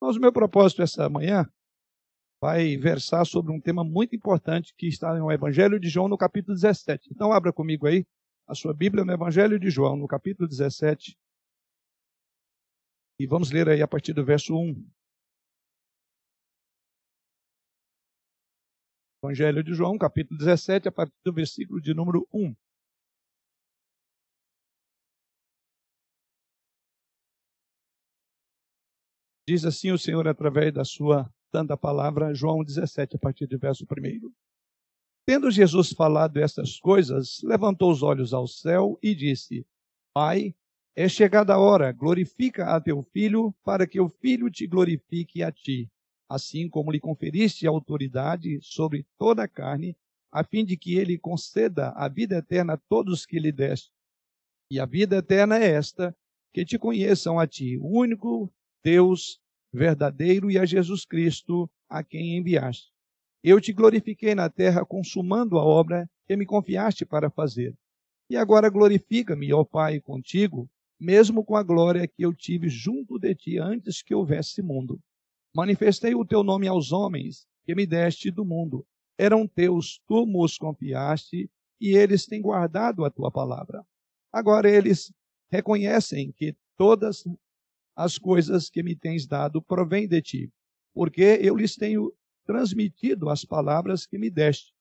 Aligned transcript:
Mas 0.00 0.16
o 0.16 0.20
meu 0.20 0.32
propósito 0.32 0.82
essa 0.82 1.08
manhã 1.08 1.44
vai 2.40 2.76
versar 2.76 3.26
sobre 3.26 3.52
um 3.52 3.60
tema 3.60 3.82
muito 3.82 4.14
importante 4.14 4.72
que 4.76 4.86
está 4.86 5.12
no 5.14 5.30
Evangelho 5.30 5.78
de 5.80 5.88
João, 5.88 6.08
no 6.08 6.16
capítulo 6.16 6.54
17. 6.54 7.08
Então, 7.10 7.32
abra 7.32 7.52
comigo 7.52 7.86
aí 7.86 8.06
a 8.46 8.54
sua 8.54 8.72
Bíblia 8.72 9.04
no 9.04 9.12
Evangelho 9.12 9.58
de 9.58 9.70
João, 9.70 9.96
no 9.96 10.06
capítulo 10.06 10.48
17. 10.48 11.18
E 13.20 13.26
vamos 13.26 13.50
ler 13.50 13.68
aí 13.68 13.82
a 13.82 13.88
partir 13.88 14.12
do 14.12 14.24
verso 14.24 14.56
1. 14.56 14.88
Evangelho 19.24 19.64
de 19.64 19.74
João, 19.74 19.98
capítulo 19.98 20.38
17, 20.38 20.88
a 20.88 20.92
partir 20.92 21.16
do 21.24 21.32
versículo 21.32 21.80
de 21.80 21.92
número 21.92 22.26
1. 22.32 22.54
Diz 29.48 29.64
assim 29.64 29.90
o 29.90 29.96
Senhor 29.96 30.28
através 30.28 30.74
da 30.74 30.84
sua 30.84 31.26
santa 31.50 31.74
palavra, 31.74 32.34
João 32.34 32.62
17, 32.62 33.16
a 33.16 33.18
partir 33.18 33.46
do 33.46 33.58
verso 33.58 33.86
1. 33.90 34.30
Tendo 35.24 35.50
Jesus 35.50 35.90
falado 35.90 36.36
estas 36.36 36.78
coisas, 36.78 37.40
levantou 37.42 37.90
os 37.90 38.02
olhos 38.02 38.34
ao 38.34 38.46
céu 38.46 38.98
e 39.02 39.14
disse: 39.14 39.66
Pai, 40.12 40.54
é 40.94 41.08
chegada 41.08 41.54
a 41.54 41.58
hora, 41.58 41.90
glorifica 41.92 42.76
a 42.76 42.78
teu 42.78 43.02
filho, 43.02 43.54
para 43.64 43.86
que 43.86 43.98
o 43.98 44.10
filho 44.10 44.50
te 44.50 44.66
glorifique 44.66 45.42
a 45.42 45.50
ti 45.50 45.90
assim 46.28 46.68
como 46.68 46.92
lhe 46.92 47.00
conferiste 47.00 47.66
autoridade 47.66 48.58
sobre 48.60 49.06
toda 49.16 49.44
a 49.44 49.48
carne, 49.48 49.96
a 50.30 50.44
fim 50.44 50.62
de 50.62 50.76
que 50.76 50.94
ele 50.96 51.16
conceda 51.16 51.88
a 51.96 52.06
vida 52.06 52.36
eterna 52.36 52.74
a 52.74 52.76
todos 52.76 53.24
que 53.24 53.38
lhe 53.38 53.50
deste. 53.50 53.90
E 54.70 54.78
a 54.78 54.84
vida 54.84 55.16
eterna 55.16 55.56
é 55.56 55.70
esta, 55.70 56.14
que 56.52 56.66
te 56.66 56.78
conheçam 56.78 57.38
a 57.38 57.46
ti, 57.46 57.78
o 57.78 57.98
único 57.98 58.52
Deus 58.88 59.38
verdadeiro 59.70 60.50
e 60.50 60.58
a 60.58 60.64
Jesus 60.64 61.04
Cristo, 61.04 61.70
a 61.90 62.02
quem 62.02 62.38
enviaste. 62.38 62.90
Eu 63.44 63.60
te 63.60 63.70
glorifiquei 63.70 64.34
na 64.34 64.48
terra, 64.48 64.82
consumando 64.82 65.58
a 65.58 65.62
obra 65.62 66.08
que 66.26 66.34
me 66.34 66.46
confiaste 66.46 67.04
para 67.04 67.28
fazer. 67.28 67.76
E 68.30 68.36
agora 68.36 68.70
glorifica-me, 68.70 69.52
ó 69.52 69.62
Pai, 69.62 70.00
contigo, 70.00 70.70
mesmo 70.98 71.44
com 71.44 71.54
a 71.54 71.62
glória 71.62 72.08
que 72.08 72.22
eu 72.22 72.32
tive 72.32 72.70
junto 72.70 73.18
de 73.18 73.34
ti 73.34 73.58
antes 73.58 74.02
que 74.02 74.14
houvesse 74.14 74.62
mundo. 74.62 74.98
Manifestei 75.54 76.14
o 76.14 76.24
teu 76.24 76.42
nome 76.42 76.66
aos 76.66 76.90
homens 76.90 77.46
que 77.66 77.74
me 77.74 77.86
deste 77.86 78.30
do 78.30 78.42
mundo. 78.42 78.86
Eram 79.18 79.46
teus, 79.46 80.00
tu 80.08 80.24
os 80.42 80.56
confiaste, 80.56 81.50
e 81.78 81.94
eles 81.94 82.24
têm 82.24 82.40
guardado 82.40 83.04
a 83.04 83.10
tua 83.10 83.30
palavra. 83.30 83.84
Agora 84.32 84.70
eles 84.70 85.12
reconhecem 85.50 86.32
que 86.32 86.56
todas 86.74 87.22
as 87.98 88.16
coisas 88.16 88.70
que 88.70 88.80
me 88.80 88.94
tens 88.94 89.26
dado 89.26 89.60
provêm 89.60 90.06
de 90.06 90.22
ti, 90.22 90.52
porque 90.94 91.40
eu 91.42 91.56
lhes 91.56 91.74
tenho 91.74 92.14
transmitido 92.46 93.28
as 93.28 93.44
palavras 93.44 94.06
que 94.06 94.16
me 94.16 94.30
deste. 94.30 94.72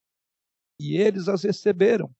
E 0.79 0.95
eles 0.95 1.27
as 1.27 1.41
receberam, 1.41 2.13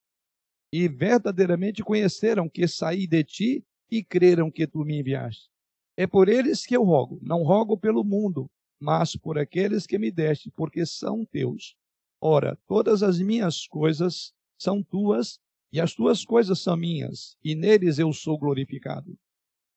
e 0.73 0.87
verdadeiramente 0.87 1.83
conheceram 1.83 2.49
que 2.49 2.67
saí 2.67 3.05
de 3.05 3.23
ti 3.23 3.63
e 3.91 4.03
creram 4.03 4.49
que 4.49 4.65
tu 4.65 4.79
me 4.79 4.99
enviaste. 4.99 5.47
É 5.95 6.07
por 6.07 6.27
eles 6.27 6.65
que 6.65 6.75
eu 6.75 6.83
rogo, 6.83 7.19
não 7.21 7.43
rogo 7.43 7.77
pelo 7.77 8.03
mundo, 8.03 8.49
mas 8.81 9.15
por 9.15 9.37
aqueles 9.37 9.85
que 9.85 9.99
me 9.99 10.11
deste, 10.11 10.49
porque 10.49 10.83
são 10.83 11.23
teus. 11.23 11.75
Ora, 12.19 12.57
todas 12.67 13.03
as 13.03 13.19
minhas 13.19 13.67
coisas 13.67 14.33
são 14.59 14.81
tuas, 14.81 15.39
e 15.71 15.79
as 15.79 15.93
tuas 15.93 16.25
coisas 16.25 16.59
são 16.59 16.75
minhas, 16.75 17.37
e 17.43 17.53
neles 17.53 17.99
eu 17.99 18.11
sou 18.11 18.35
glorificado. 18.35 19.15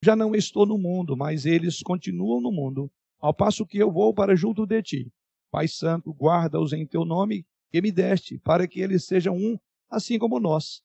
Já 0.03 0.17
não 0.17 0.35
estou 0.35 0.65
no 0.65 0.79
mundo, 0.79 1.15
mas 1.15 1.45
eles 1.45 1.83
continuam 1.83 2.41
no 2.41 2.51
mundo, 2.51 2.91
ao 3.21 3.35
passo 3.35 3.67
que 3.67 3.77
eu 3.77 3.93
vou 3.93 4.15
para 4.15 4.35
junto 4.35 4.65
de 4.65 4.83
ti. 4.83 5.13
Pai 5.51 5.69
Santo, 5.69 6.11
guarda-os 6.13 6.73
em 6.73 6.87
teu 6.87 7.05
nome 7.05 7.45
que 7.71 7.83
me 7.83 7.93
deste, 7.93 8.39
para 8.39 8.67
que 8.67 8.81
eles 8.81 9.05
sejam 9.05 9.37
um, 9.37 9.59
assim 9.91 10.19
como 10.19 10.41
nós. 10.41 10.83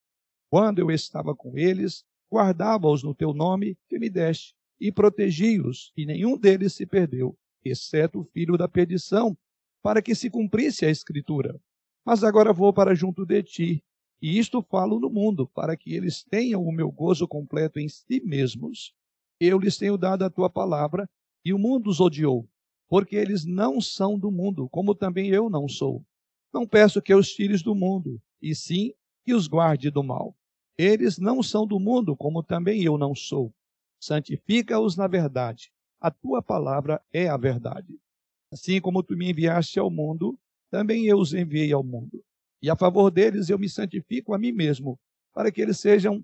Quando 0.49 0.79
eu 0.79 0.91
estava 0.91 1.33
com 1.33 1.57
eles, 1.57 2.03
guardava-os 2.29 3.03
no 3.03 3.15
teu 3.15 3.33
nome 3.33 3.77
que 3.87 3.97
me 3.97 4.09
deste 4.09 4.53
e 4.79 4.91
protegi-os, 4.91 5.93
e 5.95 6.05
nenhum 6.05 6.37
deles 6.37 6.73
se 6.73 6.85
perdeu, 6.85 7.37
exceto 7.63 8.19
o 8.19 8.25
filho 8.25 8.57
da 8.57 8.67
perdição, 8.67 9.37
para 9.81 10.01
que 10.01 10.13
se 10.13 10.29
cumprisse 10.29 10.85
a 10.85 10.89
Escritura. 10.89 11.57
Mas 12.05 12.21
agora 12.21 12.51
vou 12.51 12.73
para 12.73 12.93
junto 12.93 13.25
de 13.25 13.41
ti, 13.43 13.83
e 14.21 14.37
isto 14.37 14.61
falo 14.61 14.99
no 14.99 15.09
mundo, 15.09 15.47
para 15.47 15.77
que 15.77 15.93
eles 15.93 16.23
tenham 16.23 16.63
o 16.63 16.71
meu 16.71 16.91
gozo 16.91 17.27
completo 17.27 17.79
em 17.79 17.87
si 17.87 18.21
mesmos. 18.25 18.93
Eu 19.39 19.59
lhes 19.59 19.77
tenho 19.77 19.97
dado 19.97 20.23
a 20.23 20.29
tua 20.29 20.49
palavra, 20.49 21.09
e 21.43 21.53
o 21.53 21.59
mundo 21.59 21.89
os 21.89 21.99
odiou, 21.99 22.47
porque 22.87 23.15
eles 23.15 23.45
não 23.45 23.79
são 23.81 24.17
do 24.17 24.31
mundo, 24.31 24.67
como 24.69 24.95
também 24.95 25.29
eu 25.29 25.49
não 25.49 25.67
sou. 25.67 26.03
Não 26.53 26.67
peço 26.67 27.01
que 27.01 27.13
os 27.13 27.29
tires 27.29 27.61
do 27.61 27.75
mundo, 27.75 28.21
e 28.41 28.55
sim 28.55 28.93
que 29.23 29.33
os 29.33 29.47
guarde 29.47 29.89
do 29.89 30.03
mal. 30.03 30.35
Eles 30.77 31.17
não 31.17 31.43
são 31.43 31.67
do 31.67 31.79
mundo, 31.79 32.15
como 32.15 32.41
também 32.41 32.83
eu 32.83 32.97
não 32.97 33.13
sou 33.13 33.53
santifica-os 34.05 34.95
na 34.95 35.07
verdade. 35.07 35.71
A 35.99 36.11
tua 36.11 36.41
palavra 36.41 37.01
é 37.11 37.27
a 37.27 37.37
verdade. 37.37 37.99
Assim 38.51 38.79
como 38.79 39.01
tu 39.01 39.17
me 39.17 39.29
enviaste 39.29 39.79
ao 39.79 39.89
mundo, 39.89 40.37
também 40.69 41.05
eu 41.05 41.17
os 41.17 41.33
enviei 41.33 41.71
ao 41.73 41.83
mundo. 41.83 42.23
E 42.61 42.69
a 42.69 42.75
favor 42.75 43.09
deles 43.09 43.49
eu 43.49 43.57
me 43.57 43.67
santifico 43.67 44.33
a 44.33 44.37
mim 44.37 44.51
mesmo, 44.51 44.99
para 45.33 45.51
que 45.51 45.61
eles 45.61 45.79
sejam 45.79 46.23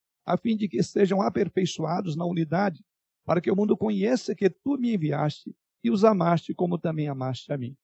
a 0.25 0.37
fim 0.37 0.55
de 0.55 0.67
que 0.67 0.81
sejam 0.83 1.21
aperfeiçoados 1.21 2.15
na 2.15 2.25
unidade, 2.25 2.83
para 3.25 3.41
que 3.41 3.51
o 3.51 3.55
mundo 3.55 3.77
conheça 3.77 4.35
que 4.35 4.49
tu 4.49 4.77
me 4.77 4.93
enviaste 4.93 5.55
e 5.83 5.89
os 5.89 6.03
amaste 6.03 6.53
como 6.53 6.77
também 6.77 7.07
amaste 7.07 7.51
a 7.51 7.57
mim. 7.57 7.75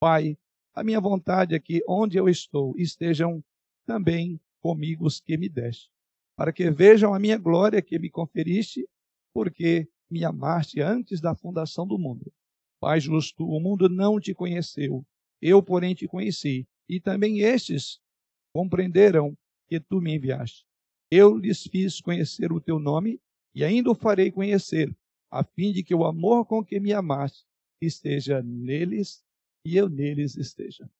Pai, 0.00 0.36
a 0.74 0.82
minha 0.82 1.00
vontade 1.00 1.54
é 1.54 1.58
que 1.58 1.82
onde 1.88 2.16
eu 2.16 2.28
estou 2.28 2.74
estejam 2.76 3.42
também 3.86 4.40
comigo 4.60 5.06
os 5.06 5.20
que 5.20 5.36
me 5.36 5.48
deste 5.48 5.92
para 6.36 6.52
que 6.52 6.70
vejam 6.70 7.14
a 7.14 7.18
minha 7.18 7.38
glória 7.38 7.82
que 7.82 7.98
me 7.98 8.10
conferiste, 8.10 8.88
porque 9.32 9.88
me 10.10 10.24
amaste 10.24 10.80
antes 10.80 11.20
da 11.20 11.34
fundação 11.34 11.86
do 11.86 11.98
mundo. 11.98 12.32
Pai 12.80 13.00
justo, 13.00 13.46
o 13.46 13.60
mundo 13.60 13.88
não 13.88 14.18
te 14.18 14.34
conheceu, 14.34 15.04
eu, 15.40 15.62
porém, 15.62 15.94
te 15.94 16.06
conheci, 16.06 16.66
e 16.88 17.00
também 17.00 17.40
estes 17.40 18.00
compreenderam 18.52 19.36
que 19.68 19.78
tu 19.78 20.00
me 20.00 20.16
enviaste. 20.16 20.64
Eu 21.14 21.36
lhes 21.36 21.64
fiz 21.64 22.00
conhecer 22.00 22.50
o 22.50 22.58
teu 22.58 22.78
nome, 22.78 23.20
e 23.54 23.62
ainda 23.62 23.90
o 23.90 23.94
farei 23.94 24.32
conhecer, 24.32 24.90
a 25.30 25.44
fim 25.44 25.70
de 25.70 25.84
que 25.84 25.94
o 25.94 26.06
amor 26.06 26.46
com 26.46 26.64
que 26.64 26.80
me 26.80 26.90
amaste 26.90 27.46
esteja 27.82 28.42
neles 28.42 29.22
e 29.62 29.76
eu 29.76 29.90
neles 29.90 30.38
esteja. 30.38 30.90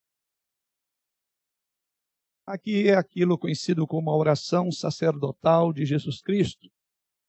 Aqui 2.46 2.88
é 2.88 2.94
aquilo 2.94 3.38
conhecido 3.38 3.86
como 3.86 4.10
a 4.10 4.14
oração 4.14 4.70
sacerdotal 4.70 5.72
de 5.72 5.86
Jesus 5.86 6.20
Cristo, 6.20 6.70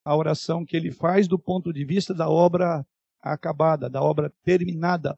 a 0.03 0.13
oração 0.13 0.65
que 0.65 0.75
ele 0.75 0.91
faz 0.91 1.25
do 1.25 1.39
ponto 1.39 1.71
de 1.71 1.85
vista 1.85 2.13
da 2.13 2.29
obra 2.29 2.85
acabada, 3.21 3.89
da 3.89 4.03
obra 4.03 4.29
terminada. 4.43 5.17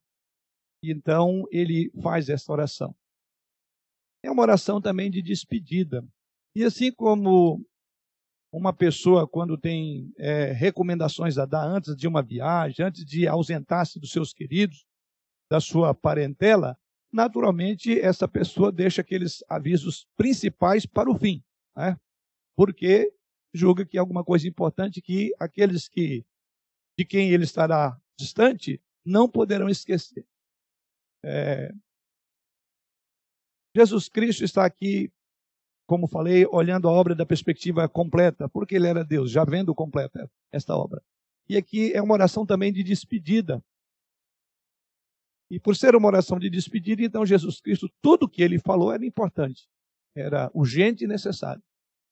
Então 0.84 1.48
ele 1.50 1.90
faz 2.00 2.30
essa 2.30 2.52
oração. 2.52 2.96
É 4.22 4.30
uma 4.30 4.44
oração 4.44 4.80
também 4.80 5.10
de 5.10 5.24
despedida. 5.24 6.08
E 6.56 6.64
assim 6.64 6.92
como 6.92 7.64
uma 8.52 8.72
pessoa, 8.72 9.28
quando 9.28 9.58
tem 9.58 10.14
é, 10.18 10.54
recomendações 10.54 11.38
a 11.38 11.46
dar 11.46 11.66
antes 11.66 11.96
de 11.96 12.08
uma 12.08 12.24
viagem, 12.24 12.86
antes 12.86 13.04
de 13.04 13.28
ausentar-se 13.28 14.00
dos 14.00 14.12
seus 14.12 14.32
queridos, 14.32 14.86
da 15.52 15.60
sua 15.60 15.94
parentela, 15.94 16.78
naturalmente 17.12 18.00
essa 18.00 18.28
pessoa 18.28 18.72
deixa 18.72 19.02
aqueles 19.02 19.44
avisos 19.50 20.08
principais 20.16 20.86
para 20.86 21.12
o 21.12 21.18
fim, 21.18 21.44
né? 21.76 21.98
porque 22.56 23.14
julga 23.54 23.86
que 23.86 23.98
é 23.98 24.00
alguma 24.00 24.24
coisa 24.24 24.48
importante 24.48 25.02
que 25.02 25.34
aqueles 25.40 25.88
que 25.88 26.26
de 26.98 27.06
quem 27.06 27.32
ele 27.32 27.44
estará 27.44 28.00
distante 28.18 28.82
não 29.06 29.30
poderão 29.30 29.70
esquecer. 29.70 30.26
É... 31.24 31.72
Jesus 33.76 34.08
Cristo 34.08 34.44
está 34.44 34.66
aqui, 34.66 35.12
como 35.86 36.08
falei, 36.08 36.46
olhando 36.52 36.88
a 36.88 36.92
obra 36.92 37.16
da 37.16 37.26
perspectiva 37.26 37.88
completa, 37.88 38.50
porque 38.50 38.76
ele 38.76 38.88
era 38.88 39.04
Deus, 39.04 39.32
já 39.32 39.44
vendo 39.44 39.74
completa 39.74 40.30
esta 40.52 40.76
obra. 40.76 41.02
E 41.48 41.58
aqui 41.58 41.94
é 41.94 42.02
uma 42.02 42.14
oração 42.14 42.46
também 42.46 42.74
de 42.74 42.84
despedida, 42.84 43.62
E 45.50 45.60
por 45.60 45.76
ser 45.76 45.96
uma 45.96 46.08
oração 46.08 46.40
de 46.40 46.50
despedida, 46.50 47.04
então 47.04 47.26
Jesus 47.26 47.62
Cristo, 47.62 47.88
tudo 48.02 48.28
que 48.28 48.42
ele 48.42 48.58
falou 48.58 48.92
era 48.92 49.06
importante, 49.06 49.68
era 50.16 50.50
urgente 50.54 51.04
e 51.04 51.08
necessário. 51.08 51.62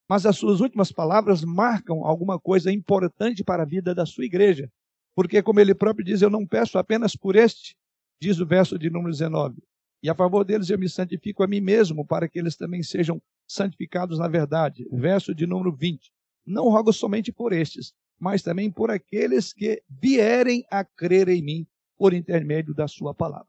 Mas 0.08 0.26
as 0.26 0.38
suas 0.38 0.60
últimas 0.60 0.92
palavras 0.92 1.44
marcam 1.44 2.06
alguma 2.06 2.40
coisa 2.40 2.72
importante 2.72 3.44
para 3.44 3.64
a 3.64 3.66
vida 3.66 3.96
da 3.96 4.06
sua 4.06 4.26
igreja. 4.26 4.70
Porque, 5.16 5.42
como 5.42 5.60
ele 5.60 5.74
próprio 5.74 6.06
diz, 6.06 6.22
eu 6.22 6.30
não 6.30 6.46
peço 6.46 6.78
apenas 6.78 7.16
por 7.16 7.36
este, 7.36 7.76
diz 8.22 8.40
o 8.40 8.46
verso 8.46 8.78
de 8.78 8.90
número 8.90 9.12
19. 9.12 9.64
E 10.04 10.10
a 10.10 10.16
favor 10.16 10.44
deles 10.44 10.70
eu 10.70 10.78
me 10.78 10.90
santifico 10.90 11.44
a 11.44 11.48
mim 11.48 11.62
mesmo, 11.62 12.06
para 12.06 12.28
que 12.28 12.38
eles 12.38 12.56
também 12.56 12.84
sejam 12.84 13.22
santificados 13.54 14.20
na 14.20 14.28
verdade. 14.28 14.88
Verso 14.92 15.34
de 15.34 15.46
número 15.46 15.76
20. 15.76 16.12
Não 16.46 16.70
rogo 16.70 16.92
somente 16.92 17.32
por 17.32 17.54
estes, 17.54 17.94
mas 18.20 18.42
também 18.42 18.72
por 18.72 18.92
aqueles 18.92 19.54
que 19.54 19.82
vierem 19.90 20.66
a 20.70 20.84
crer 20.84 21.30
em 21.30 21.42
mim 21.42 21.68
por 21.98 22.14
intermédio 22.14 22.74
da 22.74 22.88
sua 22.88 23.14
palavra. 23.14 23.48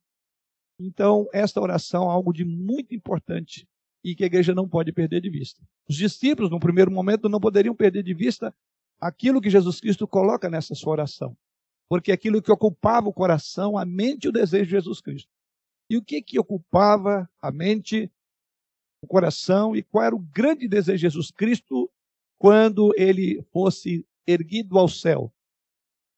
Então, 0.79 1.27
esta 1.33 1.61
oração 1.61 2.05
é 2.05 2.13
algo 2.13 2.33
de 2.33 2.45
muito 2.45 2.95
importante 2.95 3.67
e 4.03 4.15
que 4.15 4.23
a 4.25 4.27
igreja 4.27 4.55
não 4.55 4.69
pode 4.69 4.93
perder 4.93 5.21
de 5.21 5.31
vista. 5.31 5.63
Os 5.89 5.97
discípulos, 5.97 6.51
no 6.51 6.61
primeiro 6.61 6.91
momento, 6.91 7.29
não 7.29 7.41
poderiam 7.41 7.75
perder 7.75 8.03
de 8.03 8.13
vista 8.13 8.55
aquilo 9.01 9.41
que 9.41 9.51
Jesus 9.51 9.81
Cristo 9.81 10.07
coloca 10.07 10.51
nessa 10.51 10.75
sua 10.75 10.93
oração, 10.93 11.37
porque 11.89 12.13
aquilo 12.13 12.43
que 12.43 12.53
ocupava 12.53 13.09
o 13.09 13.13
coração, 13.13 13.79
a 13.79 13.85
mente 13.85 14.25
e 14.25 14.29
o 14.29 14.33
desejo 14.33 14.65
de 14.65 14.71
Jesus 14.71 15.01
Cristo. 15.01 15.31
E 15.89 15.97
o 15.97 16.03
que 16.03 16.23
que 16.23 16.39
ocupava 16.39 17.29
a 17.41 17.53
mente, 17.53 18.11
o 19.05 19.07
coração 19.07 19.77
e 19.77 19.83
qual 19.83 20.05
era 20.05 20.15
o 20.15 20.19
grande 20.19 20.67
desejo 20.67 20.97
de 20.97 21.03
Jesus 21.03 21.31
Cristo 21.31 21.91
quando 22.39 22.93
ele 22.97 23.43
fosse 23.53 24.07
erguido 24.27 24.79
ao 24.79 24.89
céu? 24.89 25.33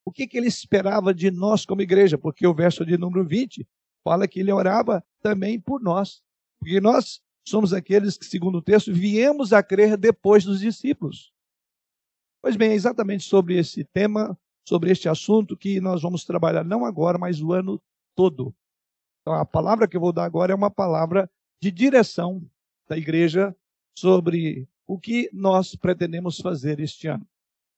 O 0.05 0.12
que 0.12 0.27
que 0.27 0.38
ele 0.38 0.47
esperava 0.47 1.12
de 1.12 1.31
nós 1.31 1.67
como 1.67 1.83
igreja? 1.83 2.17
Porque 2.17 2.47
o 2.47 2.55
verso 2.55 2.87
de 2.87 2.97
número 2.97 3.25
20 3.27 3.67
fala 4.05 4.29
que 4.29 4.38
ele 4.38 4.53
orava 4.53 5.05
também 5.21 5.61
por 5.61 5.83
nós. 5.83 6.23
Porque 6.61 6.81
nós 6.81 7.21
somos 7.47 7.73
aqueles 7.73 8.17
que, 8.17 8.25
segundo 8.25 8.59
o 8.59 8.62
texto, 8.62 8.93
viemos 8.93 9.53
a 9.53 9.62
crer 9.62 9.97
depois 9.97 10.44
dos 10.44 10.61
discípulos. 10.61 11.33
Pois 12.41 12.56
bem, 12.56 12.71
é 12.71 12.75
exatamente 12.75 13.25
sobre 13.25 13.59
esse 13.59 13.83
tema, 13.85 14.38
sobre 14.67 14.93
este 14.93 15.09
assunto 15.09 15.56
que 15.56 15.81
nós 15.81 16.03
vamos 16.03 16.25
trabalhar 16.25 16.65
não 16.65 16.85
agora, 16.85 17.19
mas 17.19 17.43
o 17.43 17.53
ano 17.53 17.83
todo. 18.15 18.55
Então, 19.21 19.35
a 19.35 19.44
palavra 19.44 19.88
que 19.88 19.97
eu 19.97 20.00
vou 20.00 20.12
dar 20.12 20.25
agora 20.25 20.53
é 20.53 20.55
uma 20.55 20.71
palavra 20.71 21.29
de 21.61 21.73
direção 21.73 22.49
da 22.88 22.97
igreja 22.97 23.55
sobre 23.97 24.69
o 24.87 24.99
que 24.99 25.29
nós 25.33 25.75
pretendemos 25.75 26.38
fazer 26.38 26.81
este 26.81 27.09
ano. 27.09 27.27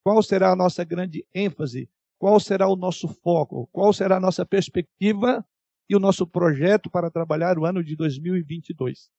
Qual 0.05 0.23
será 0.23 0.53
a 0.53 0.57
nossa 0.57 0.85
grande 0.85 1.27
ênfase? 1.35 1.89
Qual 2.19 2.39
será 2.41 2.69
o 2.69 2.77
nosso 2.77 3.09
foco? 3.09 3.69
Qual 3.73 3.93
será 3.93 4.17
a 4.17 4.21
nossa 4.21 4.45
perspectiva 4.45 5.45
e 5.89 5.97
o 5.97 6.01
nosso 6.01 6.27
projeto 6.27 6.91
para 6.91 7.11
trabalhar 7.11 7.59
o 7.59 7.65
ano 7.65 7.83
de 7.83 7.97
2022? 7.97 9.11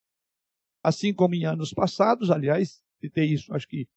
Assim 0.84 1.14
como 1.14 1.36
em 1.36 1.46
anos 1.46 1.74
passados, 1.74 2.30
aliás, 2.30 2.82
citei 3.00 3.26
isso 3.26 3.54
acho 3.54 3.68
que 3.68 3.88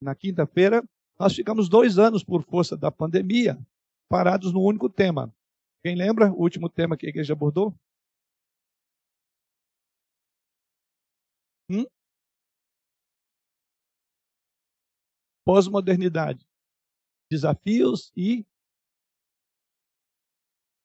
na 0.00 0.14
quinta-feira, 0.14 0.82
nós 1.18 1.34
ficamos 1.34 1.68
dois 1.68 1.98
anos 1.98 2.22
por 2.22 2.44
força 2.44 2.76
da 2.76 2.90
pandemia 2.90 3.58
parados 4.08 4.52
no 4.52 4.62
único 4.62 4.88
tema. 4.88 5.32
Quem 5.82 5.96
lembra 5.96 6.32
o 6.32 6.40
último 6.40 6.68
tema 6.68 6.96
que 6.96 7.06
a 7.06 7.08
igreja 7.08 7.32
abordou? 7.32 7.74
Hum? 11.70 11.84
Pós-modernidade. 15.44 16.46
Desafios 17.30 18.12
e. 18.16 18.46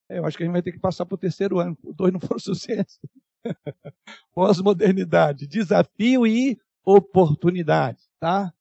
É, 0.10 0.20
eu 0.20 0.26
acho 0.26 0.38
que 0.38 0.44
a 0.44 0.46
gente 0.46 0.54
vai 0.54 0.62
ter 0.62 0.72
que 0.72 0.80
passar 0.80 1.06
para 1.06 1.16
o 1.16 1.18
terceiro 1.18 1.60
ano. 1.60 1.78
Dois 1.96 2.12
não 2.12 2.20
foram 2.20 2.40
sucesso. 2.40 3.00
Pós-modernidade, 4.34 5.48
desafio 5.48 6.26
e 6.26 6.60
oportunidade, 6.86 8.10
tá? 8.20 8.54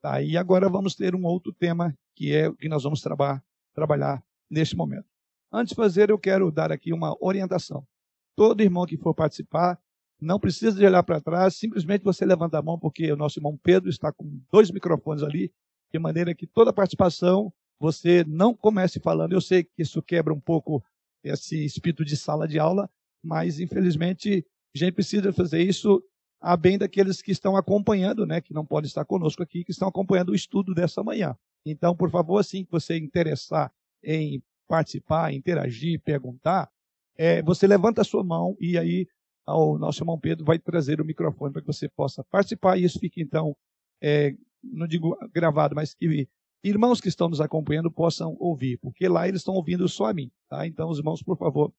tá? 0.00 0.22
E 0.22 0.36
agora 0.36 0.68
vamos 0.68 0.94
ter 0.94 1.14
um 1.14 1.24
outro 1.24 1.52
tema 1.52 1.96
que 2.14 2.34
é 2.34 2.48
o 2.48 2.56
que 2.56 2.68
nós 2.68 2.82
vamos 2.82 3.02
traba 3.02 3.42
trabalhar 3.74 4.24
neste 4.50 4.74
momento. 4.74 5.06
Antes 5.52 5.70
de 5.70 5.76
fazer, 5.76 6.10
eu 6.10 6.18
quero 6.18 6.50
dar 6.50 6.72
aqui 6.72 6.92
uma 6.92 7.16
orientação. 7.20 7.86
Todo 8.34 8.62
irmão 8.62 8.86
que 8.86 8.96
for 8.96 9.14
participar, 9.14 9.80
não 10.20 10.40
precisa 10.40 10.78
de 10.78 10.86
olhar 10.86 11.02
para 11.02 11.20
trás, 11.20 11.56
simplesmente 11.56 12.02
você 12.02 12.24
levanta 12.24 12.58
a 12.58 12.62
mão, 12.62 12.78
porque 12.78 13.10
o 13.12 13.16
nosso 13.16 13.38
irmão 13.38 13.58
Pedro 13.62 13.90
está 13.90 14.12
com 14.12 14.40
dois 14.50 14.70
microfones 14.70 15.22
ali, 15.22 15.52
de 15.92 15.98
maneira 15.98 16.34
que 16.34 16.46
toda 16.46 16.72
participação 16.72 17.52
você 17.78 18.24
não 18.26 18.54
comece 18.54 18.98
falando. 18.98 19.32
Eu 19.32 19.40
sei 19.40 19.64
que 19.64 19.82
isso 19.82 20.02
quebra 20.02 20.32
um 20.32 20.40
pouco 20.40 20.82
esse 21.22 21.64
espírito 21.64 22.04
de 22.04 22.16
sala 22.16 22.48
de 22.48 22.58
aula, 22.58 22.88
mas 23.22 23.60
infelizmente 23.60 24.46
a 24.74 24.78
gente 24.78 24.94
precisa 24.94 25.32
fazer 25.32 25.62
isso 25.62 26.02
a 26.40 26.56
bem 26.56 26.78
daqueles 26.78 27.20
que 27.22 27.32
estão 27.32 27.56
acompanhando, 27.56 28.26
né, 28.26 28.40
que 28.40 28.54
não 28.54 28.64
podem 28.64 28.86
estar 28.86 29.04
conosco 29.04 29.42
aqui, 29.42 29.64
que 29.64 29.72
estão 29.72 29.88
acompanhando 29.88 30.30
o 30.30 30.34
estudo 30.34 30.74
dessa 30.74 31.02
manhã. 31.02 31.36
Então, 31.64 31.96
por 31.96 32.10
favor, 32.10 32.38
assim 32.38 32.64
que 32.64 32.70
você 32.70 32.96
interessar 32.96 33.72
em 34.04 34.42
participar, 34.68 35.32
interagir, 35.32 36.00
perguntar, 36.00 36.70
é, 37.16 37.42
você 37.42 37.66
levanta 37.66 38.02
a 38.02 38.04
sua 38.04 38.22
mão 38.22 38.56
e 38.60 38.78
aí 38.78 39.06
o 39.46 39.78
nosso 39.78 40.02
irmão 40.02 40.18
Pedro 40.18 40.44
vai 40.44 40.58
trazer 40.58 41.00
o 41.00 41.04
microfone 41.04 41.52
para 41.52 41.62
que 41.62 41.66
você 41.66 41.88
possa 41.88 42.24
participar 42.24 42.76
e 42.76 42.84
isso 42.84 42.98
fique 42.98 43.22
então, 43.22 43.56
é, 44.02 44.34
não 44.62 44.86
digo 44.86 45.16
gravado, 45.32 45.74
mas 45.74 45.94
que 45.94 46.28
irmãos 46.64 47.00
que 47.00 47.08
estão 47.08 47.28
nos 47.28 47.40
acompanhando 47.40 47.90
possam 47.90 48.36
ouvir, 48.40 48.78
porque 48.78 49.08
lá 49.08 49.28
eles 49.28 49.40
estão 49.40 49.54
ouvindo 49.54 49.88
só 49.88 50.06
a 50.06 50.14
mim, 50.14 50.30
tá? 50.48 50.66
Então, 50.66 50.88
os 50.88 50.98
irmãos, 50.98 51.22
por 51.22 51.36
favor, 51.36 51.72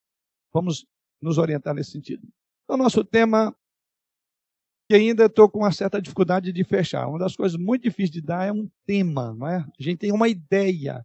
vamos 0.52 0.86
nos 1.20 1.36
orientar 1.36 1.74
nesse 1.74 1.90
sentido. 1.90 2.26
Então, 2.64 2.76
nosso 2.76 3.04
tema, 3.04 3.54
que 4.88 4.94
ainda 4.94 5.26
estou 5.26 5.48
com 5.50 5.60
uma 5.60 5.72
certa 5.72 6.00
dificuldade 6.00 6.52
de 6.52 6.64
fechar. 6.64 7.06
Uma 7.06 7.18
das 7.18 7.36
coisas 7.36 7.58
muito 7.58 7.82
difíceis 7.82 8.10
de 8.10 8.22
dar 8.22 8.46
é 8.46 8.52
um 8.52 8.70
tema, 8.86 9.34
não 9.34 9.46
é? 9.46 9.56
A 9.58 9.82
gente 9.82 9.98
tem 9.98 10.12
uma 10.12 10.28
ideia. 10.28 11.04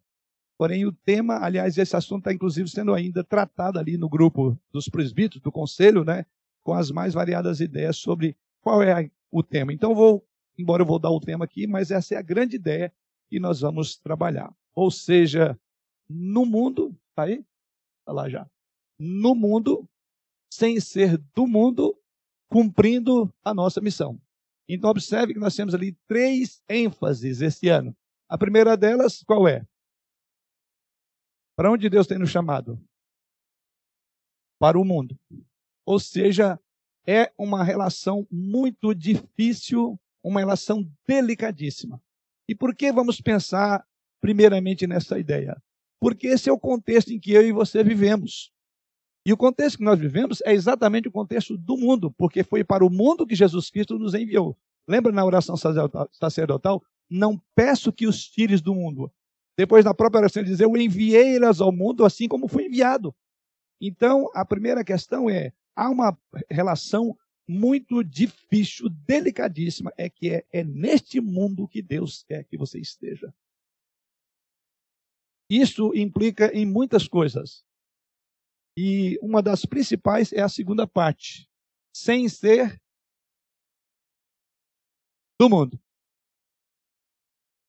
Porém, 0.58 0.86
o 0.86 0.94
tema, 0.94 1.44
aliás, 1.44 1.78
esse 1.78 1.96
assunto 1.96 2.20
está 2.20 2.34
inclusive 2.34 2.70
sendo 2.70 2.94
ainda 2.94 3.24
tratado 3.24 3.78
ali 3.78 3.98
no 3.98 4.08
grupo 4.08 4.58
dos 4.72 4.88
presbíteros, 4.88 5.42
do 5.42 5.52
conselho, 5.52 6.06
né? 6.06 6.26
Com 6.64 6.74
as 6.74 6.92
mais 6.92 7.14
variadas 7.14 7.60
ideias 7.60 7.98
sobre 7.98 8.38
qual 8.62 8.82
é 8.82 9.12
o 9.30 9.44
tema. 9.44 9.74
Então, 9.74 9.94
vou, 9.94 10.26
embora 10.58 10.82
eu 10.82 10.86
vou 10.88 11.00
dar 11.00 11.12
o 11.12 11.20
tema 11.20 11.46
aqui, 11.46 11.68
mas 11.68 11.92
essa 11.92 12.16
é 12.16 12.18
a 12.18 12.22
grande 12.22 12.56
ideia 12.56 12.94
que 13.28 13.40
nós 13.40 13.62
vamos 13.62 13.98
trabalhar. 13.98 14.56
Ou 14.74 14.90
seja, 14.90 15.60
no 16.10 16.46
mundo, 16.46 16.96
tá 17.16 17.24
aí? 17.24 17.46
Está 18.00 18.14
lá 18.14 18.30
já. 18.30 18.50
No 18.98 19.36
mundo, 19.36 19.88
sem 20.52 20.80
ser 20.80 21.18
do 21.36 21.48
mundo, 21.48 21.98
cumprindo 22.48 23.34
a 23.44 23.54
nossa 23.54 23.82
missão. 23.82 24.22
Então, 24.70 24.90
observe 24.90 25.34
que 25.34 25.40
nós 25.40 25.56
temos 25.56 25.74
ali 25.74 25.94
três 26.08 26.62
ênfases 26.70 27.42
esse 27.42 27.68
ano. 27.68 27.96
A 28.30 28.38
primeira 28.38 28.78
delas, 28.78 29.24
qual 29.24 29.48
é? 29.48 29.66
Para 31.56 31.72
onde 31.72 31.90
Deus 31.90 32.08
tem 32.08 32.18
nos 32.18 32.30
chamado? 32.30 32.80
Para 34.60 34.80
o 34.80 34.86
mundo. 34.86 35.20
Ou 35.86 36.00
seja, 36.00 36.60
é 37.06 37.32
uma 37.38 37.64
relação 37.64 38.28
muito 38.32 38.94
difícil, 38.94 40.00
uma 40.24 40.40
relação 40.40 40.90
delicadíssima. 41.08 42.02
E 42.48 42.56
por 42.56 42.76
que 42.76 42.92
vamos 42.92 43.20
pensar 43.20 43.86
primeiramente 44.22 44.88
nessa 44.88 45.20
ideia? 45.20 45.62
Porque 46.00 46.28
esse 46.28 46.50
é 46.50 46.54
o 46.54 46.60
contexto 46.60 47.12
em 47.12 47.20
que 47.20 47.32
eu 47.32 47.42
e 47.42 47.52
você 47.52 47.84
vivemos. 47.84 48.52
E 49.26 49.32
o 49.32 49.38
contexto 49.38 49.78
que 49.78 49.84
nós 49.84 49.98
vivemos 49.98 50.42
é 50.46 50.54
exatamente 50.54 51.08
o 51.08 51.12
contexto 51.12 51.58
do 51.58 51.78
mundo, 51.78 52.12
porque 52.12 52.44
foi 52.44 52.64
para 52.64 52.86
o 52.86 52.90
mundo 52.90 53.26
que 53.26 53.36
Jesus 53.36 53.70
Cristo 53.70 53.98
nos 53.98 54.14
enviou. 54.14 54.58
Lembra 54.88 55.14
na 55.14 55.24
oração 55.24 55.56
sacerdotal? 56.12 56.84
Não 57.10 57.42
peço 57.56 57.94
que 57.94 58.06
os 58.06 58.26
tires 58.26 58.62
do 58.62 58.76
mundo. 58.76 59.10
Depois, 59.58 59.86
na 59.86 59.94
própria 59.94 60.20
oração, 60.20 60.42
ele 60.42 60.50
diz: 60.50 60.60
Eu 60.60 60.76
enviei-las 60.76 61.62
ao 61.62 61.72
mundo 61.72 62.04
assim 62.04 62.28
como 62.28 62.50
fui 62.50 62.66
enviado. 62.66 63.16
Então, 63.80 64.30
a 64.34 64.46
primeira 64.46 64.84
questão 64.84 65.30
é: 65.30 65.54
há 65.76 65.90
uma 65.90 66.18
relação 66.50 67.18
muito 67.48 68.04
difícil, 68.04 68.90
delicadíssima, 68.90 69.92
é 69.98 70.10
que 70.10 70.30
é, 70.30 70.46
é 70.52 70.64
neste 70.64 71.20
mundo 71.20 71.68
que 71.68 71.82
Deus 71.82 72.24
quer 72.24 72.46
que 72.46 72.58
você 72.58 72.80
esteja. 72.80 73.34
Isso 75.50 75.94
implica 75.94 76.52
em 76.56 76.66
muitas 76.66 77.08
coisas. 77.08 77.66
E 78.78 79.20
uma 79.22 79.42
das 79.42 79.66
principais 79.66 80.32
é 80.34 80.42
a 80.42 80.50
segunda 80.50 80.88
parte, 80.88 81.48
sem 81.96 82.28
ser 82.28 82.82
do 85.40 85.50
mundo. 85.50 85.80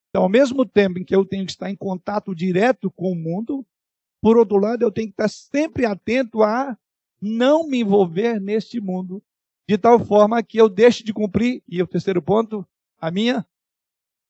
Então, 0.09 0.23
ao 0.23 0.29
mesmo 0.29 0.65
tempo 0.65 0.97
em 0.97 1.03
que 1.03 1.13
eu 1.13 1.25
tenho 1.25 1.45
que 1.45 1.51
estar 1.51 1.69
em 1.69 1.75
contato 1.75 2.33
direto 2.33 2.89
com 2.89 3.11
o 3.11 3.15
mundo, 3.15 3.67
por 4.21 4.37
outro 4.37 4.57
lado, 4.57 4.81
eu 4.81 4.91
tenho 4.91 5.07
que 5.07 5.13
estar 5.13 5.27
sempre 5.27 5.85
atento 5.85 6.41
a 6.41 6.77
não 7.21 7.67
me 7.67 7.79
envolver 7.79 8.39
neste 8.39 8.79
mundo, 8.79 9.23
de 9.67 9.77
tal 9.77 9.99
forma 9.99 10.41
que 10.43 10.57
eu 10.57 10.69
deixe 10.69 11.03
de 11.03 11.13
cumprir, 11.13 11.63
e 11.67 11.81
o 11.81 11.87
terceiro 11.87 12.21
ponto, 12.21 12.67
a 12.99 13.09
minha 13.09 13.45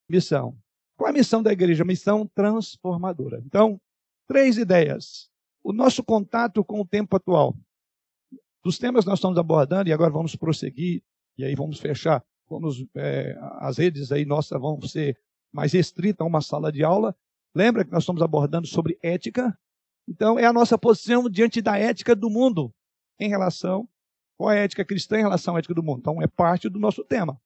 missão. 0.08 0.56
Qual 0.96 1.10
a 1.10 1.12
missão 1.12 1.42
da 1.42 1.52
igreja? 1.52 1.84
Missão 1.84 2.26
transformadora. 2.26 3.42
Então, 3.44 3.80
três 4.26 4.56
ideias. 4.56 5.30
o 5.62 5.72
nosso 5.72 6.02
contato 6.04 6.64
com 6.64 6.80
o 6.80 6.86
tempo 6.86 7.16
atual. 7.16 7.56
Dos 8.64 8.78
temas 8.78 9.04
que 9.04 9.10
nós 9.10 9.18
estamos 9.18 9.36
abordando, 9.36 9.88
e 9.88 9.92
agora 9.92 10.12
vamos 10.12 10.36
prosseguir, 10.36 11.02
e 11.36 11.44
aí 11.44 11.54
vamos 11.56 11.80
fechar, 11.80 12.24
vamos, 12.48 12.86
é, 12.94 13.36
as 13.58 13.76
redes 13.78 14.12
aí 14.12 14.24
nossas 14.24 14.60
vão 14.60 14.80
ser 14.82 15.18
mais 15.52 15.72
restritas 15.72 16.24
a 16.24 16.28
uma 16.28 16.40
sala 16.40 16.70
de 16.70 16.84
aula. 16.84 17.16
Lembra 17.54 17.84
que 17.84 17.90
nós 17.90 18.04
estamos 18.04 18.22
abordando 18.22 18.66
sobre 18.66 18.98
ética? 19.02 19.58
Então, 20.08 20.38
é 20.38 20.44
a 20.44 20.52
nossa 20.52 20.78
posição 20.78 21.28
diante 21.28 21.60
da 21.60 21.76
ética 21.76 22.14
do 22.14 22.30
mundo 22.30 22.72
em 23.18 23.28
relação 23.28 23.88
qual 24.36 24.52
é 24.52 24.60
a 24.60 24.62
ética 24.64 24.84
cristã 24.84 25.18
em 25.18 25.22
relação 25.22 25.56
à 25.56 25.58
ética 25.58 25.74
do 25.74 25.82
mundo. 25.82 26.00
Então, 26.00 26.22
é 26.22 26.26
parte 26.26 26.68
do 26.68 26.78
nosso 26.78 27.02
tema. 27.02 27.40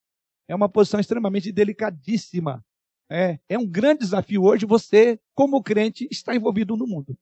É 0.49 0.55
uma 0.55 0.69
posição 0.69 0.99
extremamente 0.99 1.52
delicadíssima. 1.52 2.64
É, 3.09 3.38
é 3.49 3.59
um 3.59 3.67
grande 3.67 4.00
desafio 4.00 4.43
hoje 4.43 4.67
você, 4.67 5.19
como 5.35 5.62
crente, 5.62 6.09
estar 6.11 6.35
envolvido 6.35 6.76
no 6.76 6.87
mundo. 6.87 7.17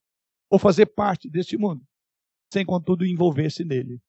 Ou 0.51 0.59
fazer 0.59 0.87
parte 0.87 1.29
deste 1.29 1.59
mundo, 1.59 1.83
sem, 2.53 2.65
contudo, 2.65 3.05
envolver-se 3.05 3.65
nele. 3.65 4.01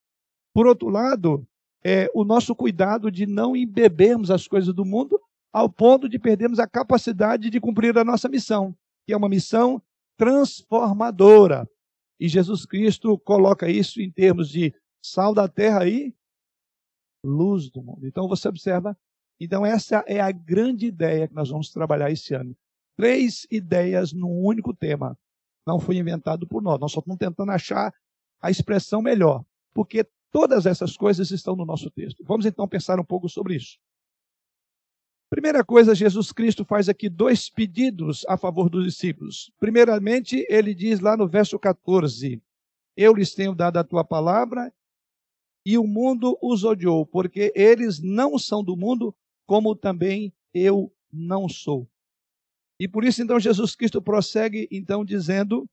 Por 0.53 0.65
outro 0.65 0.87
lado, 0.87 1.45
é 1.83 2.09
o 2.13 2.23
nosso 2.23 2.55
cuidado 2.55 3.11
de 3.11 3.25
não 3.25 3.55
embebermos 3.55 4.31
as 4.31 4.47
coisas 4.47 4.73
do 4.73 4.85
mundo 4.85 5.19
ao 5.51 5.69
ponto 5.69 6.07
de 6.07 6.17
perdermos 6.17 6.59
a 6.59 6.67
capacidade 6.67 7.49
de 7.49 7.59
cumprir 7.59 7.97
a 7.97 8.05
nossa 8.05 8.29
missão, 8.29 8.75
que 9.05 9.13
é 9.13 9.17
uma 9.17 9.29
missão 9.29 9.81
transformadora. 10.19 11.65
E 12.19 12.27
Jesus 12.27 12.65
Cristo 12.65 13.17
coloca 13.17 13.69
isso 13.69 14.01
em 14.01 14.11
termos 14.11 14.49
de 14.49 14.75
sal 15.01 15.33
da 15.33 15.47
terra 15.47 15.87
e 15.87 16.13
luz 17.23 17.69
do 17.69 17.81
mundo. 17.81 18.05
Então 18.05 18.27
você 18.27 18.49
observa. 18.49 18.97
Então 19.39 19.65
essa 19.65 20.03
é 20.05 20.19
a 20.19 20.29
grande 20.29 20.87
ideia 20.87 21.25
que 21.25 21.33
nós 21.33 21.49
vamos 21.49 21.71
trabalhar 21.71 22.11
esse 22.11 22.35
ano. 22.35 22.53
Três 22.97 23.47
ideias 23.49 24.11
num 24.11 24.43
único 24.43 24.73
tema. 24.73 25.17
Não 25.65 25.79
foi 25.79 25.95
inventado 25.95 26.45
por 26.45 26.61
nós. 26.61 26.77
Nós 26.81 26.91
só 26.91 26.99
estamos 26.99 27.17
tentando 27.17 27.53
achar 27.53 27.93
a 28.41 28.51
expressão 28.51 29.01
melhor, 29.01 29.45
porque 29.73 30.05
todas 30.31 30.65
essas 30.65 30.97
coisas 30.97 31.31
estão 31.31 31.55
no 31.55 31.65
nosso 31.65 31.89
texto. 31.89 32.25
Vamos 32.25 32.45
então 32.45 32.67
pensar 32.67 32.99
um 32.99 33.05
pouco 33.05 33.29
sobre 33.29 33.55
isso. 33.55 33.77
Primeira 35.29 35.63
coisa, 35.63 35.93
Jesus 35.93 36.31
Cristo 36.31 36.65
faz 36.65 36.89
aqui 36.89 37.07
dois 37.07 37.49
pedidos 37.49 38.25
a 38.27 38.35
favor 38.35 38.67
dos 38.67 38.83
discípulos. 38.83 39.51
Primeiramente, 39.59 40.43
ele 40.49 40.73
diz 40.73 40.99
lá 40.99 41.15
no 41.15 41.27
verso 41.27 41.59
14: 41.59 42.41
Eu 42.97 43.13
lhes 43.13 43.35
tenho 43.35 43.53
dado 43.53 43.77
a 43.77 43.83
tua 43.83 44.03
palavra 44.03 44.73
e 45.63 45.77
o 45.77 45.85
mundo 45.85 46.35
os 46.41 46.63
odiou, 46.63 47.05
porque 47.05 47.53
eles 47.55 47.99
não 47.99 48.39
são 48.39 48.63
do 48.63 48.75
mundo, 48.75 49.15
como 49.45 49.75
também 49.75 50.33
eu 50.51 50.91
não 51.13 51.47
sou. 51.47 51.87
E 52.79 52.87
por 52.87 53.03
isso, 53.03 53.21
então, 53.21 53.39
Jesus 53.39 53.75
Cristo 53.75 54.01
prossegue, 54.01 54.67
então, 54.71 55.05
dizendo 55.05 55.69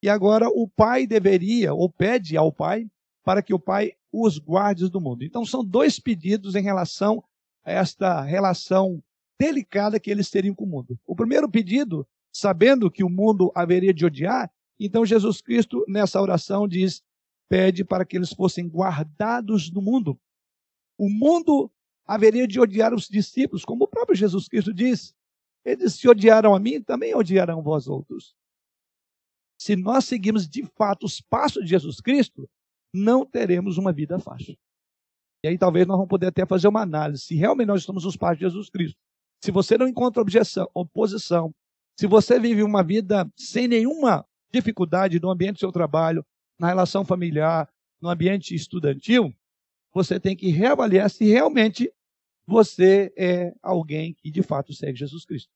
que 0.00 0.08
agora 0.08 0.48
o 0.48 0.68
Pai 0.68 1.04
deveria, 1.04 1.74
ou 1.74 1.90
pede 1.90 2.36
ao 2.36 2.52
Pai, 2.52 2.88
para 3.24 3.42
que 3.42 3.54
o 3.54 3.58
Pai 3.58 3.92
os 4.12 4.38
guarde 4.38 4.88
do 4.88 5.00
mundo. 5.00 5.24
Então, 5.24 5.44
são 5.44 5.64
dois 5.64 5.98
pedidos 5.98 6.54
em 6.54 6.62
relação 6.62 7.24
esta 7.64 8.20
relação 8.20 9.02
delicada 9.38 9.98
que 9.98 10.10
eles 10.10 10.30
teriam 10.30 10.54
com 10.54 10.64
o 10.64 10.68
mundo. 10.68 10.98
O 11.06 11.16
primeiro 11.16 11.50
pedido, 11.50 12.06
sabendo 12.32 12.90
que 12.90 13.02
o 13.02 13.08
mundo 13.08 13.50
haveria 13.54 13.92
de 13.92 14.04
odiar, 14.04 14.50
então 14.78 15.04
Jesus 15.04 15.40
Cristo, 15.40 15.84
nessa 15.88 16.20
oração, 16.20 16.68
diz: 16.68 17.02
pede 17.48 17.84
para 17.84 18.04
que 18.04 18.16
eles 18.16 18.32
fossem 18.32 18.68
guardados 18.68 19.70
do 19.70 19.80
mundo. 19.80 20.18
O 20.98 21.08
mundo 21.08 21.70
haveria 22.06 22.46
de 22.46 22.60
odiar 22.60 22.92
os 22.94 23.08
discípulos, 23.08 23.64
como 23.64 23.84
o 23.84 23.88
próprio 23.88 24.16
Jesus 24.16 24.48
Cristo 24.48 24.72
diz. 24.72 25.14
Eles 25.64 25.94
se 25.94 26.08
odiaram 26.08 26.54
a 26.54 26.60
mim, 26.60 26.82
também 26.82 27.14
odiarão 27.14 27.62
vós 27.62 27.88
outros. 27.88 28.34
Se 29.58 29.74
nós 29.74 30.04
seguirmos 30.04 30.46
de 30.46 30.64
fato 30.76 31.06
os 31.06 31.20
passos 31.20 31.64
de 31.64 31.70
Jesus 31.70 32.00
Cristo, 32.00 32.48
não 32.92 33.24
teremos 33.24 33.78
uma 33.78 33.92
vida 33.92 34.18
fácil. 34.18 34.56
E 35.44 35.46
aí 35.46 35.58
talvez 35.58 35.86
nós 35.86 35.98
vamos 35.98 36.08
poder 36.08 36.28
até 36.28 36.46
fazer 36.46 36.68
uma 36.68 36.80
análise. 36.80 37.24
Se 37.24 37.34
realmente 37.34 37.66
nós 37.66 37.80
estamos 37.80 38.04
nos 38.04 38.16
pais 38.16 38.38
de 38.38 38.44
Jesus 38.44 38.70
Cristo. 38.70 38.98
Se 39.42 39.50
você 39.50 39.76
não 39.76 39.86
encontra 39.86 40.22
objeção, 40.22 40.66
oposição, 40.72 41.54
se 42.00 42.06
você 42.06 42.40
vive 42.40 42.62
uma 42.62 42.82
vida 42.82 43.30
sem 43.36 43.68
nenhuma 43.68 44.24
dificuldade 44.50 45.20
no 45.20 45.30
ambiente 45.30 45.56
do 45.56 45.58
seu 45.58 45.70
trabalho, 45.70 46.24
na 46.58 46.68
relação 46.68 47.04
familiar, 47.04 47.68
no 48.00 48.08
ambiente 48.08 48.54
estudantil, 48.54 49.34
você 49.92 50.18
tem 50.18 50.34
que 50.34 50.48
reavaliar 50.48 51.10
se 51.10 51.26
realmente 51.26 51.92
você 52.46 53.12
é 53.14 53.52
alguém 53.62 54.14
que 54.14 54.30
de 54.30 54.42
fato 54.42 54.72
segue 54.72 54.98
Jesus 54.98 55.26
Cristo. 55.26 55.50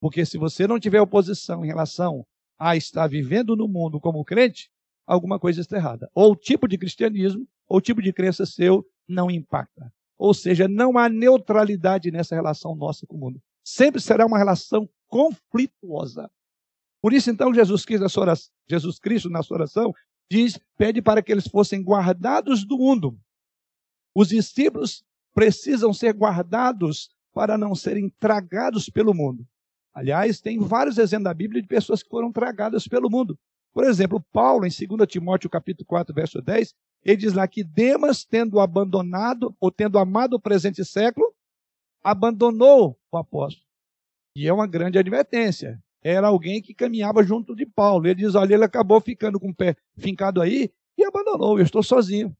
Porque 0.00 0.24
se 0.24 0.38
você 0.38 0.66
não 0.66 0.80
tiver 0.80 1.02
oposição 1.02 1.62
em 1.62 1.68
relação 1.68 2.26
a 2.58 2.74
estar 2.74 3.06
vivendo 3.06 3.54
no 3.54 3.68
mundo 3.68 4.00
como 4.00 4.24
crente, 4.24 4.70
alguma 5.06 5.38
coisa 5.38 5.60
está 5.60 5.76
errada. 5.76 6.10
Ou 6.14 6.32
o 6.32 6.36
tipo 6.36 6.66
de 6.66 6.78
cristianismo, 6.78 7.46
ou 7.68 7.76
o 7.76 7.82
tipo 7.82 8.00
de 8.00 8.14
crença 8.14 8.46
seu 8.46 8.82
não 9.08 9.30
impacta. 9.30 9.92
Ou 10.18 10.32
seja, 10.32 10.66
não 10.66 10.96
há 10.96 11.08
neutralidade 11.08 12.10
nessa 12.10 12.34
relação 12.34 12.74
nossa 12.74 13.06
com 13.06 13.16
o 13.16 13.20
mundo. 13.20 13.42
Sempre 13.64 14.00
será 14.00 14.24
uma 14.24 14.38
relação 14.38 14.88
conflituosa. 15.08 16.30
Por 17.02 17.12
isso, 17.12 17.30
então, 17.30 17.52
Jesus 17.52 17.84
Cristo, 17.84 18.02
na 18.02 18.08
sua 18.08 18.22
oração, 18.22 18.52
Jesus 18.68 18.98
Cristo, 18.98 19.30
na 19.30 19.42
sua 19.42 19.58
oração, 19.58 19.92
diz, 20.30 20.58
pede 20.76 21.02
para 21.02 21.22
que 21.22 21.30
eles 21.30 21.46
fossem 21.46 21.82
guardados 21.82 22.64
do 22.64 22.78
mundo. 22.78 23.18
Os 24.14 24.28
discípulos 24.28 25.04
precisam 25.34 25.92
ser 25.92 26.14
guardados 26.14 27.10
para 27.32 27.58
não 27.58 27.74
serem 27.74 28.08
tragados 28.18 28.88
pelo 28.88 29.12
mundo. 29.12 29.46
Aliás, 29.92 30.40
tem 30.40 30.58
vários 30.58 30.98
exemplos 30.98 31.24
da 31.24 31.34
Bíblia 31.34 31.60
de 31.60 31.68
pessoas 31.68 32.02
que 32.02 32.08
foram 32.08 32.32
tragadas 32.32 32.88
pelo 32.88 33.10
mundo. 33.10 33.38
Por 33.72 33.84
exemplo, 33.84 34.24
Paulo, 34.32 34.64
em 34.66 34.70
2 34.70 35.06
Timóteo 35.06 35.50
capítulo 35.50 35.86
4, 35.86 36.14
verso 36.14 36.40
10, 36.40 36.74
ele 37.06 37.18
diz 37.18 37.34
lá 37.34 37.46
que 37.46 37.62
Demas, 37.62 38.24
tendo 38.24 38.58
abandonado, 38.58 39.56
ou 39.60 39.70
tendo 39.70 39.96
amado 39.96 40.34
o 40.34 40.40
presente 40.40 40.84
século, 40.84 41.32
abandonou 42.02 42.98
o 43.12 43.16
apóstolo. 43.16 43.64
E 44.34 44.48
é 44.48 44.52
uma 44.52 44.66
grande 44.66 44.98
advertência. 44.98 45.80
Era 46.02 46.26
alguém 46.26 46.60
que 46.60 46.74
caminhava 46.74 47.22
junto 47.22 47.54
de 47.54 47.64
Paulo. 47.64 48.08
Ele 48.08 48.16
diz: 48.16 48.34
olha, 48.34 48.54
ele 48.54 48.64
acabou 48.64 49.00
ficando 49.00 49.38
com 49.38 49.50
o 49.50 49.54
pé 49.54 49.76
fincado 49.96 50.42
aí 50.42 50.68
e 50.98 51.04
abandonou. 51.04 51.60
Eu 51.60 51.64
estou 51.64 51.80
sozinho. 51.80 52.36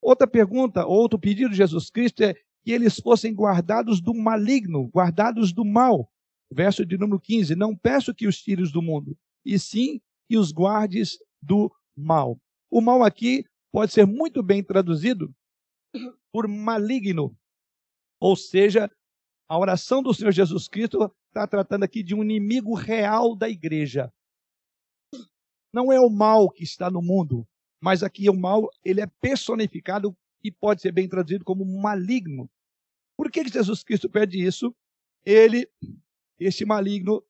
Outra 0.00 0.28
pergunta, 0.28 0.86
outro 0.86 1.18
pedido 1.18 1.50
de 1.50 1.56
Jesus 1.56 1.90
Cristo 1.90 2.22
é 2.22 2.32
que 2.62 2.70
eles 2.70 3.00
fossem 3.00 3.34
guardados 3.34 4.00
do 4.00 4.14
maligno, 4.14 4.88
guardados 4.94 5.52
do 5.52 5.64
mal. 5.64 6.08
Verso 6.48 6.86
de 6.86 6.96
número 6.96 7.18
15: 7.18 7.56
Não 7.56 7.76
peço 7.76 8.14
que 8.14 8.28
os 8.28 8.38
tires 8.40 8.70
do 8.70 8.80
mundo, 8.80 9.18
e 9.44 9.58
sim 9.58 10.00
que 10.28 10.38
os 10.38 10.52
guardes 10.52 11.18
do 11.42 11.72
mal. 11.96 12.40
O 12.70 12.80
mal 12.80 13.02
aqui 13.02 13.44
pode 13.72 13.92
ser 13.92 14.06
muito 14.06 14.42
bem 14.42 14.62
traduzido 14.62 15.34
por 16.32 16.48
maligno. 16.48 17.36
Ou 18.20 18.36
seja, 18.36 18.90
a 19.48 19.58
oração 19.58 20.02
do 20.02 20.12
Senhor 20.12 20.32
Jesus 20.32 20.68
Cristo 20.68 21.12
está 21.28 21.46
tratando 21.46 21.84
aqui 21.84 22.02
de 22.02 22.14
um 22.14 22.22
inimigo 22.22 22.74
real 22.74 23.36
da 23.36 23.48
igreja. 23.48 24.12
Não 25.72 25.92
é 25.92 26.00
o 26.00 26.08
mal 26.08 26.50
que 26.50 26.64
está 26.64 26.90
no 26.90 27.02
mundo, 27.02 27.46
mas 27.82 28.02
aqui 28.02 28.28
o 28.30 28.34
mal 28.34 28.68
ele 28.84 29.00
é 29.00 29.06
personificado 29.20 30.16
e 30.42 30.50
pode 30.50 30.80
ser 30.80 30.92
bem 30.92 31.08
traduzido 31.08 31.44
como 31.44 31.64
maligno. 31.80 32.50
Por 33.16 33.30
que 33.30 33.46
Jesus 33.46 33.82
Cristo 33.82 34.10
pede 34.10 34.42
isso? 34.42 34.74
Ele, 35.24 35.68
este 36.38 36.64
maligno, 36.64 37.22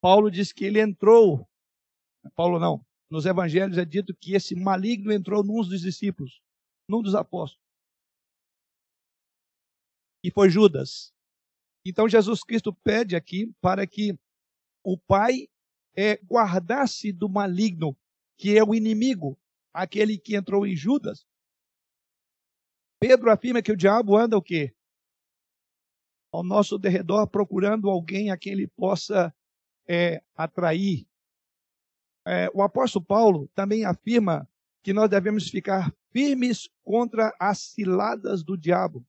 Paulo 0.00 0.30
diz 0.30 0.52
que 0.52 0.64
ele 0.64 0.80
entrou, 0.80 1.48
Paulo 2.30 2.58
não, 2.58 2.84
nos 3.10 3.26
evangelhos 3.26 3.76
é 3.76 3.84
dito 3.84 4.14
que 4.14 4.34
esse 4.34 4.54
maligno 4.54 5.12
entrou 5.12 5.44
num 5.44 5.60
dos 5.62 5.80
discípulos, 5.80 6.40
num 6.88 7.02
dos 7.02 7.14
apóstolos. 7.14 7.62
E 10.24 10.30
foi 10.30 10.48
Judas. 10.48 11.12
Então 11.84 12.08
Jesus 12.08 12.44
Cristo 12.44 12.72
pede 12.72 13.16
aqui 13.16 13.52
para 13.60 13.86
que 13.86 14.16
o 14.84 14.96
Pai 14.96 15.48
é, 15.96 16.14
guardasse 16.24 17.12
do 17.12 17.28
maligno, 17.28 17.96
que 18.38 18.56
é 18.56 18.64
o 18.64 18.74
inimigo, 18.74 19.38
aquele 19.72 20.18
que 20.18 20.36
entrou 20.36 20.66
em 20.66 20.76
Judas. 20.76 21.26
Pedro 23.00 23.30
afirma 23.30 23.62
que 23.62 23.72
o 23.72 23.76
diabo 23.76 24.16
anda 24.16 24.36
o 24.36 24.42
quê? 24.42 24.74
Ao 26.32 26.42
nosso 26.42 26.78
derredor 26.78 27.28
procurando 27.28 27.90
alguém 27.90 28.30
a 28.30 28.38
quem 28.38 28.52
ele 28.52 28.68
possa 28.68 29.34
é, 29.86 30.22
atrair. 30.34 31.06
É, 32.26 32.48
o 32.54 32.62
apóstolo 32.62 33.04
Paulo 33.04 33.48
também 33.54 33.84
afirma 33.84 34.48
que 34.82 34.92
nós 34.92 35.08
devemos 35.08 35.48
ficar 35.48 35.92
firmes 36.10 36.68
contra 36.84 37.34
as 37.38 37.58
ciladas 37.58 38.42
do 38.42 38.56
diabo. 38.56 39.04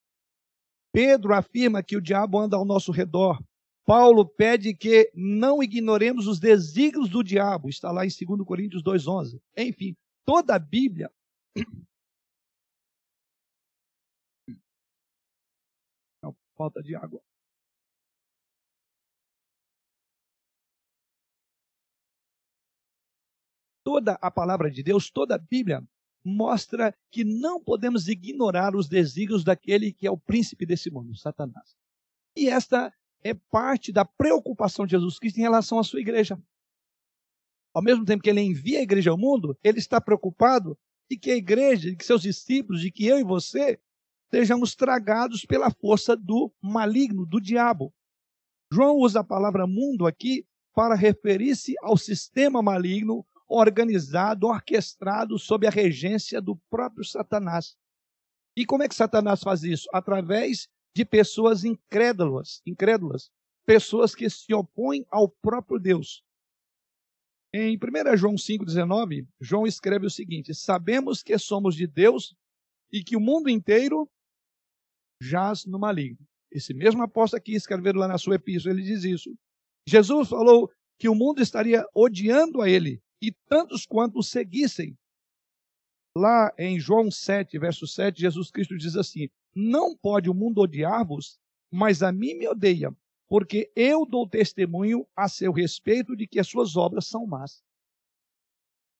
Pedro 0.92 1.34
afirma 1.34 1.82
que 1.84 1.98
o 1.98 2.02
diabo 2.02 2.40
anda 2.40 2.56
ao 2.56 2.66
nosso 2.66 2.92
redor. 2.92 3.44
Paulo 3.86 4.26
pede 4.26 4.74
que 4.74 5.12
não 5.14 5.62
ignoremos 5.62 6.28
os 6.28 6.40
desígnios 6.40 7.10
do 7.10 7.24
diabo. 7.24 7.68
Está 7.70 7.92
lá 7.92 8.06
em 8.06 8.10
2 8.10 8.46
Coríntios 8.46 8.84
2,11. 8.84 9.42
Enfim, 9.58 9.98
toda 10.26 10.56
a 10.56 10.60
Bíblia. 10.60 11.12
Falta 16.56 16.82
de 16.84 16.96
água. 16.96 17.20
Toda 23.84 24.18
a 24.22 24.32
palavra 24.32 24.70
de 24.70 24.82
Deus, 24.82 25.10
toda 25.10 25.36
a 25.36 25.38
Bíblia, 25.38 25.84
mostra 26.24 26.96
que 27.12 27.24
não 27.24 27.62
podemos 27.62 28.08
ignorar 28.08 28.76
os 28.76 28.88
desígnios 28.88 29.44
daquele 29.44 29.92
que 29.92 30.08
é 30.08 30.12
o 30.12 30.18
príncipe 30.18 30.66
desse 30.66 30.90
mundo, 30.90 31.16
Satanás. 31.16 31.76
E 32.36 32.48
esta 32.48 32.94
é 33.22 33.34
parte 33.34 33.92
da 33.92 34.06
preocupação 34.06 34.86
de 34.86 34.92
Jesus 34.92 35.20
Cristo 35.20 35.38
em 35.38 35.44
relação 35.44 35.80
à 35.80 35.84
sua 35.84 36.00
igreja. 36.00 36.42
Ao 37.74 37.82
mesmo 37.82 38.06
tempo 38.06 38.24
que 38.24 38.30
ele 38.30 38.42
envia 38.42 38.80
a 38.80 38.84
igreja 38.84 39.12
ao 39.12 39.18
mundo, 39.18 39.58
ele 39.64 39.80
está 39.80 40.00
preocupado 40.00 40.78
de 41.10 41.18
que 41.18 41.32
a 41.32 41.36
igreja, 41.36 41.90
de 41.90 41.96
que 41.96 42.06
seus 42.06 42.22
discípulos, 42.22 42.82
de 42.82 42.92
que 42.92 43.06
eu 43.06 43.20
e 43.20 43.24
você 43.24 43.80
sejamos 44.30 44.76
tragados 44.76 45.46
pela 45.46 45.70
força 45.70 46.16
do 46.16 46.52
maligno, 46.62 47.26
do 47.26 47.40
diabo. 47.40 47.94
João 48.72 48.98
usa 48.98 49.20
a 49.20 49.24
palavra 49.24 49.68
mundo 49.68 50.08
aqui 50.08 50.46
para 50.74 50.96
referir-se 50.96 51.76
ao 51.82 51.96
sistema 51.96 52.62
maligno 52.62 53.26
organizado, 53.48 54.48
orquestrado 54.48 55.38
sob 55.38 55.68
a 55.68 55.70
regência 55.70 56.42
do 56.42 56.56
próprio 56.70 57.04
Satanás. 57.04 57.76
E 58.56 58.66
como 58.66 58.84
é 58.84 58.88
que 58.88 58.96
Satanás 58.96 59.42
faz 59.42 59.64
isso? 59.64 59.90
Através 59.94 60.68
de 60.96 61.04
pessoas 61.04 61.64
incrédulas, 61.64 62.62
incrédulas, 62.66 63.32
pessoas 63.66 64.14
que 64.14 64.30
se 64.30 64.54
opõem 64.54 65.06
ao 65.10 65.28
próprio 65.28 65.80
Deus. 65.80 66.24
Em 67.54 67.78
1 67.78 68.18
João 68.18 68.36
5,19, 68.36 69.28
João 69.40 69.68
escreve 69.68 70.06
o 70.06 70.12
seguinte: 70.12 70.54
Sabemos 70.54 71.22
que 71.22 71.38
somos 71.38 71.76
de 71.76 71.88
Deus 71.88 72.36
e 72.92 73.04
que 73.04 73.16
o 73.16 73.20
mundo 73.20 73.50
inteiro 73.50 74.10
jaz 75.22 75.66
no 75.66 75.80
maligno. 75.80 76.26
Esse 76.52 76.74
mesmo 76.74 77.02
apóstolo 77.02 77.40
aqui 77.40 77.54
escrevendo 77.56 78.00
lá 78.00 78.08
na 78.08 78.18
sua 78.18 78.36
epístola, 78.36 78.76
ele 78.76 78.84
diz 78.84 79.04
isso. 79.04 79.36
Jesus 79.88 80.30
falou 80.30 80.72
que 81.00 81.10
o 81.10 81.16
mundo 81.16 81.42
estaria 81.42 81.86
odiando 81.94 82.62
a 82.62 82.70
ele 82.70 83.02
e 83.24 83.32
tantos 83.48 83.86
quanto 83.86 84.20
o 84.20 84.24
seguissem. 84.24 84.98
Lá 86.16 86.54
em 86.60 86.78
João 86.78 87.10
7, 87.10 87.58
verso 87.58 87.88
7, 87.88 88.20
Jesus 88.20 88.52
Cristo 88.52 88.78
diz 88.78 88.98
assim: 88.98 89.30
Não 89.56 89.96
pode 89.96 90.30
o 90.30 90.34
mundo 90.34 90.60
odiar-vos, 90.60 91.40
mas 91.72 92.04
a 92.04 92.12
mim 92.12 92.36
me 92.36 92.48
odeia, 92.48 92.94
porque 93.30 93.72
eu 93.76 94.06
dou 94.06 94.28
testemunho 94.28 95.08
a 95.16 95.30
seu 95.30 95.54
respeito 95.54 96.16
de 96.18 96.28
que 96.28 96.40
as 96.40 96.48
suas 96.48 96.76
obras 96.76 97.08
são 97.08 97.26
más. 97.26 97.64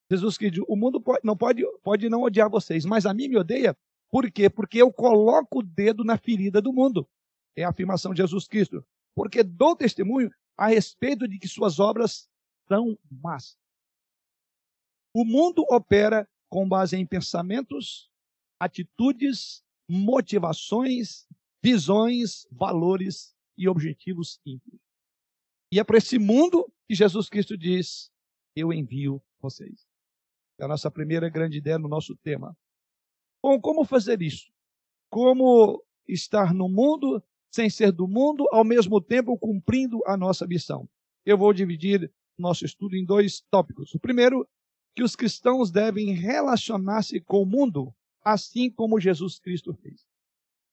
Jesus 0.10 0.38
que 0.38 0.50
o 0.68 0.76
mundo 0.76 1.02
pode, 1.02 1.20
não 1.24 1.36
pode, 1.36 1.64
pode 1.84 2.10
não 2.10 2.22
odiar 2.22 2.50
vocês, 2.50 2.86
mas 2.86 3.06
a 3.06 3.14
mim 3.14 3.28
me 3.28 3.38
odeia. 3.38 3.76
Por 4.10 4.32
quê? 4.32 4.50
Porque 4.50 4.82
eu 4.82 4.92
coloco 4.94 5.60
o 5.60 5.64
dedo 5.64 6.04
na 6.04 6.18
ferida 6.18 6.62
do 6.62 6.72
mundo. 6.72 7.08
É 7.56 7.64
a 7.64 7.70
afirmação 7.70 8.14
de 8.14 8.22
Jesus 8.22 8.48
Cristo. 8.48 8.86
Porque 9.16 9.44
dou 9.44 9.76
testemunho 9.76 10.32
a 10.58 10.68
respeito 10.68 11.28
de 11.28 11.38
que 11.38 11.48
suas 11.48 11.80
obras 11.80 12.30
são 12.68 12.98
más. 13.10 13.58
O 15.14 15.24
mundo 15.24 15.64
opera 15.70 16.28
com 16.50 16.68
base 16.68 16.98
em 16.98 17.06
pensamentos, 17.06 18.10
atitudes, 18.60 19.64
motivações, 19.88 21.28
visões, 21.64 22.48
valores 22.52 23.36
e 23.58 23.70
objetivos 23.70 24.40
íntimos. 24.46 24.82
E 25.72 25.80
é 25.80 25.84
para 25.84 25.98
esse 25.98 26.18
mundo 26.18 26.72
que 26.88 26.96
Jesus 26.96 27.30
Cristo 27.30 27.58
diz: 27.58 28.12
Eu 28.56 28.74
envio 28.74 29.22
vocês. 29.40 29.88
É 30.60 30.66
a 30.66 30.68
nossa 30.68 30.90
primeira 30.90 31.30
grande 31.30 31.58
ideia 31.58 31.78
no 31.78 31.88
nosso 31.88 32.16
tema. 32.18 32.56
Bom, 33.42 33.60
como 33.60 33.86
fazer 33.86 34.22
isso? 34.22 34.52
Como 35.12 35.84
estar 36.08 36.54
no 36.54 36.70
mundo 36.70 37.24
sem 37.52 37.70
ser 37.70 37.92
do 37.92 38.08
mundo, 38.08 38.48
ao 38.52 38.64
mesmo 38.64 39.02
tempo 39.02 39.38
cumprindo 39.38 40.02
a 40.06 40.16
nossa 40.16 40.48
missão? 40.48 40.90
Eu 41.26 41.38
vou 41.38 41.54
dividir 41.54 42.12
nosso 42.38 42.66
estudo 42.66 42.96
em 42.96 43.06
dois 43.06 43.42
tópicos. 43.52 43.94
O 43.94 44.00
primeiro, 44.00 44.48
que 44.96 45.04
os 45.04 45.16
cristãos 45.16 45.72
devem 45.72 46.12
relacionar-se 46.12 47.20
com 47.20 47.42
o 47.42 47.46
mundo 47.46 47.94
assim 48.24 48.70
como 48.70 49.00
Jesus 49.00 49.40
Cristo 49.40 49.74
fez. 49.74 50.06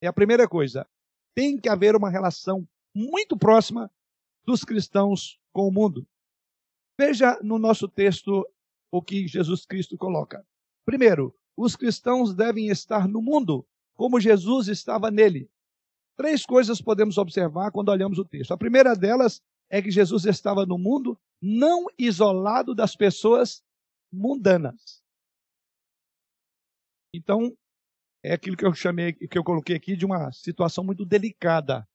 É 0.01 0.07
a 0.07 0.13
primeira 0.13 0.49
coisa 0.49 0.87
tem 1.35 1.59
que 1.59 1.69
haver 1.69 1.97
uma 1.97 2.11
relação 2.11 2.69
muito 2.95 3.37
próxima 3.37 3.91
dos 4.45 4.65
cristãos 4.65 5.39
com 5.53 5.67
o 5.67 5.73
mundo. 5.73 6.07
Veja 6.99 7.39
no 7.43 7.59
nosso 7.59 7.89
texto 7.89 8.47
o 8.91 9.01
que 9.01 9.27
Jesus 9.27 9.65
Cristo 9.65 9.97
coloca. 9.97 10.45
Primeiro, 10.85 11.35
os 11.57 11.77
cristãos 11.77 12.35
devem 12.35 12.69
estar 12.69 13.07
no 13.09 13.23
mundo 13.23 13.67
como 13.95 14.21
Jesus 14.21 14.69
estava 14.69 15.11
nele. 15.11 15.49
Três 16.17 16.45
coisas 16.45 16.81
podemos 16.81 17.17
observar 17.17 17.71
quando 17.71 17.91
olhamos 17.91 18.19
o 18.19 18.25
texto. 18.25 18.53
A 18.53 18.59
primeira 18.59 18.95
delas 18.95 19.41
é 19.71 19.81
que 19.81 19.91
Jesus 19.91 20.25
estava 20.25 20.67
no 20.67 20.77
mundo 20.77 21.19
não 21.41 21.87
isolado 21.99 22.75
das 22.75 22.97
pessoas 22.97 23.63
mundanas. 24.13 25.03
Então, 27.15 27.57
é 28.23 28.33
aquilo 28.33 28.57
que 28.57 28.65
eu 28.65 28.75
chamei, 28.75 29.13
que 29.13 29.39
eu 29.39 29.45
coloquei 29.45 29.77
aqui 29.77 29.97
de 29.97 30.05
uma 30.05 30.31
situação 30.33 30.85
muito 30.85 31.05
delicada, 31.05 31.89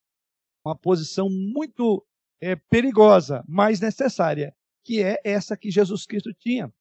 uma 0.66 0.76
posição 0.76 1.30
muito 1.30 2.06
é, 2.42 2.56
perigosa, 2.56 3.44
mas 3.48 3.80
necessária, 3.80 4.56
que 4.84 5.02
é 5.02 5.20
essa 5.24 5.56
que 5.56 5.72
Jesus 5.72 6.06
Cristo 6.06 6.34
tinha. 6.34 6.74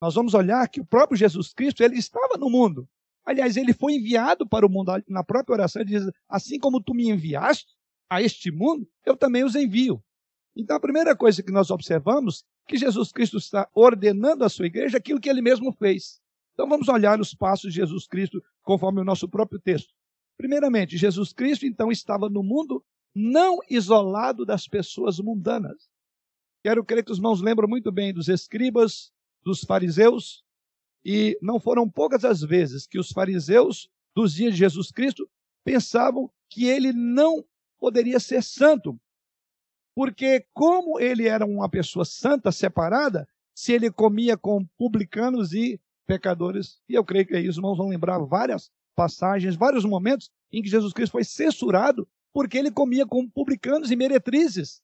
Nós 0.00 0.14
vamos 0.14 0.34
olhar 0.34 0.68
que 0.68 0.80
o 0.80 0.86
próprio 0.86 1.16
Jesus 1.16 1.52
Cristo 1.52 1.82
ele 1.82 1.96
estava 1.96 2.36
no 2.36 2.50
mundo. 2.50 2.88
Aliás, 3.24 3.56
ele 3.56 3.72
foi 3.72 3.94
enviado 3.94 4.48
para 4.48 4.66
o 4.66 4.68
mundo. 4.68 4.92
Na 5.08 5.22
própria 5.22 5.54
oração, 5.54 5.80
ele 5.80 5.90
diz: 5.90 6.10
Assim 6.28 6.58
como 6.58 6.82
tu 6.82 6.92
me 6.92 7.08
enviaste 7.08 7.72
a 8.10 8.20
este 8.20 8.50
mundo, 8.50 8.88
eu 9.06 9.16
também 9.16 9.44
os 9.44 9.54
envio. 9.54 10.02
Então, 10.56 10.76
a 10.76 10.80
primeira 10.80 11.16
coisa 11.16 11.42
que 11.42 11.52
nós 11.52 11.70
observamos 11.70 12.44
que 12.66 12.76
Jesus 12.76 13.12
Cristo 13.12 13.38
está 13.38 13.68
ordenando 13.74 14.44
à 14.44 14.48
sua 14.48 14.66
igreja 14.66 14.98
aquilo 14.98 15.20
que 15.20 15.28
ele 15.28 15.42
mesmo 15.42 15.72
fez. 15.72 16.20
Então 16.52 16.68
vamos 16.68 16.88
olhar 16.88 17.20
os 17.20 17.34
passos 17.34 17.72
de 17.72 17.80
Jesus 17.80 18.06
Cristo 18.06 18.42
conforme 18.62 19.00
o 19.00 19.04
nosso 19.04 19.28
próprio 19.28 19.60
texto. 19.60 19.92
Primeiramente, 20.36 20.96
Jesus 20.96 21.32
Cristo 21.32 21.66
então 21.66 21.90
estava 21.90 22.28
no 22.28 22.42
mundo 22.42 22.84
não 23.14 23.58
isolado 23.68 24.44
das 24.44 24.66
pessoas 24.66 25.18
mundanas. 25.18 25.90
Quero 26.62 26.84
crer 26.84 27.04
que 27.04 27.12
os 27.12 27.18
irmãos 27.18 27.40
lembram 27.40 27.68
muito 27.68 27.90
bem 27.90 28.12
dos 28.12 28.28
escribas, 28.28 29.12
dos 29.44 29.60
fariseus, 29.60 30.44
e 31.04 31.36
não 31.42 31.58
foram 31.58 31.88
poucas 31.88 32.24
as 32.24 32.40
vezes 32.40 32.86
que 32.86 32.98
os 32.98 33.10
fariseus 33.10 33.90
dos 34.14 34.34
dias 34.34 34.52
de 34.52 34.58
Jesus 34.60 34.90
Cristo 34.90 35.28
pensavam 35.64 36.30
que 36.48 36.66
ele 36.66 36.92
não 36.92 37.44
poderia 37.78 38.20
ser 38.20 38.42
santo. 38.42 38.98
Porque, 39.94 40.46
como 40.54 40.98
ele 40.98 41.28
era 41.28 41.44
uma 41.44 41.68
pessoa 41.68 42.04
santa, 42.04 42.50
separada, 42.50 43.28
se 43.54 43.72
ele 43.72 43.90
comia 43.90 44.36
com 44.36 44.64
publicanos 44.78 45.52
e 45.52 45.80
pecadores. 46.06 46.80
E 46.88 46.94
eu 46.94 47.04
creio 47.04 47.26
que 47.26 47.48
os 47.48 47.56
irmãos 47.56 47.76
vão 47.76 47.88
lembrar 47.88 48.18
várias 48.18 48.70
passagens, 48.94 49.56
vários 49.56 49.84
momentos 49.84 50.30
em 50.52 50.62
que 50.62 50.68
Jesus 50.68 50.92
Cristo 50.92 51.12
foi 51.12 51.24
censurado 51.24 52.06
porque 52.32 52.56
ele 52.56 52.70
comia 52.70 53.06
com 53.06 53.28
publicanos 53.28 53.90
e 53.90 53.96
meretrizes, 53.96 54.80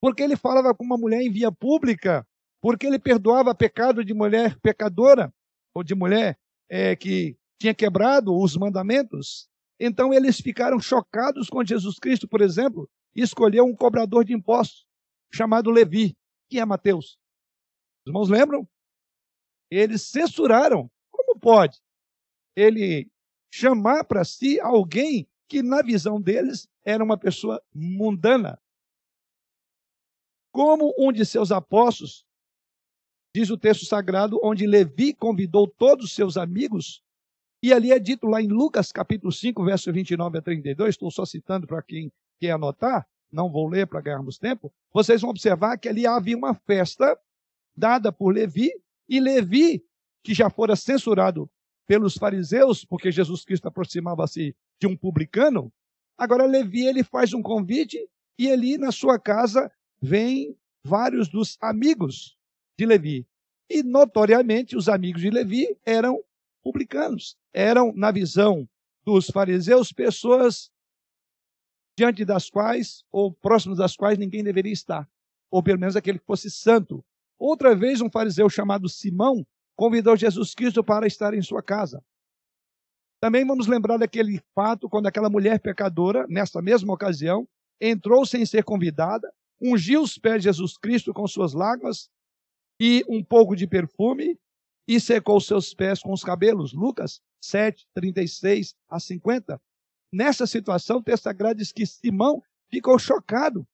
porque 0.00 0.22
ele 0.22 0.36
falava 0.36 0.74
com 0.74 0.84
uma 0.84 0.96
mulher 0.96 1.22
em 1.22 1.30
via 1.30 1.50
pública, 1.50 2.26
porque 2.60 2.86
ele 2.86 2.98
perdoava 2.98 3.54
pecado 3.54 4.04
de 4.04 4.14
mulher 4.14 4.58
pecadora 4.60 5.32
ou 5.74 5.82
de 5.82 5.94
mulher 5.94 6.38
é, 6.68 6.94
que 6.94 7.36
tinha 7.60 7.74
quebrado 7.74 8.36
os 8.36 8.56
mandamentos. 8.56 9.48
Então 9.78 10.14
eles 10.14 10.40
ficaram 10.40 10.78
chocados 10.78 11.48
com 11.48 11.64
Jesus 11.64 11.98
Cristo, 11.98 12.28
por 12.28 12.40
exemplo, 12.40 12.88
escolheu 13.22 13.64
um 13.64 13.74
cobrador 13.74 14.24
de 14.24 14.32
impostos 14.32 14.86
chamado 15.32 15.70
Levi, 15.70 16.16
que 16.48 16.58
é 16.58 16.64
Mateus. 16.64 17.18
Os 18.04 18.08
irmãos 18.08 18.28
lembram? 18.28 18.68
Eles 19.70 20.02
censuraram. 20.02 20.90
Como 21.10 21.38
pode 21.38 21.80
ele 22.56 23.10
chamar 23.52 24.04
para 24.04 24.24
si 24.24 24.60
alguém 24.60 25.28
que, 25.48 25.62
na 25.62 25.82
visão 25.82 26.20
deles, 26.20 26.68
era 26.84 27.02
uma 27.02 27.18
pessoa 27.18 27.62
mundana? 27.74 28.60
Como 30.52 30.94
um 30.96 31.10
de 31.12 31.24
seus 31.24 31.50
apóstolos, 31.50 32.24
diz 33.34 33.50
o 33.50 33.58
texto 33.58 33.84
sagrado, 33.84 34.38
onde 34.44 34.66
Levi 34.66 35.12
convidou 35.12 35.66
todos 35.66 36.04
os 36.04 36.14
seus 36.14 36.36
amigos, 36.36 37.02
e 37.60 37.72
ali 37.72 37.90
é 37.90 37.98
dito 37.98 38.26
lá 38.26 38.40
em 38.40 38.46
Lucas 38.46 38.92
capítulo 38.92 39.32
5, 39.32 39.64
verso 39.64 39.92
29 39.92 40.38
a 40.38 40.42
32, 40.42 40.90
estou 40.90 41.10
só 41.10 41.24
citando 41.24 41.66
para 41.66 41.82
quem 41.82 42.12
quer 42.38 42.52
anotar, 42.52 43.06
não 43.30 43.50
vou 43.50 43.68
ler 43.68 43.86
para 43.86 44.00
ganharmos 44.00 44.38
tempo, 44.38 44.72
vocês 44.92 45.20
vão 45.20 45.30
observar 45.30 45.76
que 45.78 45.88
ali 45.88 46.06
havia 46.06 46.36
uma 46.36 46.54
festa 46.54 47.18
dada 47.76 48.12
por 48.12 48.32
Levi 48.32 48.70
e 49.08 49.20
Levi, 49.20 49.84
que 50.22 50.32
já 50.32 50.48
fora 50.48 50.76
censurado 50.76 51.50
pelos 51.86 52.14
fariseus, 52.14 52.84
porque 52.84 53.10
Jesus 53.10 53.44
Cristo 53.44 53.68
aproximava-se 53.68 54.56
de 54.80 54.86
um 54.86 54.96
publicano, 54.96 55.72
agora 56.16 56.46
Levi 56.46 56.86
ele 56.86 57.02
faz 57.04 57.32
um 57.32 57.42
convite 57.42 57.98
e 58.38 58.50
ali 58.50 58.78
na 58.78 58.90
sua 58.90 59.18
casa 59.18 59.70
vem 60.00 60.56
vários 60.82 61.28
dos 61.28 61.56
amigos 61.60 62.36
de 62.78 62.86
Levi. 62.86 63.26
E 63.68 63.82
notoriamente 63.82 64.76
os 64.76 64.88
amigos 64.88 65.22
de 65.22 65.30
Levi 65.30 65.76
eram 65.84 66.22
publicanos, 66.62 67.36
eram 67.52 67.92
na 67.94 68.10
visão 68.10 68.68
dos 69.04 69.26
fariseus 69.26 69.92
pessoas 69.92 70.70
diante 71.96 72.24
das 72.24 72.50
quais 72.50 73.04
ou 73.10 73.32
próximos 73.32 73.78
das 73.78 73.96
quais 73.96 74.18
ninguém 74.18 74.42
deveria 74.42 74.72
estar, 74.72 75.08
ou 75.50 75.62
pelo 75.62 75.78
menos 75.78 75.96
aquele 75.96 76.18
que 76.18 76.26
fosse 76.26 76.50
santo, 76.50 77.04
Outra 77.38 77.74
vez, 77.74 78.00
um 78.00 78.10
fariseu 78.10 78.48
chamado 78.48 78.88
Simão 78.88 79.46
convidou 79.76 80.16
Jesus 80.16 80.54
Cristo 80.54 80.84
para 80.84 81.06
estar 81.06 81.34
em 81.34 81.42
sua 81.42 81.62
casa. 81.62 82.02
Também 83.20 83.46
vamos 83.46 83.66
lembrar 83.66 83.96
daquele 83.96 84.40
fato 84.54 84.88
quando 84.88 85.06
aquela 85.06 85.30
mulher 85.30 85.60
pecadora, 85.60 86.26
nessa 86.28 86.62
mesma 86.62 86.92
ocasião, 86.92 87.48
entrou 87.80 88.24
sem 88.24 88.46
ser 88.46 88.64
convidada, 88.64 89.32
ungiu 89.60 90.02
os 90.02 90.16
pés 90.18 90.36
de 90.36 90.44
Jesus 90.44 90.76
Cristo 90.78 91.12
com 91.12 91.26
suas 91.26 91.54
lágrimas 91.54 92.08
e 92.80 93.04
um 93.08 93.22
pouco 93.22 93.56
de 93.56 93.66
perfume 93.66 94.38
e 94.86 95.00
secou 95.00 95.40
seus 95.40 95.74
pés 95.74 96.00
com 96.00 96.12
os 96.12 96.22
cabelos. 96.22 96.72
Lucas 96.72 97.20
7, 97.42 97.86
36 97.94 98.74
a 98.88 99.00
50. 99.00 99.60
Nessa 100.14 100.46
situação, 100.46 100.98
o 100.98 101.02
texto 101.02 101.24
sagrado 101.24 101.58
diz 101.58 101.72
que 101.72 101.84
Simão 101.84 102.40
ficou 102.70 102.96
chocado. 103.00 103.66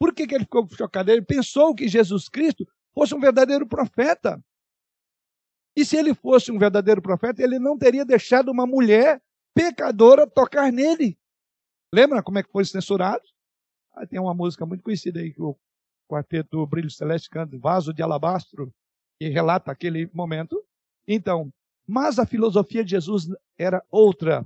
Por 0.00 0.12
que, 0.12 0.26
que 0.26 0.34
ele 0.34 0.42
ficou 0.42 0.68
chocado? 0.68 1.12
Ele 1.12 1.22
pensou 1.22 1.72
que 1.76 1.86
Jesus 1.86 2.28
Cristo 2.28 2.66
fosse 2.92 3.14
um 3.14 3.20
verdadeiro 3.20 3.64
profeta. 3.68 4.42
E 5.76 5.84
se 5.84 5.96
ele 5.96 6.12
fosse 6.12 6.50
um 6.50 6.58
verdadeiro 6.58 7.00
profeta, 7.00 7.40
ele 7.40 7.60
não 7.60 7.78
teria 7.78 8.04
deixado 8.04 8.50
uma 8.50 8.66
mulher 8.66 9.22
pecadora 9.54 10.26
tocar 10.28 10.72
nele. 10.72 11.16
Lembra 11.94 12.20
como 12.20 12.40
é 12.40 12.42
que 12.42 12.50
foi 12.50 12.64
censurado? 12.64 13.22
Ah, 13.92 14.04
tem 14.04 14.18
uma 14.18 14.34
música 14.34 14.66
muito 14.66 14.82
conhecida 14.82 15.20
aí 15.20 15.32
que 15.32 15.40
o 15.40 15.56
quarteto 16.10 16.66
Brilho 16.66 16.90
Celeste 16.90 17.30
canta, 17.30 17.56
Vaso 17.56 17.94
de 17.94 18.02
Alabastro, 18.02 18.74
que 19.20 19.28
relata 19.28 19.70
aquele 19.70 20.10
momento. 20.12 20.60
Então, 21.06 21.48
mas 21.86 22.18
a 22.18 22.26
filosofia 22.26 22.82
de 22.82 22.90
Jesus 22.90 23.28
era 23.56 23.80
outra. 23.88 24.44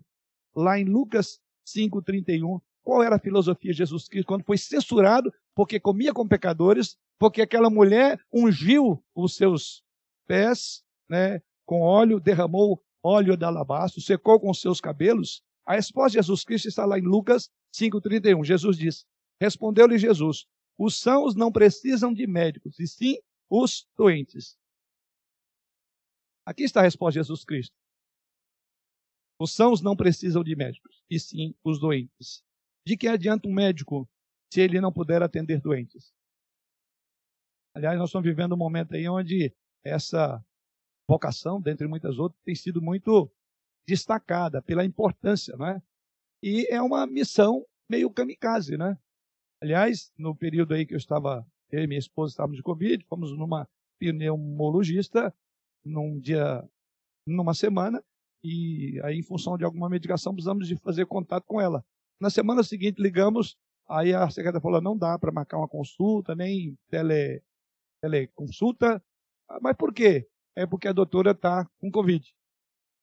Lá 0.55 0.79
em 0.79 0.85
Lucas 0.85 1.41
5,31, 1.67 2.61
qual 2.83 3.03
era 3.03 3.17
a 3.17 3.21
filosofia 3.21 3.73
de 3.73 3.79
Jesus 3.79 4.07
Cristo 4.09 4.29
quando 4.29 4.45
foi 4.45 4.59
censurado 4.59 5.33
porque 5.55 5.81
comia 5.81 6.13
com 6.13 6.29
pecadores, 6.29 6.97
porque 7.19 7.41
aquela 7.41 7.71
mulher 7.71 8.21
ungiu 8.33 9.03
os 9.15 9.37
seus 9.37 9.83
pés 10.27 10.85
né, 11.09 11.41
com 11.65 11.81
óleo, 11.81 12.21
derramou 12.21 12.83
óleo 13.03 13.37
de 13.37 13.45
alabastro, 13.45 14.01
secou 14.01 14.39
com 14.39 14.51
os 14.51 14.61
seus 14.61 14.81
cabelos? 14.81 15.43
A 15.67 15.75
resposta 15.75 16.11
de 16.11 16.15
Jesus 16.17 16.45
Cristo 16.45 16.69
está 16.69 16.85
lá 16.85 16.99
em 16.99 17.03
Lucas 17.03 17.51
5,31. 17.75 18.45
Jesus 18.45 18.77
diz: 18.77 19.07
Respondeu-lhe 19.41 19.99
Jesus: 19.99 20.47
Os 20.79 21.01
sãos 21.01 21.35
não 21.35 21.51
precisam 21.51 22.13
de 22.13 22.27
médicos, 22.27 22.79
e 22.79 22.87
sim 22.87 23.17
os 23.49 23.87
doentes. 23.97 24.57
Aqui 26.47 26.65
está 26.65 26.81
a 26.81 26.83
resposta 26.83 27.13
de 27.19 27.27
Jesus 27.27 27.45
Cristo. 27.45 27.75
Os 29.39 29.53
sãos 29.53 29.81
não 29.81 29.97
precisam 29.97 30.45
de 30.45 30.55
médicos, 30.55 31.03
e 31.11 31.19
sim 31.19 31.55
os 31.65 31.81
doentes. 31.81 32.45
De 32.87 32.97
que 32.97 33.09
adianta 33.09 33.49
um 33.49 33.53
médico 33.53 34.09
se 34.53 34.61
ele 34.61 34.81
não 34.81 34.93
puder 34.93 35.23
atender 35.23 35.61
doentes? 35.61 36.13
Aliás, 37.75 37.99
nós 37.99 38.09
estamos 38.09 38.27
vivendo 38.27 38.55
um 38.55 38.59
momento 38.59 38.95
aí 38.95 39.09
onde 39.09 39.53
essa 39.85 40.45
vocação, 41.09 41.61
dentre 41.61 41.89
muitas 41.89 42.19
outras, 42.19 42.41
tem 42.45 42.55
sido 42.55 42.81
muito 42.81 43.31
destacada 43.87 44.63
pela 44.63 44.85
importância, 44.85 45.57
não 45.57 45.67
é? 45.67 45.83
E 46.43 46.67
é 46.71 46.81
uma 46.81 47.07
missão 47.07 47.67
meio 47.91 48.11
kamikaze, 48.11 48.77
né? 48.77 48.97
Aliás, 49.61 50.13
no 50.17 50.37
período 50.37 50.75
aí 50.75 50.87
que 50.87 50.95
eu 50.95 50.99
estava, 50.99 51.47
eu 51.71 51.83
e 51.83 51.87
minha 51.87 51.99
esposa 51.99 52.33
estávamos 52.33 52.57
de 52.57 52.63
Covid, 52.63 53.05
fomos 53.07 53.37
numa 53.37 53.69
pneumologista 53.99 55.35
num 55.85 56.19
dia, 56.19 56.67
numa 57.27 57.55
semana, 57.55 58.03
e 58.45 59.01
aí, 59.03 59.19
em 59.19 59.23
função 59.23 59.57
de 59.57 59.65
alguma 59.65 59.89
medicação, 59.89 60.35
precisamos 60.35 60.69
de 60.69 60.77
fazer 60.77 61.07
contato 61.07 61.45
com 61.47 61.59
ela. 61.59 61.83
Na 62.21 62.29
semana 62.29 62.63
seguinte, 62.63 63.01
ligamos, 63.01 63.57
aí 63.89 64.13
a 64.13 64.29
secretária 64.29 64.61
falou: 64.61 64.83
não 64.83 64.97
dá 64.97 65.19
para 65.19 65.33
marcar 65.33 65.57
uma 65.57 65.67
consulta, 65.67 66.35
nem 66.35 66.77
tele, 66.91 67.43
teleconsulta. 68.03 69.03
Ah, 69.49 69.59
mas 69.63 69.75
por 69.75 69.95
quê? 69.95 70.29
É 70.55 70.67
porque 70.67 70.89
a 70.89 70.93
doutora 70.93 71.31
está 71.31 71.67
com 71.79 71.91
Covid. 71.91 72.23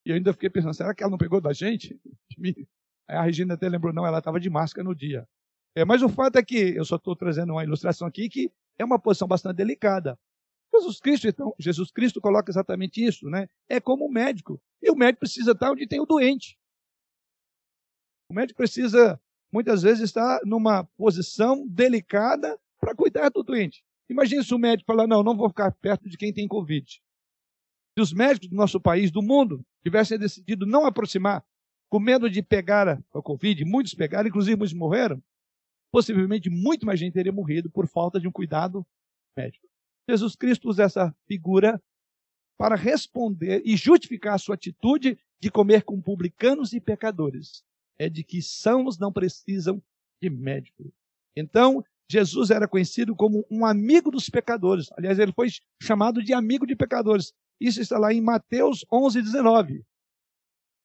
E 0.05 0.11
eu 0.11 0.15
ainda 0.15 0.31
fiquei 0.31 0.49
pensando: 0.49 0.75
será 0.75 0.93
que 0.93 1.01
ela 1.01 1.09
não 1.09 1.17
pegou 1.17 1.41
da 1.41 1.53
gente? 1.53 1.99
Aí 3.09 3.17
a 3.17 3.23
Regina 3.23 3.55
até 3.55 3.67
lembrou: 3.67 3.91
não, 3.91 4.05
ela 4.05 4.19
estava 4.19 4.39
de 4.39 4.49
máscara 4.49 4.87
no 4.87 4.95
dia. 4.95 5.27
É, 5.75 5.83
mas 5.83 6.03
o 6.03 6.09
fato 6.09 6.37
é 6.37 6.43
que, 6.43 6.75
eu 6.75 6.85
só 6.85 6.97
estou 6.97 7.15
trazendo 7.15 7.53
uma 7.53 7.63
ilustração 7.63 8.07
aqui, 8.07 8.29
que 8.29 8.51
é 8.77 8.85
uma 8.85 8.99
posição 8.99 9.27
bastante 9.27 9.57
delicada. 9.57 10.19
Jesus 10.81 10.99
Cristo, 10.99 11.27
então, 11.27 11.53
Jesus 11.59 11.91
Cristo 11.91 12.19
coloca 12.19 12.51
exatamente 12.51 13.03
isso, 13.03 13.29
né? 13.29 13.47
É 13.69 13.79
como 13.79 14.05
o 14.05 14.11
médico. 14.11 14.61
E 14.81 14.89
o 14.89 14.95
médico 14.95 15.19
precisa 15.19 15.51
estar 15.51 15.71
onde 15.71 15.87
tem 15.87 15.99
o 15.99 16.05
doente. 16.05 16.57
O 18.29 18.33
médico 18.33 18.57
precisa, 18.57 19.19
muitas 19.51 19.81
vezes, 19.81 20.03
estar 20.03 20.39
numa 20.45 20.83
posição 20.97 21.67
delicada 21.67 22.59
para 22.79 22.95
cuidar 22.95 23.29
do 23.29 23.43
doente. 23.43 23.83
Imagine 24.09 24.43
se 24.43 24.53
o 24.53 24.59
médico 24.59 24.87
falar, 24.87 25.07
não, 25.07 25.23
não 25.23 25.37
vou 25.37 25.49
ficar 25.49 25.71
perto 25.71 26.09
de 26.09 26.17
quem 26.17 26.33
tem 26.33 26.47
Covid. 26.47 27.01
Se 27.97 28.01
os 28.01 28.13
médicos 28.13 28.49
do 28.49 28.55
nosso 28.55 28.79
país, 28.79 29.11
do 29.11 29.21
mundo, 29.21 29.65
tivessem 29.83 30.17
decidido 30.17 30.65
não 30.65 30.85
aproximar, 30.85 31.45
com 31.89 31.99
medo 31.99 32.29
de 32.29 32.41
pegar 32.41 32.87
a 32.87 33.21
Covid, 33.21 33.65
muitos 33.65 33.93
pegaram, 33.93 34.27
inclusive 34.27 34.55
muitos 34.55 34.73
morreram, 34.73 35.21
possivelmente 35.91 36.49
muito 36.49 36.85
mais 36.85 36.99
gente 36.99 37.13
teria 37.13 37.33
morrido 37.33 37.69
por 37.69 37.85
falta 37.87 38.19
de 38.19 38.27
um 38.27 38.31
cuidado 38.31 38.85
médico. 39.35 39.70
Jesus 40.09 40.35
Cristo 40.35 40.69
usa 40.69 40.83
essa 40.83 41.15
figura 41.27 41.81
para 42.57 42.75
responder 42.75 43.61
e 43.65 43.75
justificar 43.75 44.35
a 44.35 44.37
sua 44.37 44.55
atitude 44.55 45.17
de 45.39 45.49
comer 45.49 45.83
com 45.83 46.01
publicanos 46.01 46.73
e 46.73 46.79
pecadores. 46.79 47.63
É 47.97 48.09
de 48.09 48.23
que 48.23 48.41
sãos 48.41 48.97
não 48.97 49.11
precisam 49.11 49.81
de 50.21 50.29
médico. 50.29 50.93
Então, 51.35 51.83
Jesus 52.09 52.49
era 52.51 52.67
conhecido 52.67 53.15
como 53.15 53.45
um 53.49 53.65
amigo 53.65 54.11
dos 54.11 54.29
pecadores. 54.29 54.89
Aliás, 54.97 55.17
ele 55.17 55.31
foi 55.31 55.47
chamado 55.81 56.21
de 56.21 56.33
amigo 56.33 56.67
de 56.67 56.75
pecadores. 56.75 57.33
Isso 57.59 57.79
está 57.79 57.97
lá 57.97 58.13
em 58.13 58.21
Mateus 58.21 58.85
11, 58.91 59.21
19. 59.21 59.85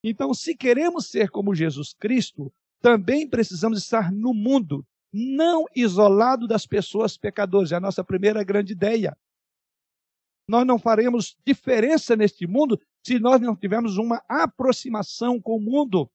Então, 0.04 0.32
se 0.32 0.56
queremos 0.56 1.08
ser 1.08 1.30
como 1.30 1.54
Jesus 1.54 1.92
Cristo, 1.92 2.52
também 2.80 3.28
precisamos 3.28 3.78
estar 3.78 4.12
no 4.12 4.32
mundo, 4.32 4.86
não 5.16 5.64
isolado 5.74 6.46
das 6.46 6.66
pessoas 6.66 7.16
pecadoras. 7.16 7.72
É 7.72 7.76
a 7.76 7.80
nossa 7.80 8.04
primeira 8.04 8.44
grande 8.44 8.72
ideia. 8.72 9.16
Nós 10.46 10.66
não 10.66 10.78
faremos 10.78 11.36
diferença 11.44 12.14
neste 12.14 12.46
mundo 12.46 12.78
se 13.04 13.18
nós 13.18 13.40
não 13.40 13.56
tivermos 13.56 13.96
uma 13.96 14.22
aproximação 14.28 15.40
com 15.40 15.56
o 15.56 15.60
mundo. 15.60 16.10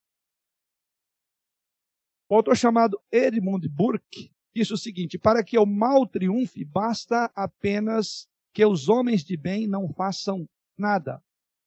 O 2.29 2.35
autor 2.35 2.55
chamado 2.55 3.01
Edmund 3.11 3.67
Burke 3.67 4.31
disse 4.55 4.71
o 4.71 4.77
seguinte: 4.77 5.17
para 5.17 5.43
que 5.43 5.57
o 5.57 5.65
mal 5.65 6.07
triunfe, 6.07 6.63
basta 6.63 7.31
apenas 7.35 8.27
que 8.53 8.63
os 8.63 8.87
homens 8.87 9.23
de 9.23 9.35
bem 9.35 9.67
não 9.67 9.91
façam 9.91 10.47
nada. 10.77 11.21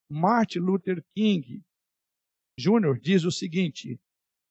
Martin 0.09 0.59
Luther 0.59 1.03
King 1.13 1.61
Jr. 2.57 2.97
diz 2.99 3.25
o 3.25 3.31
seguinte: 3.31 3.99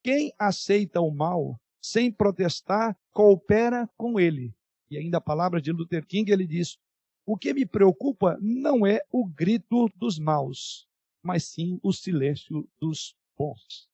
quem 0.04 0.32
aceita 0.38 1.00
o 1.00 1.10
mal 1.10 1.58
sem 1.84 2.10
protestar, 2.10 2.98
coopera 3.12 3.86
com 3.94 4.18
ele. 4.18 4.56
E 4.90 4.96
ainda 4.96 5.18
a 5.18 5.20
palavra 5.20 5.60
de 5.60 5.70
Luther 5.70 6.06
King, 6.06 6.32
ele 6.32 6.46
diz: 6.46 6.78
O 7.26 7.36
que 7.36 7.52
me 7.52 7.66
preocupa 7.66 8.38
não 8.40 8.86
é 8.86 9.02
o 9.12 9.26
grito 9.26 9.90
dos 9.94 10.18
maus, 10.18 10.88
mas 11.22 11.44
sim 11.44 11.78
o 11.82 11.92
silêncio 11.92 12.66
dos 12.80 13.14
bons. 13.36 13.86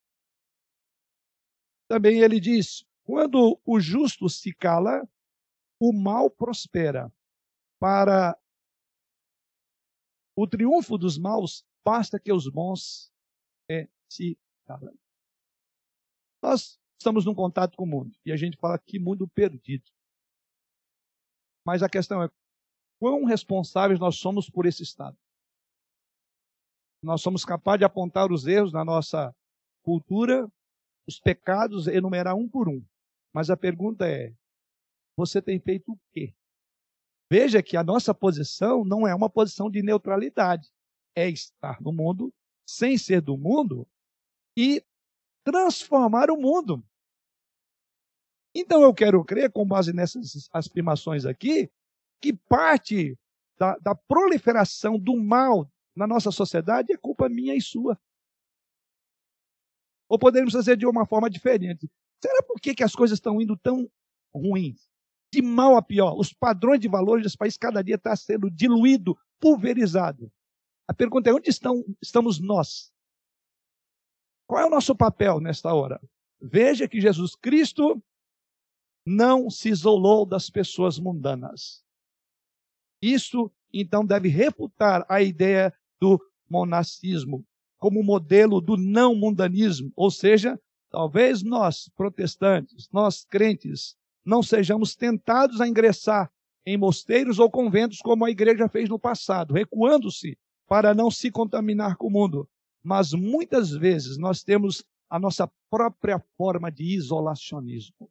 Também 1.89 2.21
ele 2.21 2.39
diz: 2.39 2.87
Quando 3.03 3.61
o 3.67 3.81
justo 3.81 4.29
se 4.29 4.55
cala, 4.55 5.03
o 5.81 5.93
mal 5.93 6.31
prospera. 6.31 7.13
Para 7.81 8.39
o 10.37 10.47
triunfo 10.47 10.97
dos 10.97 11.19
maus, 11.19 11.67
basta 11.85 12.21
que 12.21 12.33
os 12.33 12.49
bons 12.49 13.13
é, 13.69 13.89
se 14.09 14.39
calem. 14.65 14.97
Nós 16.41 16.80
estamos 17.01 17.25
num 17.25 17.35
contato 17.35 17.77
com 17.77 17.85
o 17.85 17.87
mundo. 17.87 18.15
E 18.25 18.31
a 18.31 18.37
gente 18.37 18.59
fala 18.59 18.79
que 18.79 18.99
mundo 18.99 19.27
perdido. 19.27 19.91
Mas 21.67 21.83
a 21.83 21.89
questão 21.89 22.23
é 22.23 22.29
quão 23.01 23.25
responsáveis 23.25 23.99
nós 23.99 24.17
somos 24.17 24.51
por 24.51 24.67
esse 24.67 24.83
estado. 24.83 25.17
Nós 27.03 27.23
somos 27.23 27.45
capazes 27.45 27.79
de 27.79 27.85
apontar 27.87 28.31
os 28.31 28.47
erros 28.47 28.73
na 28.73 28.85
nossa 28.85 29.35
cultura, 29.83 30.47
os 31.09 31.19
pecados, 31.19 31.87
enumerar 31.87 32.37
um 32.37 32.47
por 32.47 32.69
um. 32.69 32.85
Mas 33.35 33.49
a 33.49 33.57
pergunta 33.57 34.07
é: 34.07 34.35
você 35.17 35.41
tem 35.41 35.59
feito 35.59 35.93
o 35.93 35.99
quê? 36.13 36.35
Veja 37.33 37.63
que 37.63 37.79
a 37.79 37.85
nossa 37.85 38.15
posição 38.15 38.85
não 38.85 39.09
é 39.09 39.15
uma 39.15 39.31
posição 39.31 39.71
de 39.71 39.83
neutralidade. 39.83 40.69
É 41.17 41.29
estar 41.31 41.81
no 41.81 41.93
mundo, 41.93 42.33
sem 42.69 42.99
ser 42.99 43.23
do 43.23 43.39
mundo, 43.39 43.89
e 44.57 44.85
transformar 45.43 46.31
o 46.31 46.37
mundo. 46.37 46.85
Então 48.55 48.83
eu 48.83 48.93
quero 48.93 49.25
crer, 49.25 49.51
com 49.51 49.67
base 49.67 49.93
nessas 49.93 50.49
afirmações 50.53 51.25
aqui, 51.25 51.71
que 52.21 52.33
parte 52.33 53.19
da, 53.59 53.77
da 53.79 53.95
proliferação 53.95 54.99
do 54.99 55.17
mal 55.17 55.71
na 55.95 56.07
nossa 56.07 56.31
sociedade 56.31 56.93
é 56.93 56.97
culpa 56.97 57.29
minha 57.29 57.55
e 57.55 57.61
sua. 57.61 57.99
Ou 60.09 60.19
poderíamos 60.19 60.55
fazer 60.55 60.77
de 60.77 60.87
uma 60.87 61.07
forma 61.07 61.31
diferente. 61.31 61.89
Será 62.21 62.43
por 62.43 62.61
que, 62.61 62.83
as 62.83 62.95
coisas 62.95 63.17
estão 63.17 63.41
indo 63.41 63.57
tão 63.57 63.89
ruins? 64.35 64.91
de 65.33 65.41
mal 65.41 65.77
a 65.77 65.83
pior. 65.83 66.19
Os 66.19 66.33
padrões 66.33 66.81
de 66.81 66.89
valores 66.89 67.23
desse 67.23 67.37
país 67.37 67.57
cada 67.57 67.83
dia 67.83 67.95
está 67.95 68.15
sendo 68.17 68.51
diluído, 68.51 69.17
pulverizado. 69.39 70.31
A 70.89 70.93
pergunta 70.93 71.31
é: 71.31 71.35
onde 71.35 71.49
estão, 71.49 71.85
estamos 72.03 72.41
nós? 72.41 72.93
Qual 74.47 74.61
é 74.61 74.67
o 74.67 74.71
nosso 74.71 74.95
papel 74.95 75.41
nesta 75.41 75.73
hora? 75.73 76.01
Veja 76.41 76.89
que 76.89 77.01
Jesus 77.01 77.37
Cristo 77.37 78.03
não 79.11 79.51
se 79.51 79.69
isolou 79.69 80.25
das 80.25 80.49
pessoas 80.49 80.99
mundanas. 80.99 81.83
Isso, 83.03 83.51
então, 83.73 84.07
deve 84.07 84.29
refutar 84.29 85.05
a 85.09 85.21
ideia 85.21 85.75
do 86.01 86.21
monacismo 86.49 87.45
como 87.77 88.05
modelo 88.05 88.61
do 88.61 88.77
não 88.77 89.15
mundanismo, 89.15 89.91
ou 89.97 90.11
seja, 90.11 90.61
talvez 90.91 91.43
nós, 91.43 91.91
protestantes, 91.97 92.89
nós 92.93 93.25
crentes, 93.25 93.97
não 94.25 94.43
sejamos 94.43 94.95
tentados 94.95 95.61
a 95.61 95.67
ingressar 95.67 96.31
em 96.65 96.77
mosteiros 96.77 97.39
ou 97.39 97.51
conventos 97.51 97.99
como 97.99 98.25
a 98.25 98.31
igreja 98.31 98.69
fez 98.69 98.89
no 98.89 98.99
passado, 98.99 99.55
recuando-se 99.55 100.39
para 100.69 100.95
não 100.95 101.11
se 101.11 101.31
contaminar 101.31 101.97
com 101.97 102.07
o 102.07 102.11
mundo. 102.11 102.49
Mas 102.83 103.13
muitas 103.13 103.71
vezes 103.71 104.19
nós 104.19 104.43
temos 104.43 104.85
a 105.09 105.19
nossa 105.19 105.51
própria 105.71 106.23
forma 106.37 106.71
de 106.71 106.85
isolacionismo. 106.85 108.11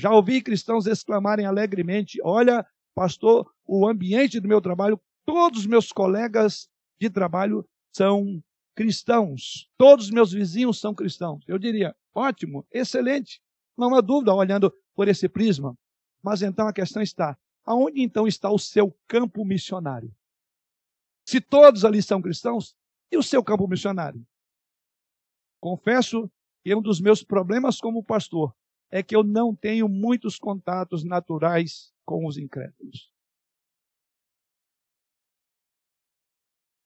Já 0.00 0.10
ouvi 0.10 0.42
cristãos 0.42 0.86
exclamarem 0.86 1.46
alegremente: 1.46 2.20
Olha, 2.22 2.66
pastor, 2.94 3.50
o 3.64 3.86
ambiente 3.86 4.40
do 4.40 4.48
meu 4.48 4.60
trabalho, 4.60 5.00
todos 5.24 5.60
os 5.60 5.66
meus 5.66 5.90
colegas 5.90 6.68
de 7.00 7.10
trabalho 7.10 7.66
são 7.94 8.42
cristãos, 8.74 9.70
todos 9.78 10.06
os 10.06 10.10
meus 10.10 10.32
vizinhos 10.32 10.78
são 10.78 10.94
cristãos. 10.94 11.42
Eu 11.48 11.58
diria: 11.58 11.96
ótimo, 12.14 12.66
excelente, 12.70 13.40
não 13.76 13.94
há 13.94 14.00
dúvida 14.00 14.34
olhando 14.34 14.72
por 14.94 15.08
esse 15.08 15.28
prisma. 15.28 15.76
Mas 16.22 16.42
então 16.42 16.68
a 16.68 16.72
questão 16.72 17.02
está: 17.02 17.38
aonde 17.64 18.02
então 18.02 18.26
está 18.26 18.50
o 18.50 18.58
seu 18.58 18.94
campo 19.08 19.44
missionário? 19.44 20.14
Se 21.26 21.40
todos 21.40 21.84
ali 21.84 22.02
são 22.02 22.22
cristãos, 22.22 22.76
e 23.10 23.16
o 23.16 23.22
seu 23.22 23.42
campo 23.42 23.66
missionário? 23.66 24.24
Confesso 25.60 26.30
que 26.62 26.74
um 26.74 26.82
dos 26.82 27.00
meus 27.00 27.22
problemas 27.22 27.80
como 27.80 28.04
pastor 28.04 28.54
é 28.90 29.02
que 29.02 29.14
eu 29.14 29.22
não 29.22 29.54
tenho 29.54 29.88
muitos 29.88 30.38
contatos 30.38 31.04
naturais 31.04 31.92
com 32.04 32.26
os 32.26 32.38
incrédulos. 32.38 33.10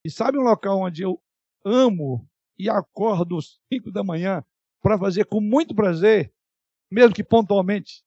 E 0.03 0.09
sabe 0.09 0.37
um 0.37 0.41
local 0.41 0.79
onde 0.79 1.03
eu 1.03 1.21
amo 1.63 2.27
e 2.57 2.69
acordo 2.69 3.37
às 3.37 3.59
5 3.71 3.91
da 3.91 4.03
manhã 4.03 4.43
para 4.81 4.97
fazer 4.97 5.25
com 5.25 5.39
muito 5.39 5.75
prazer, 5.75 6.33
mesmo 6.91 7.13
que 7.13 7.23
pontualmente, 7.23 8.03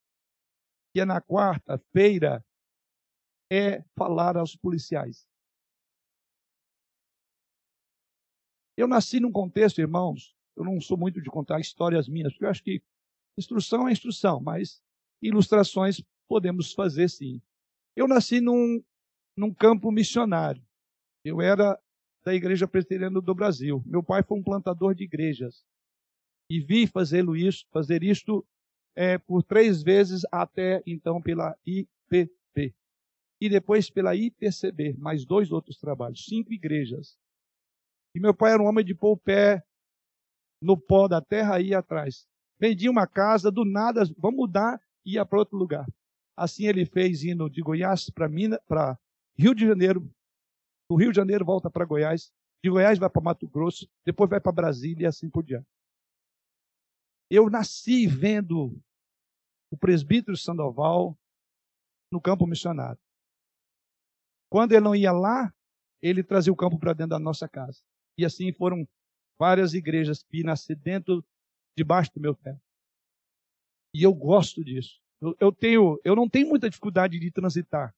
que 0.93 1.01
é 1.01 1.05
na 1.05 1.21
quarta-feira, 1.21 2.45
é 3.51 3.83
falar 3.97 4.37
aos 4.37 4.57
policiais. 4.57 5.29
Eu 8.77 8.89
nasci 8.89 9.21
num 9.21 9.31
contexto, 9.31 9.81
irmãos, 9.81 10.37
eu 10.57 10.65
não 10.65 10.81
sou 10.81 10.97
muito 10.97 11.23
de 11.23 11.31
contar 11.31 11.61
histórias 11.61 12.09
minhas, 12.09 12.33
porque 12.33 12.45
eu 12.45 12.51
acho 12.51 12.63
que 12.63 12.83
instrução 13.39 13.89
é 13.89 13.93
instrução, 13.93 14.41
mas 14.41 14.83
ilustrações 15.23 16.03
podemos 16.29 16.73
fazer 16.73 17.09
sim. 17.09 17.41
Eu 17.97 18.09
nasci 18.09 18.41
num, 18.41 18.83
num 19.37 19.53
campo 19.53 19.91
missionário. 19.91 20.63
Eu 21.25 21.41
era 21.41 21.81
da 22.25 22.35
Igreja 22.35 22.67
Presbiteriana 22.67 23.21
do 23.21 23.35
Brasil. 23.35 23.83
Meu 23.87 24.03
pai 24.03 24.23
foi 24.23 24.39
um 24.39 24.43
plantador 24.43 24.95
de 24.95 25.05
igrejas. 25.05 25.65
E 26.51 26.61
vi 26.61 26.87
fazê-lo 26.87 27.37
isso, 27.37 27.67
fazer 27.71 28.03
isto 28.03 28.47
é, 28.97 29.19
por 29.19 29.43
três 29.43 29.83
vezes 29.83 30.23
até 30.31 30.83
então 30.87 31.21
pela 31.21 31.57
IPP. 31.67 32.75
E 33.41 33.49
depois 33.49 33.91
pela 33.91 34.15
IPCB, 34.15 34.95
mais 34.99 35.25
dois 35.25 35.51
outros 35.51 35.79
trabalhos, 35.79 36.25
cinco 36.25 36.53
igrejas. 36.53 37.19
E 38.15 38.21
meu 38.21 38.35
pai 38.35 38.53
era 38.53 38.63
um 38.63 38.67
homem 38.67 38.85
de 38.85 38.95
pôr 38.95 39.13
o 39.13 39.17
pé 39.17 39.63
no 40.63 40.79
pó 40.79 41.09
da 41.09 41.21
terra 41.21 41.61
ia 41.61 41.79
atrás. 41.79 42.27
Vendia 42.65 42.91
uma 42.91 43.07
casa, 43.07 43.51
do 43.51 43.63
nada, 43.63 44.05
vamos 44.17 44.39
mudar, 44.39 44.81
ia 45.05 45.23
para 45.27 45.39
outro 45.39 45.55
lugar. 45.55 45.87
Assim 46.35 46.65
ele 46.67 46.87
fez 46.87 47.23
indo 47.23 47.51
de 47.51 47.61
Goiás 47.61 48.09
para 48.09 48.27
Minas, 48.27 48.59
para 48.67 48.99
Rio 49.37 49.55
de 49.55 49.67
Janeiro. 49.67 50.01
Do 50.89 50.97
Rio 50.97 51.11
de 51.11 51.17
Janeiro 51.17 51.45
volta 51.45 51.71
para 51.71 51.85
Goiás. 51.85 52.33
De 52.63 52.71
Goiás 52.71 52.99
vai 52.99 53.11
para 53.11 53.21
Mato 53.21 53.47
Grosso, 53.47 53.87
depois 54.03 54.31
vai 54.31 54.41
para 54.41 54.51
Brasília 54.51 55.05
e 55.05 55.07
assim 55.07 55.29
por 55.29 55.45
diante. 55.45 55.69
Eu 57.31 57.51
nasci 57.51 58.07
vendo 58.07 58.75
o 59.71 59.77
presbítero 59.77 60.35
Sandoval 60.35 61.19
no 62.11 62.19
campo 62.19 62.47
missionário. 62.47 62.99
Quando 64.49 64.73
ele 64.73 64.81
não 64.81 64.97
ia 64.97 65.13
lá, 65.13 65.53
ele 66.01 66.25
trazia 66.25 66.51
o 66.51 66.57
campo 66.57 66.79
para 66.79 66.95
dentro 66.95 67.11
da 67.11 67.19
nossa 67.19 67.47
casa. 67.47 67.83
E 68.17 68.25
assim 68.25 68.55
foram 68.55 68.89
várias 69.39 69.75
igrejas 69.75 70.23
que 70.23 70.43
nasceram 70.43 70.81
dentro, 70.81 71.25
debaixo 71.77 72.13
do 72.15 72.21
meu 72.21 72.35
pé. 72.35 72.59
E 73.95 74.03
eu 74.03 74.13
gosto 74.13 74.65
disso. 74.65 75.01
Eu, 75.21 75.37
eu, 75.41 75.53
tenho, 75.53 76.01
eu 76.05 76.17
não 76.17 76.29
tenho 76.29 76.49
muita 76.49 76.69
dificuldade 76.69 77.19
de 77.19 77.31
transitar 77.31 77.95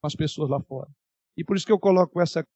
com 0.00 0.06
as 0.06 0.14
pessoas 0.14 0.48
lá 0.48 0.60
fora. 0.60 0.90
E 1.36 1.44
por 1.44 1.56
isso 1.56 1.66
que 1.66 1.72
eu 1.72 1.78
coloco 1.78 2.20
essa 2.20 2.46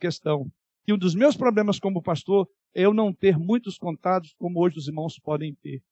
questão. 0.00 0.50
E 0.86 0.92
um 0.92 0.98
dos 0.98 1.14
meus 1.14 1.36
problemas 1.36 1.78
como 1.78 2.02
pastor 2.02 2.48
é 2.74 2.82
eu 2.82 2.92
não 2.92 3.12
ter 3.12 3.38
muitos 3.38 3.78
contatos 3.78 4.34
como 4.38 4.60
hoje 4.60 4.78
os 4.78 4.88
irmãos 4.88 5.18
podem 5.18 5.54
ter. 5.56 5.82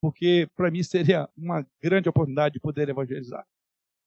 Porque 0.00 0.48
para 0.54 0.70
mim 0.70 0.82
seria 0.82 1.28
uma 1.36 1.66
grande 1.80 2.08
oportunidade 2.08 2.54
de 2.54 2.60
poder 2.60 2.88
evangelizar. 2.88 3.46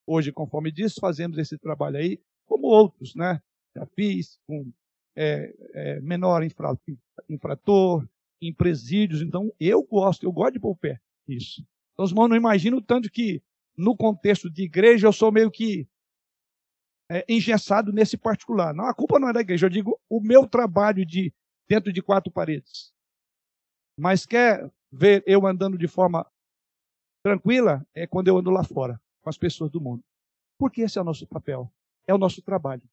Hoje, 0.05 0.31
conforme 0.31 0.71
disse, 0.71 0.99
fazemos 0.99 1.37
esse 1.37 1.57
trabalho 1.57 1.97
aí, 1.97 2.19
como 2.45 2.67
outros, 2.67 3.13
né? 3.15 3.41
Já 3.75 3.85
fiz 3.85 4.39
com 4.47 4.71
é, 5.15 5.53
é, 5.73 6.01
menor 6.01 6.43
infra, 6.43 6.77
infrator, 7.29 8.07
em 8.41 8.53
presídios. 8.53 9.21
Então, 9.21 9.53
eu 9.59 9.83
gosto, 9.83 10.23
eu 10.23 10.31
gosto 10.31 10.53
de 10.53 10.59
pôr 10.59 10.71
o 10.71 10.75
pé 10.75 10.99
nisso. 11.27 11.65
Então, 11.93 12.05
os 12.05 12.11
irmãos 12.11 12.27
não 12.27 12.35
imaginam 12.35 12.77
o 12.77 12.81
tanto 12.81 13.09
que, 13.09 13.41
no 13.77 13.95
contexto 13.95 14.49
de 14.49 14.63
igreja, 14.63 15.07
eu 15.07 15.13
sou 15.13 15.31
meio 15.31 15.51
que 15.51 15.87
é, 17.11 17.25
engessado 17.27 17.91
nesse 17.91 18.17
particular. 18.17 18.73
Não, 18.73 18.85
a 18.85 18.93
culpa 18.93 19.19
não 19.19 19.29
é 19.29 19.33
da 19.33 19.41
igreja, 19.41 19.65
eu 19.65 19.69
digo 19.69 19.99
o 20.09 20.21
meu 20.21 20.47
trabalho 20.47 21.05
de 21.05 21.33
dentro 21.67 21.91
de 21.91 22.01
quatro 22.01 22.31
paredes. 22.31 22.91
Mas 23.97 24.25
quer 24.25 24.71
ver 24.91 25.23
eu 25.27 25.45
andando 25.45 25.77
de 25.77 25.87
forma 25.87 26.25
tranquila? 27.23 27.85
É 27.93 28.07
quando 28.07 28.27
eu 28.27 28.37
ando 28.37 28.49
lá 28.49 28.63
fora, 28.63 28.99
com 29.21 29.29
as 29.29 29.37
pessoas 29.37 29.69
do 29.69 29.81
mundo. 29.81 30.03
Porque 30.57 30.81
esse 30.81 30.97
é 30.97 31.01
o 31.01 31.05
nosso 31.05 31.27
papel, 31.27 31.71
é 32.07 32.13
o 32.13 32.17
nosso 32.17 32.41
trabalho. 32.41 32.83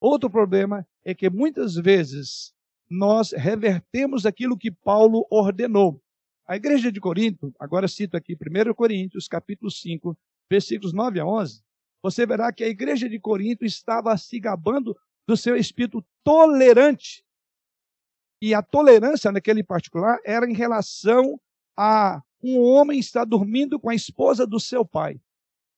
Outro 0.00 0.30
problema 0.30 0.86
é 1.04 1.14
que 1.14 1.28
muitas 1.30 1.74
vezes 1.76 2.54
nós 2.92 3.32
revertemos 3.32 4.26
aquilo 4.26 4.56
que 4.56 4.70
Paulo 4.70 5.26
ordenou. 5.30 5.98
A 6.46 6.56
igreja 6.56 6.92
de 6.92 7.00
Corinto, 7.00 7.50
agora 7.58 7.88
cito 7.88 8.16
aqui 8.16 8.34
1 8.34 8.74
Coríntios, 8.74 9.26
capítulo 9.26 9.70
5, 9.70 10.16
versículos 10.50 10.92
9 10.92 11.18
a 11.18 11.26
11, 11.26 11.62
você 12.02 12.26
verá 12.26 12.52
que 12.52 12.62
a 12.62 12.68
igreja 12.68 13.08
de 13.08 13.18
Corinto 13.18 13.64
estava 13.64 14.14
se 14.18 14.38
gabando 14.38 14.94
do 15.26 15.36
seu 15.36 15.56
espírito 15.56 16.04
tolerante. 16.22 17.24
E 18.42 18.52
a 18.52 18.60
tolerância 18.60 19.32
naquele 19.32 19.64
particular 19.64 20.18
era 20.26 20.44
em 20.44 20.52
relação 20.52 21.40
a 21.74 22.20
um 22.42 22.60
homem 22.60 22.98
estar 22.98 23.24
dormindo 23.24 23.80
com 23.80 23.88
a 23.88 23.94
esposa 23.94 24.46
do 24.46 24.60
seu 24.60 24.84
pai. 24.84 25.18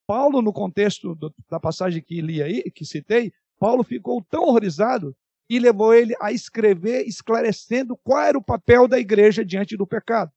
Paulo, 0.05 0.43
no 0.43 0.53
contexto 0.53 1.17
da 1.49 1.61
passagem 1.61 2.03
que 2.03 2.21
li 2.21 2.43
aí, 2.43 2.63
que 2.73 2.85
citei, 2.85 3.33
Paulo 3.59 3.85
ficou 3.85 4.21
tão 4.25 4.43
horrorizado 4.43 5.15
e 5.55 5.59
levou 5.61 5.95
ele 5.95 6.17
a 6.21 6.33
escrever, 6.33 7.07
esclarecendo 7.07 7.97
qual 7.99 8.21
era 8.21 8.37
o 8.37 8.43
papel 8.43 8.89
da 8.89 8.99
igreja 8.99 9.45
diante 9.45 9.77
do 9.77 9.87
pecado. 9.87 10.33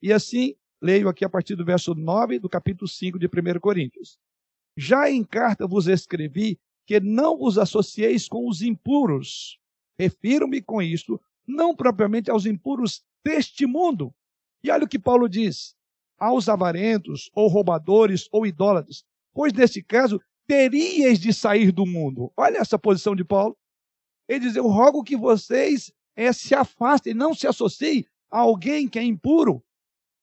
E 0.00 0.10
assim, 0.10 0.54
leio 0.80 1.10
aqui 1.10 1.26
a 1.26 1.28
partir 1.28 1.54
do 1.56 1.62
verso 1.62 1.94
9 1.94 2.38
do 2.38 2.48
capítulo 2.48 2.88
5 2.88 3.18
de 3.18 3.26
1 3.26 3.60
Coríntios. 3.60 4.18
Já 4.74 5.10
em 5.10 5.22
carta 5.24 5.66
vos 5.66 5.88
escrevi 5.88 6.58
que 6.86 6.98
não 7.00 7.36
vos 7.36 7.58
associeis 7.58 8.26
com 8.26 8.48
os 8.48 8.62
impuros. 8.62 9.58
Refiro-me 9.98 10.62
com 10.62 10.80
isto 10.80 11.20
não 11.46 11.76
propriamente 11.76 12.30
aos 12.30 12.46
impuros 12.46 13.04
deste 13.22 13.66
mundo. 13.66 14.10
E 14.64 14.70
olha 14.70 14.84
o 14.84 14.88
que 14.88 14.98
Paulo 14.98 15.28
diz: 15.28 15.76
aos 16.18 16.48
avarentos, 16.48 17.30
ou 17.34 17.46
roubadores, 17.46 18.26
ou 18.32 18.46
idólatras. 18.46 19.04
Pois 19.34 19.52
nesse 19.52 19.82
caso 19.82 20.18
teríeis 20.46 21.20
de 21.20 21.30
sair 21.34 21.72
do 21.72 21.84
mundo. 21.84 22.32
Olha 22.34 22.56
essa 22.56 22.78
posição 22.78 23.14
de 23.14 23.22
Paulo. 23.22 23.54
Ele 24.28 24.40
diz: 24.40 24.56
Eu 24.56 24.66
rogo 24.66 25.02
que 25.02 25.16
vocês 25.16 25.92
é, 26.16 26.32
se 26.32 26.54
afastem, 26.54 27.14
não 27.14 27.34
se 27.34 27.46
associem 27.46 28.06
a 28.30 28.40
alguém 28.40 28.88
que 28.88 28.98
é 28.98 29.02
impuro. 29.02 29.62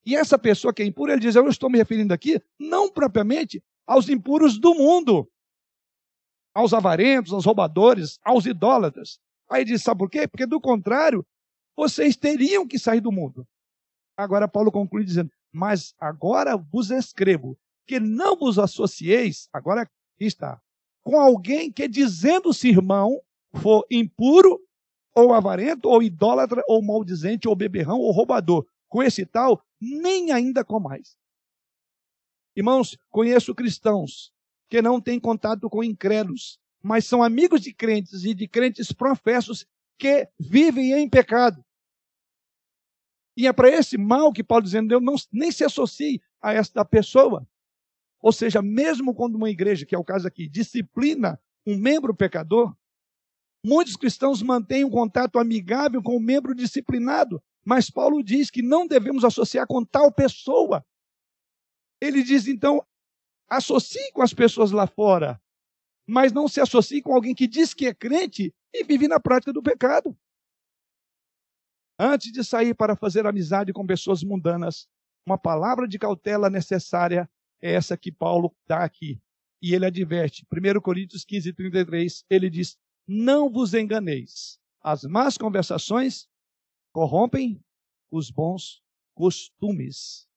E 0.05 0.15
essa 0.15 0.39
pessoa 0.39 0.73
que 0.73 0.81
é 0.81 0.85
impura, 0.85 1.13
ele 1.13 1.21
diz: 1.21 1.35
Eu 1.35 1.47
estou 1.47 1.69
me 1.69 1.77
referindo 1.77 2.13
aqui, 2.13 2.41
não 2.59 2.91
propriamente 2.91 3.63
aos 3.85 4.09
impuros 4.09 4.57
do 4.59 4.73
mundo, 4.73 5.29
aos 6.53 6.73
avarentos, 6.73 7.33
aos 7.33 7.45
roubadores, 7.45 8.19
aos 8.23 8.45
idólatras. 8.45 9.19
Aí 9.49 9.62
ele 9.62 9.71
diz: 9.71 9.83
Sabe 9.83 9.99
por 9.99 10.09
quê? 10.09 10.27
Porque 10.27 10.45
do 10.45 10.59
contrário, 10.59 11.25
vocês 11.75 12.15
teriam 12.15 12.67
que 12.67 12.79
sair 12.79 13.01
do 13.01 13.12
mundo. 13.12 13.47
Agora, 14.17 14.47
Paulo 14.47 14.71
conclui 14.71 15.03
dizendo: 15.03 15.31
Mas 15.51 15.93
agora 15.99 16.57
vos 16.57 16.91
escrevo 16.91 17.57
que 17.88 17.99
não 17.99 18.35
vos 18.35 18.59
associeis, 18.59 19.49
agora 19.51 19.89
está, 20.19 20.62
com 21.01 21.19
alguém 21.19 21.71
que 21.71 21.88
dizendo-se 21.88 22.69
irmão 22.69 23.19
for 23.55 23.85
impuro, 23.89 24.59
ou 25.15 25.33
avarento, 25.33 25.89
ou 25.89 26.01
idólatra, 26.01 26.63
ou 26.67 26.81
maldizente, 26.81 27.47
ou 27.47 27.55
beberrão, 27.55 27.99
ou 27.99 28.12
roubador. 28.12 28.65
Com 28.88 29.03
esse 29.03 29.25
tal, 29.25 29.63
nem 29.79 30.31
ainda 30.31 30.63
com 30.63 30.79
mais. 30.79 31.17
Irmãos, 32.55 32.97
conheço 33.09 33.55
cristãos 33.55 34.33
que 34.69 34.81
não 34.81 34.99
têm 35.01 35.19
contato 35.19 35.69
com 35.69 35.83
incrédulos, 35.83 36.59
mas 36.81 37.05
são 37.05 37.23
amigos 37.23 37.62
de 37.62 37.73
crentes 37.73 38.23
e 38.23 38.33
de 38.33 38.47
crentes 38.47 38.91
professos 38.91 39.65
que 39.97 40.27
vivem 40.39 40.93
em 40.93 41.09
pecado. 41.09 41.63
E 43.35 43.47
é 43.47 43.53
para 43.53 43.69
esse 43.69 43.97
mal 43.97 44.33
que 44.33 44.43
Paulo 44.43 44.63
dizendo, 44.63 44.93
eu 44.93 44.99
não, 44.99 45.15
nem 45.31 45.51
se 45.51 45.63
associe 45.63 46.21
a 46.41 46.53
esta 46.53 46.83
pessoa. 46.83 47.47
Ou 48.21 48.31
seja, 48.31 48.62
mesmo 48.62 49.13
quando 49.13 49.35
uma 49.35 49.49
igreja, 49.49 49.85
que 49.85 49.95
é 49.95 49.97
o 49.97 50.03
caso 50.03 50.27
aqui, 50.27 50.47
disciplina 50.47 51.39
um 51.65 51.77
membro 51.77 52.13
pecador, 52.13 52.75
muitos 53.65 53.95
cristãos 53.95 54.41
mantêm 54.41 54.83
um 54.83 54.89
contato 54.89 55.37
amigável 55.39 56.01
com 56.01 56.15
o 56.15 56.21
membro 56.21 56.55
disciplinado, 56.55 57.41
mas 57.65 57.89
Paulo 57.89 58.23
diz 58.23 58.49
que 58.49 58.61
não 58.61 58.87
devemos 58.87 59.23
associar 59.23 59.67
com 59.67 59.83
tal 59.83 60.11
pessoa. 60.11 60.85
Ele 62.01 62.23
diz 62.23 62.47
então, 62.47 62.85
associe 63.47 64.11
com 64.13 64.21
as 64.21 64.33
pessoas 64.33 64.71
lá 64.71 64.87
fora, 64.87 65.41
mas 66.07 66.31
não 66.31 66.47
se 66.47 66.61
associe 66.61 67.01
com 67.01 67.13
alguém 67.13 67.35
que 67.35 67.47
diz 67.47 67.73
que 67.73 67.85
é 67.85 67.93
crente 67.93 68.53
e 68.73 68.83
vive 68.83 69.07
na 69.07 69.19
prática 69.19 69.51
do 69.51 69.61
pecado. 69.61 70.17
Antes 71.99 72.31
de 72.31 72.43
sair 72.43 72.73
para 72.73 72.95
fazer 72.95 73.27
amizade 73.27 73.73
com 73.73 73.85
pessoas 73.85 74.23
mundanas, 74.23 74.87
uma 75.25 75.37
palavra 75.37 75.87
de 75.87 75.99
cautela 75.99 76.49
necessária 76.49 77.29
é 77.61 77.73
essa 77.73 77.97
que 77.97 78.11
Paulo 78.11 78.55
dá 78.65 78.83
aqui. 78.83 79.21
E 79.61 79.75
ele 79.75 79.85
adverte, 79.85 80.47
1 80.49 80.79
Coríntios 80.79 81.25
15, 81.25 81.51
33, 81.51 82.23
ele 82.29 82.49
diz: 82.49 82.77
Não 83.11 83.49
vos 83.49 83.73
enganeis, 83.73 84.59
as 84.83 85.03
más 85.03 85.35
conversações 85.35 86.29
corrompem 86.93 87.59
os 88.11 88.29
bons 88.29 88.83
costumes. 89.15 90.27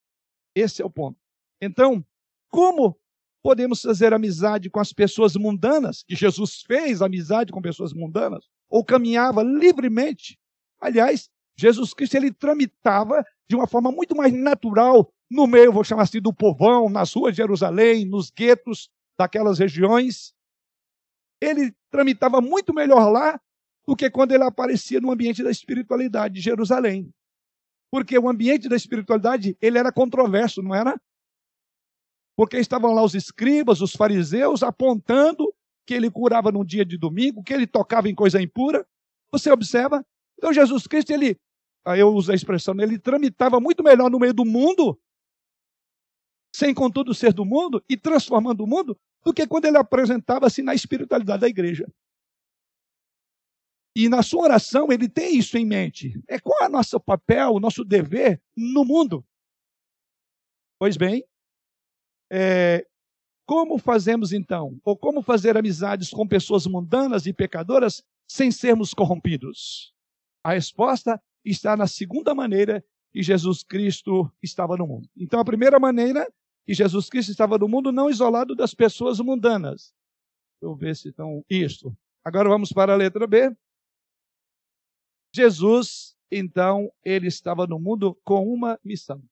Esse 0.54 0.80
é 0.80 0.84
o 0.84 0.88
ponto. 0.88 1.20
Então, 1.60 2.02
como 2.48 2.98
podemos 3.42 3.82
fazer 3.82 4.14
amizade 4.14 4.70
com 4.70 4.80
as 4.80 4.90
pessoas 4.90 5.36
mundanas, 5.36 6.02
que 6.02 6.16
Jesus 6.16 6.62
fez 6.62 7.02
amizade 7.02 7.52
com 7.52 7.60
pessoas 7.60 7.92
mundanas, 7.92 8.48
ou 8.70 8.82
caminhava 8.82 9.42
livremente? 9.42 10.40
Aliás, 10.80 11.28
Jesus 11.54 11.92
Cristo 11.92 12.14
ele 12.14 12.32
tramitava 12.32 13.22
de 13.50 13.54
uma 13.54 13.66
forma 13.66 13.92
muito 13.92 14.16
mais 14.16 14.32
natural 14.32 15.12
no 15.30 15.46
meio, 15.46 15.74
vou 15.74 15.84
chamar 15.84 16.04
assim, 16.04 16.22
do 16.22 16.32
povão, 16.32 16.88
nas 16.88 17.12
ruas 17.12 17.34
de 17.34 17.42
Jerusalém, 17.42 18.06
nos 18.06 18.30
guetos 18.30 18.88
daquelas 19.18 19.58
regiões. 19.58 20.32
Ele 21.42 21.74
tramitava 21.90 22.40
muito 22.40 22.72
melhor 22.72 23.10
lá 23.10 23.40
do 23.84 23.96
que 23.96 24.08
quando 24.08 24.32
ele 24.32 24.44
aparecia 24.44 25.00
no 25.00 25.10
ambiente 25.10 25.42
da 25.42 25.50
espiritualidade 25.50 26.34
de 26.34 26.40
Jerusalém. 26.40 27.12
Porque 27.90 28.16
o 28.16 28.28
ambiente 28.28 28.68
da 28.68 28.76
espiritualidade, 28.76 29.56
ele 29.60 29.76
era 29.76 29.92
controverso, 29.92 30.62
não 30.62 30.72
era? 30.74 30.98
Porque 32.36 32.56
estavam 32.58 32.92
lá 32.92 33.02
os 33.02 33.14
escribas, 33.14 33.80
os 33.80 33.92
fariseus, 33.92 34.62
apontando 34.62 35.52
que 35.84 35.94
ele 35.94 36.10
curava 36.10 36.52
no 36.52 36.64
dia 36.64 36.84
de 36.84 36.96
domingo, 36.96 37.42
que 37.42 37.52
ele 37.52 37.66
tocava 37.66 38.08
em 38.08 38.14
coisa 38.14 38.40
impura. 38.40 38.86
Você 39.32 39.50
observa? 39.50 40.06
Então 40.38 40.52
Jesus 40.52 40.86
Cristo, 40.86 41.10
ele, 41.10 41.36
eu 41.84 42.08
uso 42.14 42.30
a 42.30 42.34
expressão, 42.34 42.74
ele 42.80 42.98
tramitava 42.98 43.58
muito 43.58 43.82
melhor 43.82 44.08
no 44.08 44.18
meio 44.18 44.32
do 44.32 44.44
mundo 44.44 44.98
sem 46.54 46.74
contudo 46.74 47.14
ser 47.14 47.32
do 47.32 47.44
mundo 47.44 47.82
e 47.88 47.96
transformando 47.96 48.62
o 48.62 48.66
mundo, 48.66 48.98
do 49.24 49.32
que 49.32 49.46
quando 49.46 49.66
ele 49.66 49.78
apresentava-se 49.78 50.62
na 50.62 50.74
espiritualidade 50.74 51.40
da 51.40 51.48
igreja. 51.48 51.86
E 53.94 54.08
na 54.08 54.22
sua 54.22 54.44
oração 54.44 54.90
ele 54.90 55.08
tem 55.08 55.36
isso 55.36 55.56
em 55.58 55.66
mente. 55.66 56.20
É 56.28 56.38
qual 56.38 56.62
é 56.62 56.66
o 56.66 56.72
nosso 56.72 56.98
papel, 56.98 57.52
o 57.52 57.60
nosso 57.60 57.84
dever 57.84 58.40
no 58.56 58.84
mundo? 58.84 59.24
Pois 60.78 60.96
bem, 60.96 61.24
é, 62.30 62.86
como 63.46 63.76
fazemos 63.76 64.32
então? 64.32 64.80
Ou 64.84 64.96
como 64.96 65.22
fazer 65.22 65.56
amizades 65.56 66.10
com 66.10 66.26
pessoas 66.26 66.66
mundanas 66.66 67.26
e 67.26 67.32
pecadoras 67.32 68.02
sem 68.26 68.50
sermos 68.50 68.94
corrompidos? 68.94 69.94
A 70.42 70.54
resposta 70.54 71.22
está 71.44 71.76
na 71.76 71.86
segunda 71.86 72.34
maneira 72.34 72.84
que 73.12 73.22
Jesus 73.22 73.62
Cristo 73.62 74.32
estava 74.42 74.76
no 74.76 74.86
mundo. 74.86 75.08
Então, 75.14 75.38
a 75.38 75.44
primeira 75.44 75.78
maneira 75.78 76.26
que 76.64 76.74
Jesus 76.74 77.08
Cristo 77.08 77.30
estava 77.30 77.58
no 77.58 77.68
mundo 77.68 77.90
não 77.90 78.08
isolado 78.08 78.54
das 78.54 78.74
pessoas 78.74 79.18
mundanas. 79.18 79.92
Eu 80.60 80.74
ver 80.74 80.94
se 80.96 81.08
estão. 81.08 81.44
Isso. 81.50 81.94
Agora 82.24 82.48
vamos 82.48 82.72
para 82.72 82.92
a 82.92 82.96
letra 82.96 83.26
B. 83.26 83.54
Jesus, 85.34 86.16
então, 86.30 86.92
ele 87.04 87.26
estava 87.26 87.66
no 87.66 87.80
mundo 87.80 88.14
com 88.22 88.46
uma 88.46 88.78
missão. 88.84 89.22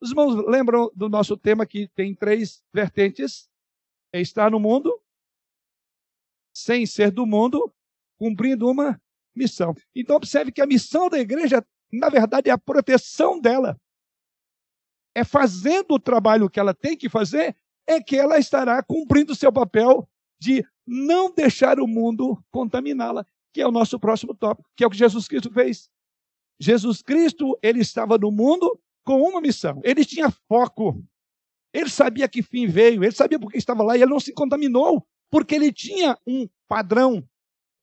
Os 0.00 0.10
irmãos 0.10 0.34
lembram 0.46 0.90
do 0.94 1.08
nosso 1.08 1.36
tema 1.36 1.66
que 1.66 1.86
tem 1.88 2.14
três 2.14 2.62
vertentes: 2.72 3.48
é 4.12 4.20
estar 4.20 4.50
no 4.50 4.58
mundo, 4.58 5.00
sem 6.52 6.86
ser 6.86 7.10
do 7.10 7.26
mundo, 7.26 7.72
cumprindo 8.18 8.68
uma 8.68 9.00
missão. 9.34 9.74
Então, 9.94 10.16
observe 10.16 10.50
que 10.50 10.62
a 10.62 10.66
missão 10.66 11.08
da 11.08 11.18
igreja, 11.20 11.64
na 11.92 12.08
verdade, 12.08 12.48
é 12.48 12.52
a 12.52 12.58
proteção 12.58 13.38
dela 13.40 13.78
é 15.14 15.24
fazendo 15.24 15.94
o 15.94 15.98
trabalho 15.98 16.48
que 16.48 16.60
ela 16.60 16.74
tem 16.74 16.96
que 16.96 17.08
fazer, 17.08 17.56
é 17.86 18.00
que 18.00 18.16
ela 18.16 18.38
estará 18.38 18.82
cumprindo 18.82 19.34
seu 19.34 19.52
papel 19.52 20.08
de 20.40 20.64
não 20.86 21.32
deixar 21.32 21.78
o 21.80 21.86
mundo 21.86 22.42
contaminá-la, 22.50 23.24
que 23.52 23.60
é 23.60 23.66
o 23.66 23.72
nosso 23.72 23.98
próximo 23.98 24.34
tópico, 24.34 24.68
que 24.76 24.84
é 24.84 24.86
o 24.86 24.90
que 24.90 24.96
Jesus 24.96 25.26
Cristo 25.28 25.50
fez. 25.52 25.90
Jesus 26.58 27.02
Cristo, 27.02 27.58
ele 27.62 27.80
estava 27.80 28.18
no 28.18 28.30
mundo 28.30 28.78
com 29.04 29.22
uma 29.22 29.40
missão. 29.40 29.80
Ele 29.82 30.04
tinha 30.04 30.30
foco. 30.30 31.02
Ele 31.72 31.88
sabia 31.88 32.28
que 32.28 32.42
fim 32.42 32.66
veio, 32.66 33.02
ele 33.02 33.12
sabia 33.12 33.38
porque 33.38 33.56
estava 33.56 33.82
lá 33.82 33.96
e 33.96 34.02
ele 34.02 34.10
não 34.10 34.20
se 34.20 34.32
contaminou, 34.32 35.06
porque 35.30 35.54
ele 35.54 35.72
tinha 35.72 36.18
um 36.26 36.48
padrão, 36.68 37.24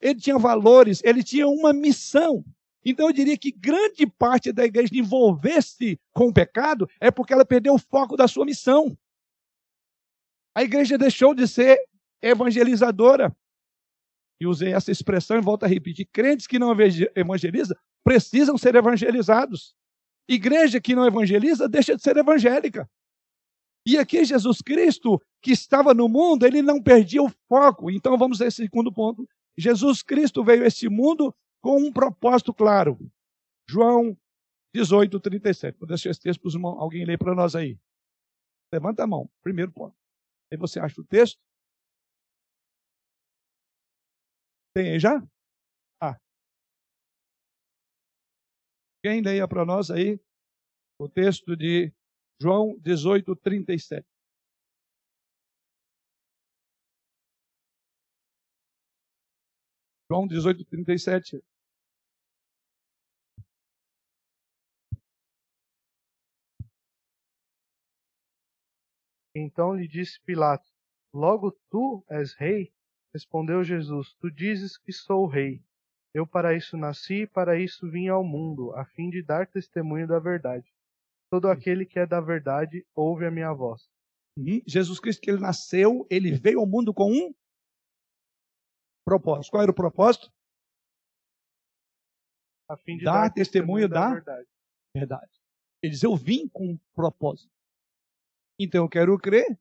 ele 0.02 0.20
tinha 0.20 0.38
valores, 0.38 1.02
ele 1.04 1.24
tinha 1.24 1.48
uma 1.48 1.72
missão. 1.72 2.44
Então 2.90 3.08
eu 3.08 3.14
diria 3.14 3.38
que 3.38 3.52
grande 3.52 4.08
parte 4.08 4.54
da 4.54 4.64
igreja 4.64 4.96
envolver-se 4.96 6.00
com 6.14 6.30
o 6.30 6.34
pecado 6.34 6.90
é 7.02 7.12
porque 7.12 7.34
ela 7.34 7.46
perdeu 7.46 7.74
o 7.74 7.80
foco 7.80 8.16
da 8.16 8.30
sua 8.30 8.46
missão. 8.46 8.98
A 10.56 10.64
igreja 10.64 10.98
deixou 10.98 11.36
de 11.36 11.46
ser 11.50 11.78
evangelizadora. 12.22 13.36
E 14.40 14.48
usei 14.48 14.72
essa 14.72 14.90
expressão 14.90 15.38
e 15.38 15.42
volto 15.42 15.66
a 15.66 15.68
repetir: 15.68 16.08
crentes 16.14 16.48
que 16.48 16.58
não 16.58 16.74
evangelizam 17.14 17.76
precisam 18.06 18.58
ser 18.58 18.74
evangelizados. 18.76 19.76
Igreja 20.30 20.80
que 20.80 20.96
não 20.96 21.06
evangeliza 21.06 21.68
deixa 21.68 21.94
de 21.94 22.02
ser 22.02 22.16
evangélica. 22.16 22.90
E 23.86 23.98
aqui 23.98 24.24
Jesus 24.24 24.62
Cristo, 24.62 25.22
que 25.42 25.52
estava 25.52 25.94
no 25.94 26.08
mundo, 26.08 26.46
ele 26.46 26.62
não 26.62 26.82
perdia 26.82 27.22
o 27.22 27.32
foco. 27.50 27.92
Então 27.92 28.18
vamos 28.18 28.42
a 28.42 28.46
esse 28.46 28.64
segundo 28.64 28.94
ponto. 28.94 29.28
Jesus 29.58 30.02
Cristo 30.02 30.42
veio 30.42 30.64
a 30.64 30.68
esse 30.68 30.88
mundo 30.88 31.36
com 31.62 31.78
um 31.78 31.92
propósito 31.92 32.54
claro. 32.54 32.98
João 33.70 34.18
18, 34.74 35.20
37. 35.20 35.78
Vou 35.78 35.88
deixar 35.88 36.12
esse 36.12 36.22
texto 36.22 36.42
para 36.42 36.70
alguém 36.70 37.06
ler 37.06 37.18
para 37.18 37.36
nós 37.36 37.56
aí. 37.56 37.80
Levanta 38.74 39.04
a 39.04 39.08
mão, 39.08 39.30
primeiro 39.42 39.72
ponto. 39.72 39.96
Aí 40.52 40.58
você 40.58 40.80
acha 40.80 41.00
o 41.02 41.06
texto? 41.06 41.40
Tem 44.76 44.92
aí 44.92 45.00
já? 45.00 45.22
Ah. 46.02 46.20
Quem 49.04 49.22
leia 49.22 49.48
para 49.48 49.66
nós 49.66 49.90
aí 49.90 50.20
o 51.00 51.08
texto 51.10 51.56
de 51.56 51.92
João 52.42 52.78
18, 52.80 53.36
37. 53.36 54.08
João 60.10 60.26
18, 60.26 60.64
37. 60.64 61.44
Então 69.36 69.76
lhe 69.76 69.88
disse 69.88 70.20
Pilatos: 70.22 70.72
Logo 71.14 71.52
tu 71.70 72.06
és 72.10 72.34
rei? 72.34 72.72
Respondeu 73.14 73.64
Jesus: 73.66 74.14
Tu 74.20 74.32
dizes 74.32 74.78
que 74.78 74.94
sou 74.94 75.28
rei. 75.28 75.62
Eu 76.14 76.26
para 76.26 76.56
isso 76.56 76.78
nasci 76.78 77.24
e 77.24 77.28
para 77.28 77.60
isso 77.60 77.90
vim 77.92 78.08
ao 78.08 78.24
mundo, 78.24 78.72
a 78.76 78.86
fim 78.86 79.10
de 79.10 79.22
dar 79.22 79.46
testemunho 79.46 80.08
da 80.08 80.20
verdade. 80.20 80.66
Todo 81.30 81.50
aquele 81.50 81.86
que 81.86 82.00
é 82.00 82.06
da 82.06 82.22
verdade 82.22 82.86
ouve 82.96 83.26
a 83.26 83.32
minha 83.32 83.54
voz. 83.54 83.90
E 84.38 84.64
Jesus 84.66 85.00
Cristo 85.00 85.22
que 85.22 85.30
ele 85.30 85.42
nasceu, 85.42 86.08
ele 86.10 86.32
veio 86.32 86.60
ao 86.60 86.66
mundo 86.66 86.94
com 86.94 87.12
um 87.12 87.34
propósito. 89.08 89.52
Qual 89.52 89.64
era 89.64 89.72
o 89.72 89.76
propósito? 89.76 90.30
A 92.70 92.76
fim 92.76 92.98
de 92.98 93.06
dar, 93.06 93.30
dar 93.30 93.34
testemunho, 93.34 93.88
testemunho 93.88 93.90
da 93.90 94.08
da 94.08 94.14
verdade. 94.14 94.48
verdade. 94.94 95.32
Ele 95.82 95.94
diz: 95.94 96.04
Eu 96.04 96.16
vim 96.18 96.50
com 96.50 96.72
um 96.72 96.80
propósito. 96.94 97.50
Então 98.60 98.84
eu 98.84 98.90
quero 98.90 99.18
crer 99.18 99.58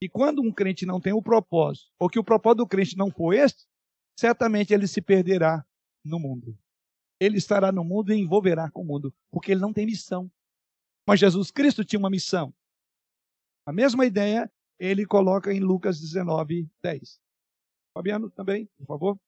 que 0.00 0.08
quando 0.08 0.40
um 0.40 0.50
crente 0.50 0.86
não 0.86 1.00
tem 1.00 1.12
o 1.12 1.18
um 1.18 1.22
propósito, 1.22 1.92
ou 1.98 2.08
que 2.08 2.18
o 2.18 2.24
propósito 2.24 2.58
do 2.58 2.66
crente 2.66 2.96
não 2.96 3.10
for 3.10 3.34
este, 3.34 3.66
certamente 4.18 4.72
ele 4.72 4.86
se 4.86 5.02
perderá 5.02 5.66
no 6.02 6.18
mundo. 6.18 6.56
Ele 7.20 7.36
estará 7.36 7.70
no 7.70 7.84
mundo 7.84 8.12
e 8.12 8.16
envolverá 8.16 8.70
com 8.70 8.80
o 8.80 8.84
mundo, 8.84 9.14
porque 9.30 9.52
ele 9.52 9.60
não 9.60 9.72
tem 9.72 9.84
missão. 9.84 10.30
Mas 11.06 11.20
Jesus 11.20 11.50
Cristo 11.50 11.84
tinha 11.84 11.98
uma 11.98 12.08
missão. 12.08 12.54
A 13.66 13.72
mesma 13.72 14.06
ideia 14.06 14.50
ele 14.78 15.04
coloca 15.04 15.52
em 15.52 15.60
Lucas 15.60 16.00
19, 16.00 16.70
10. 16.80 17.20
Fabiano, 17.94 18.30
também, 18.30 18.66
por 18.76 18.86
favor. 18.86 19.18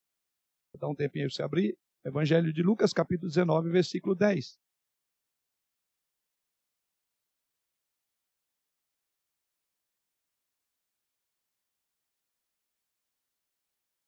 Vou 0.72 0.80
dar 0.80 0.88
um 0.88 0.94
tempinho 0.94 1.26
para 1.26 1.34
você 1.34 1.42
abrir. 1.42 1.78
Evangelho 2.04 2.52
de 2.52 2.62
Lucas, 2.62 2.92
capítulo 2.92 3.28
19, 3.28 3.70
versículo 3.70 4.14
10. 4.14 4.58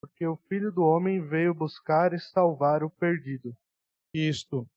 Porque 0.01 0.27
o 0.27 0.37
Filho 0.49 0.73
do 0.73 0.83
Homem 0.83 1.21
veio 1.21 1.55
buscar 1.55 2.13
e 2.13 2.19
salvar 2.19 2.83
o 2.83 2.91
perdido. 2.91 3.57
Isto. 4.15 4.69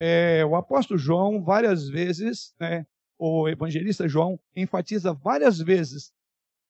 É, 0.00 0.44
o 0.44 0.56
apóstolo 0.56 0.98
João, 0.98 1.42
várias 1.42 1.88
vezes, 1.88 2.54
né, 2.58 2.86
o 3.18 3.48
evangelista 3.48 4.08
João, 4.08 4.40
enfatiza 4.56 5.12
várias 5.12 5.58
vezes 5.58 6.12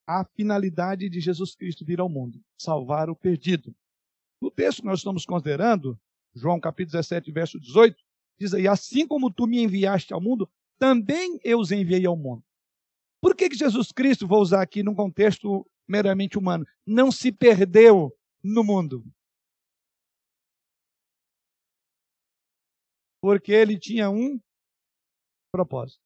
a 0.07 0.25
finalidade 0.25 1.09
de 1.09 1.19
Jesus 1.19 1.55
Cristo 1.55 1.85
vir 1.85 1.99
ao 1.99 2.09
mundo 2.09 2.41
salvar 2.57 3.09
o 3.09 3.15
perdido. 3.15 3.75
No 4.41 4.49
texto 4.49 4.81
que 4.81 4.87
nós 4.87 4.99
estamos 4.99 5.25
considerando, 5.25 5.99
João 6.33 6.59
capítulo 6.59 6.93
17, 6.93 7.31
verso 7.31 7.59
18, 7.59 7.95
diz 8.39 8.53
aí: 8.53 8.67
Assim 8.67 9.07
como 9.07 9.31
tu 9.31 9.45
me 9.45 9.61
enviaste 9.61 10.13
ao 10.13 10.21
mundo, 10.21 10.49
também 10.79 11.39
eu 11.43 11.59
os 11.59 11.71
enviei 11.71 12.05
ao 12.05 12.17
mundo. 12.17 12.43
Por 13.21 13.35
que, 13.35 13.49
que 13.49 13.55
Jesus 13.55 13.91
Cristo, 13.91 14.27
vou 14.27 14.41
usar 14.41 14.63
aqui 14.63 14.81
num 14.81 14.95
contexto 14.95 15.69
meramente 15.87 16.37
humano, 16.37 16.65
não 16.85 17.11
se 17.11 17.31
perdeu 17.31 18.11
no 18.43 18.63
mundo? 18.63 19.05
Porque 23.21 23.51
ele 23.51 23.77
tinha 23.77 24.09
um 24.09 24.39
propósito. 25.51 26.01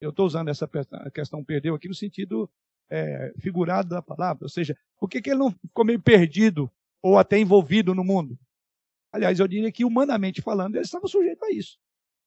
Eu 0.00 0.10
estou 0.10 0.24
usando 0.24 0.48
essa 0.48 0.66
questão 1.12 1.44
perdeu 1.44 1.74
aqui 1.74 1.86
no 1.86 1.94
sentido 1.94 2.50
é, 2.92 3.32
figurado 3.38 3.88
da 3.88 4.02
palavra, 4.02 4.44
ou 4.44 4.48
seja, 4.50 4.76
por 4.98 5.08
que, 5.08 5.22
que 5.22 5.30
ele 5.30 5.38
não 5.38 5.50
ficou 5.50 5.84
meio 5.84 6.00
perdido 6.00 6.70
ou 7.02 7.18
até 7.18 7.38
envolvido 7.38 7.94
no 7.94 8.04
mundo. 8.04 8.38
Aliás, 9.10 9.40
eu 9.40 9.48
diria 9.48 9.72
que, 9.72 9.84
humanamente 9.84 10.40
falando, 10.40 10.76
ele 10.76 10.84
estava 10.84 11.08
sujeito 11.08 11.44
a 11.44 11.50
isso. 11.50 11.78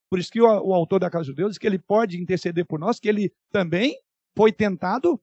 Por 0.10 0.20
isso 0.20 0.32
que 0.32 0.42
o, 0.42 0.46
o 0.46 0.74
autor 0.74 1.00
da 1.00 1.10
Casa 1.10 1.26
de 1.26 1.36
Deus 1.36 1.52
diz 1.52 1.58
que 1.58 1.66
ele 1.66 1.80
pode 1.80 2.20
interceder 2.20 2.66
por 2.66 2.80
nós, 2.80 3.00
que 3.00 3.08
ele 3.08 3.34
também 3.52 3.98
foi 4.36 4.52
tentado 4.52 5.20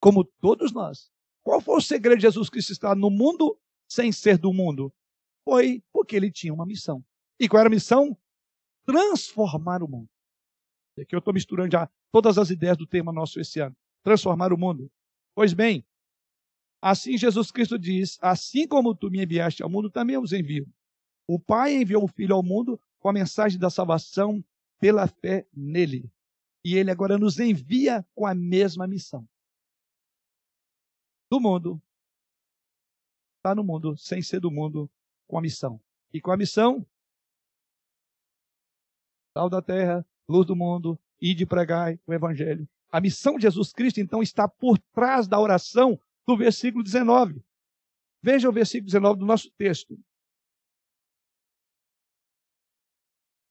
como 0.00 0.24
todos 0.24 0.72
nós. 0.72 1.10
Qual 1.42 1.60
foi 1.60 1.76
o 1.76 1.80
segredo 1.80 2.18
de 2.18 2.22
Jesus 2.22 2.50
Cristo 2.50 2.72
estar 2.72 2.94
no 2.94 3.10
mundo 3.10 3.58
sem 3.88 4.12
ser 4.12 4.38
do 4.38 4.52
mundo? 4.52 4.92
Foi 5.44 5.82
porque 5.92 6.14
ele 6.16 6.30
tinha 6.30 6.52
uma 6.52 6.66
missão. 6.66 7.04
E 7.40 7.48
qual 7.48 7.60
era 7.60 7.68
a 7.68 7.70
missão? 7.70 8.16
Transformar 8.86 9.82
o 9.82 9.88
mundo. 9.88 10.08
Aqui 10.98 11.14
eu 11.14 11.18
estou 11.18 11.34
misturando 11.34 11.72
já 11.72 11.90
todas 12.12 12.38
as 12.38 12.50
ideias 12.50 12.76
do 12.76 12.86
tema 12.86 13.12
nosso 13.12 13.40
esse 13.40 13.58
ano. 13.58 13.76
Transformar 14.04 14.52
o 14.52 14.58
mundo. 14.58 14.88
Pois 15.34 15.52
bem, 15.52 15.84
Assim 16.84 17.16
Jesus 17.16 17.50
Cristo 17.50 17.78
diz: 17.78 18.18
Assim 18.20 18.68
como 18.68 18.94
tu 18.94 19.10
me 19.10 19.22
enviaste 19.22 19.62
ao 19.62 19.70
mundo, 19.70 19.90
também 19.90 20.18
os 20.18 20.34
envio. 20.34 20.70
O 21.26 21.40
Pai 21.40 21.74
enviou 21.76 22.04
o 22.04 22.08
Filho 22.08 22.34
ao 22.34 22.42
mundo 22.42 22.78
com 23.00 23.08
a 23.08 23.12
mensagem 23.12 23.58
da 23.58 23.70
salvação 23.70 24.44
pela 24.78 25.08
fé 25.08 25.48
nele. 25.50 26.12
E 26.62 26.76
ele 26.76 26.90
agora 26.90 27.16
nos 27.16 27.40
envia 27.40 28.06
com 28.14 28.26
a 28.26 28.34
mesma 28.34 28.86
missão. 28.86 29.26
Do 31.30 31.40
mundo, 31.40 31.82
está 33.38 33.54
no 33.54 33.64
mundo, 33.64 33.96
sem 33.96 34.20
ser 34.20 34.40
do 34.40 34.50
mundo, 34.50 34.90
com 35.26 35.38
a 35.38 35.40
missão. 35.40 35.80
E 36.12 36.20
com 36.20 36.32
a 36.32 36.36
missão, 36.36 36.86
sal 39.32 39.48
da 39.48 39.62
terra, 39.62 40.06
luz 40.28 40.46
do 40.46 40.54
mundo, 40.54 41.00
e 41.18 41.34
de 41.34 41.46
pregar 41.46 41.98
o 42.06 42.12
evangelho. 42.12 42.68
A 42.94 43.00
missão 43.00 43.34
de 43.34 43.42
Jesus 43.42 43.72
Cristo, 43.72 43.98
então, 43.98 44.22
está 44.22 44.48
por 44.48 44.78
trás 44.94 45.26
da 45.26 45.40
oração 45.40 46.00
do 46.24 46.36
versículo 46.36 46.84
19. 46.84 47.44
Veja 48.22 48.48
o 48.48 48.52
versículo 48.52 48.86
19 48.86 49.18
do 49.18 49.26
nosso 49.26 49.50
texto. 49.58 49.98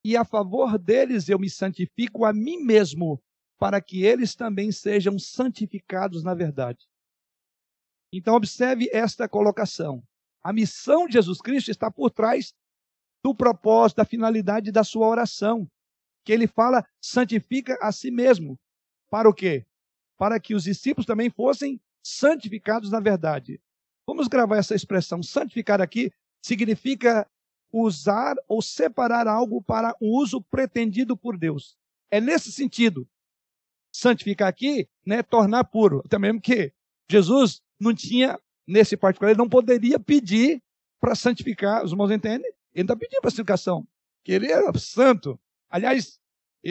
E 0.01 0.15
a 0.15 0.23
favor 0.23 0.79
deles 0.79 1.27
eu 1.27 1.37
me 1.37 1.49
santifico 1.49 2.23
a 2.23 2.31
mim 2.31 2.63
mesmo, 2.63 3.21
para 3.59 3.81
que 3.81 4.05
eles 4.05 4.33
também 4.33 4.71
sejam 4.71 5.19
santificados 5.19 6.23
na 6.23 6.33
verdade. 6.33 6.87
Então, 8.13 8.35
observe 8.35 8.89
esta 8.93 9.27
colocação. 9.27 10.01
A 10.41 10.53
missão 10.53 11.05
de 11.05 11.15
Jesus 11.15 11.41
Cristo 11.41 11.69
está 11.69 11.91
por 11.91 12.11
trás 12.11 12.53
do 13.21 13.35
propósito, 13.35 13.97
da 13.97 14.05
finalidade 14.05 14.71
da 14.71 14.85
sua 14.85 15.05
oração. 15.05 15.69
Que 16.23 16.31
ele 16.31 16.47
fala, 16.47 16.87
santifica 17.01 17.77
a 17.81 17.91
si 17.91 18.09
mesmo. 18.09 18.57
Para 19.13 19.29
o 19.29 19.33
quê? 19.33 19.63
Para 20.17 20.39
que 20.39 20.55
os 20.55 20.63
discípulos 20.63 21.05
também 21.05 21.29
fossem 21.29 21.79
santificados 22.03 22.89
na 22.89 22.99
verdade. 22.99 23.61
Vamos 24.07 24.27
gravar 24.27 24.57
essa 24.57 24.73
expressão. 24.73 25.21
Santificar 25.21 25.79
aqui 25.79 26.11
significa 26.43 27.29
usar 27.71 28.35
ou 28.47 28.59
separar 28.59 29.27
algo 29.27 29.61
para 29.61 29.95
um 30.01 30.09
uso 30.17 30.41
pretendido 30.41 31.15
por 31.15 31.37
Deus. 31.37 31.77
É 32.09 32.19
nesse 32.19 32.51
sentido. 32.51 33.07
Santificar 33.93 34.47
aqui, 34.47 34.89
né, 35.05 35.21
tornar 35.21 35.65
puro. 35.65 36.01
Até 36.03 36.17
mesmo 36.17 36.41
que 36.41 36.73
Jesus 37.07 37.61
não 37.79 37.93
tinha, 37.93 38.39
nesse 38.67 38.97
particular, 38.97 39.29
ele 39.29 39.37
não 39.37 39.47
poderia 39.47 39.99
pedir 39.99 40.59
para 40.99 41.13
santificar. 41.13 41.85
Os 41.85 41.91
irmãos 41.91 42.09
entendem? 42.09 42.51
Ele 42.73 42.87
não 42.87 42.97
pedindo 42.97 43.21
para 43.21 43.29
santificação, 43.29 43.87
que 44.23 44.31
ele 44.31 44.51
era 44.51 44.75
santo. 44.79 45.39
Aliás, 45.69 46.19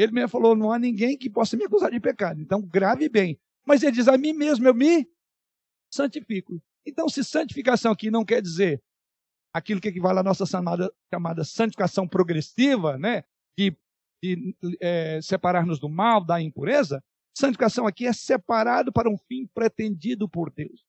ele 0.01 0.13
mesmo 0.13 0.29
falou: 0.29 0.57
não 0.57 0.73
há 0.73 0.79
ninguém 0.79 1.17
que 1.17 1.29
possa 1.29 1.57
me 1.57 1.65
acusar 1.65 1.91
de 1.91 2.01
pecado. 2.01 2.41
Então, 2.41 2.63
grave 2.63 3.09
bem. 3.09 3.39
Mas 3.67 3.83
ele 3.83 3.93
diz: 3.93 4.09
a 4.09 4.17
mim 4.17 4.33
mesmo 4.33 4.67
eu 4.67 4.75
me 4.75 5.07
santifico. 5.93 6.61
Então, 6.87 7.09
se 7.09 7.23
santificação 7.23 7.93
aqui 7.93 8.11
não 8.11 8.25
quer 8.25 8.41
dizer 8.41 8.83
aquilo 9.53 9.81
que 9.81 9.89
equivale 9.89 10.19
à 10.19 10.23
nossa 10.23 10.47
chamada, 10.47 10.91
chamada 11.13 11.45
santificação 11.45 12.09
progressiva, 12.09 12.97
né? 12.99 13.23
De, 13.57 13.77
de 14.23 14.57
é, 14.81 15.21
separar-nos 15.21 15.79
do 15.79 15.89
mal, 15.89 16.25
da 16.25 16.41
impureza, 16.41 17.05
santificação 17.37 17.87
aqui 17.87 18.07
é 18.07 18.13
separado 18.13 18.91
para 18.91 19.11
um 19.11 19.19
fim 19.19 19.47
pretendido 19.55 20.29
por 20.29 20.51
Deus. 20.51 20.85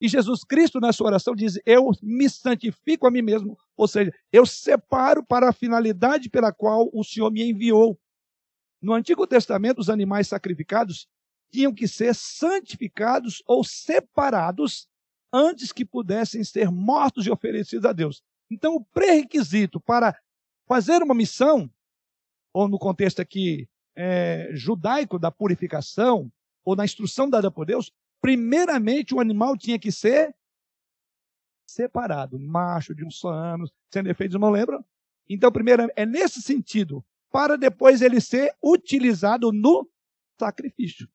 E 0.00 0.06
Jesus 0.06 0.44
Cristo, 0.44 0.78
na 0.78 0.92
sua 0.92 1.08
oração, 1.08 1.34
diz: 1.34 1.58
Eu 1.66 1.90
me 2.00 2.30
santifico 2.30 3.06
a 3.06 3.10
mim 3.10 3.22
mesmo, 3.22 3.58
ou 3.76 3.88
seja, 3.88 4.12
eu 4.32 4.46
separo 4.46 5.24
para 5.24 5.48
a 5.48 5.52
finalidade 5.52 6.30
pela 6.30 6.52
qual 6.52 6.88
o 6.92 7.02
Senhor 7.02 7.30
me 7.32 7.42
enviou. 7.42 7.98
No 8.80 8.94
Antigo 8.94 9.26
Testamento, 9.26 9.80
os 9.80 9.90
animais 9.90 10.28
sacrificados 10.28 11.08
tinham 11.50 11.74
que 11.74 11.88
ser 11.88 12.14
santificados 12.14 13.42
ou 13.46 13.64
separados 13.64 14.88
antes 15.32 15.72
que 15.72 15.84
pudessem 15.84 16.44
ser 16.44 16.70
mortos 16.70 17.26
e 17.26 17.30
oferecidos 17.30 17.84
a 17.84 17.92
Deus. 17.92 18.22
Então, 18.50 18.74
o 18.74 18.84
pré-requisito 18.84 19.80
para 19.80 20.18
fazer 20.66 21.02
uma 21.02 21.14
missão, 21.14 21.70
ou 22.52 22.68
no 22.68 22.78
contexto 22.78 23.20
aqui 23.20 23.68
é, 23.96 24.50
judaico 24.52 25.18
da 25.18 25.30
purificação, 25.30 26.30
ou 26.64 26.76
na 26.76 26.84
instrução 26.84 27.28
dada 27.28 27.50
por 27.50 27.66
Deus, 27.66 27.90
primeiramente 28.20 29.14
o 29.14 29.20
animal 29.20 29.56
tinha 29.56 29.78
que 29.78 29.90
ser 29.90 30.34
separado, 31.66 32.38
macho 32.38 32.94
de 32.94 33.04
um 33.04 33.10
só 33.10 33.30
ano, 33.30 33.70
sem 33.92 34.02
defeitos, 34.02 34.38
não 34.40 34.50
lembram? 34.50 34.84
Então, 35.28 35.52
primeiro, 35.52 35.88
é 35.94 36.06
nesse 36.06 36.40
sentido, 36.40 37.04
para 37.30 37.56
depois 37.56 38.02
ele 38.02 38.20
ser 38.20 38.54
utilizado 38.62 39.52
no 39.52 39.88
sacrifício. 40.38 41.08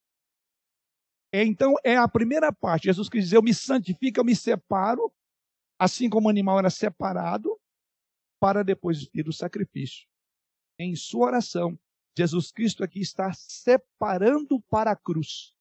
Então, 1.34 1.74
é 1.84 1.98
a 1.98 2.08
primeira 2.08 2.54
parte. 2.54 2.86
Jesus 2.86 3.10
quis 3.10 3.26
dizer: 3.26 3.38
Eu 3.38 3.44
me 3.44 3.54
santifico, 3.54 4.20
eu 4.20 4.24
me 4.24 4.36
separo, 4.36 5.12
assim 5.80 6.10
como 6.10 6.28
o 6.28 6.30
animal 6.30 6.60
era 6.60 6.70
separado, 6.70 7.60
para 8.40 8.64
depois 8.64 9.04
vir 9.06 9.28
o 9.28 9.34
sacrifício. 9.34 10.08
Em 10.78 10.96
sua 10.96 11.28
oração, 11.28 11.80
Jesus 12.16 12.52
Cristo 12.52 12.84
aqui 12.84 13.00
está 13.00 13.34
separando 13.34 14.62
para 14.70 14.92
a 14.92 14.96
cruz. 14.96 15.54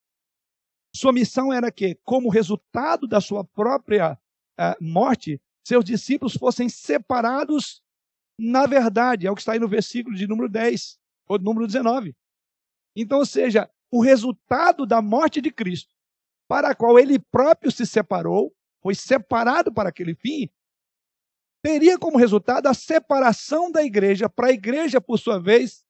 Sua 0.94 1.12
missão 1.12 1.50
era 1.50 1.72
que, 1.72 1.94
como 2.04 2.28
resultado 2.28 3.08
da 3.08 3.20
sua 3.20 3.42
própria 3.42 4.12
uh, 4.12 4.84
morte, 4.84 5.40
seus 5.66 5.84
discípulos 5.84 6.34
fossem 6.34 6.68
separados 6.68 7.82
na 8.38 8.66
verdade. 8.66 9.26
É 9.26 9.30
o 9.30 9.34
que 9.34 9.40
está 9.40 9.52
aí 9.52 9.58
no 9.58 9.68
versículo 9.68 10.16
de 10.16 10.26
número 10.26 10.48
10, 10.48 10.98
ou 11.28 11.38
número 11.38 11.66
19. 11.66 12.14
Então, 12.96 13.18
ou 13.18 13.26
seja, 13.26 13.70
o 13.90 14.00
resultado 14.00 14.86
da 14.86 15.00
morte 15.00 15.40
de 15.40 15.50
Cristo, 15.50 15.94
para 16.48 16.70
a 16.70 16.74
qual 16.74 16.98
ele 16.98 17.18
próprio 17.18 17.70
se 17.70 17.86
separou, 17.86 18.54
foi 18.82 18.94
separado 18.94 19.72
para 19.72 19.88
aquele 19.88 20.14
fim, 20.14 20.50
teria 21.62 21.98
como 21.98 22.18
resultado 22.18 22.66
a 22.66 22.74
separação 22.74 23.70
da 23.70 23.82
igreja, 23.82 24.28
para 24.28 24.48
a 24.48 24.52
igreja, 24.52 25.00
por 25.00 25.18
sua 25.18 25.38
vez, 25.38 25.84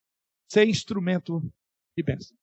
ser 0.49 0.69
instrumento 0.69 1.41
de 1.97 2.03
bênção. 2.03 2.37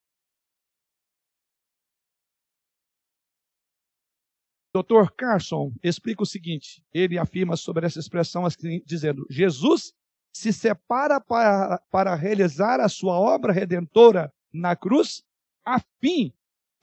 Dr. 4.73 5.11
Carson 5.17 5.73
explica 5.83 6.23
o 6.23 6.25
seguinte: 6.25 6.83
ele 6.93 7.17
afirma 7.17 7.57
sobre 7.57 7.85
essa 7.85 7.99
expressão 7.99 8.45
assim, 8.45 8.81
dizendo: 8.85 9.25
Jesus 9.29 9.93
se 10.31 10.53
separa 10.53 11.19
para, 11.19 11.79
para 11.91 12.15
realizar 12.15 12.79
a 12.79 12.87
sua 12.87 13.19
obra 13.19 13.51
redentora 13.51 14.31
na 14.53 14.75
cruz, 14.75 15.23
a 15.65 15.79
fim 15.99 16.33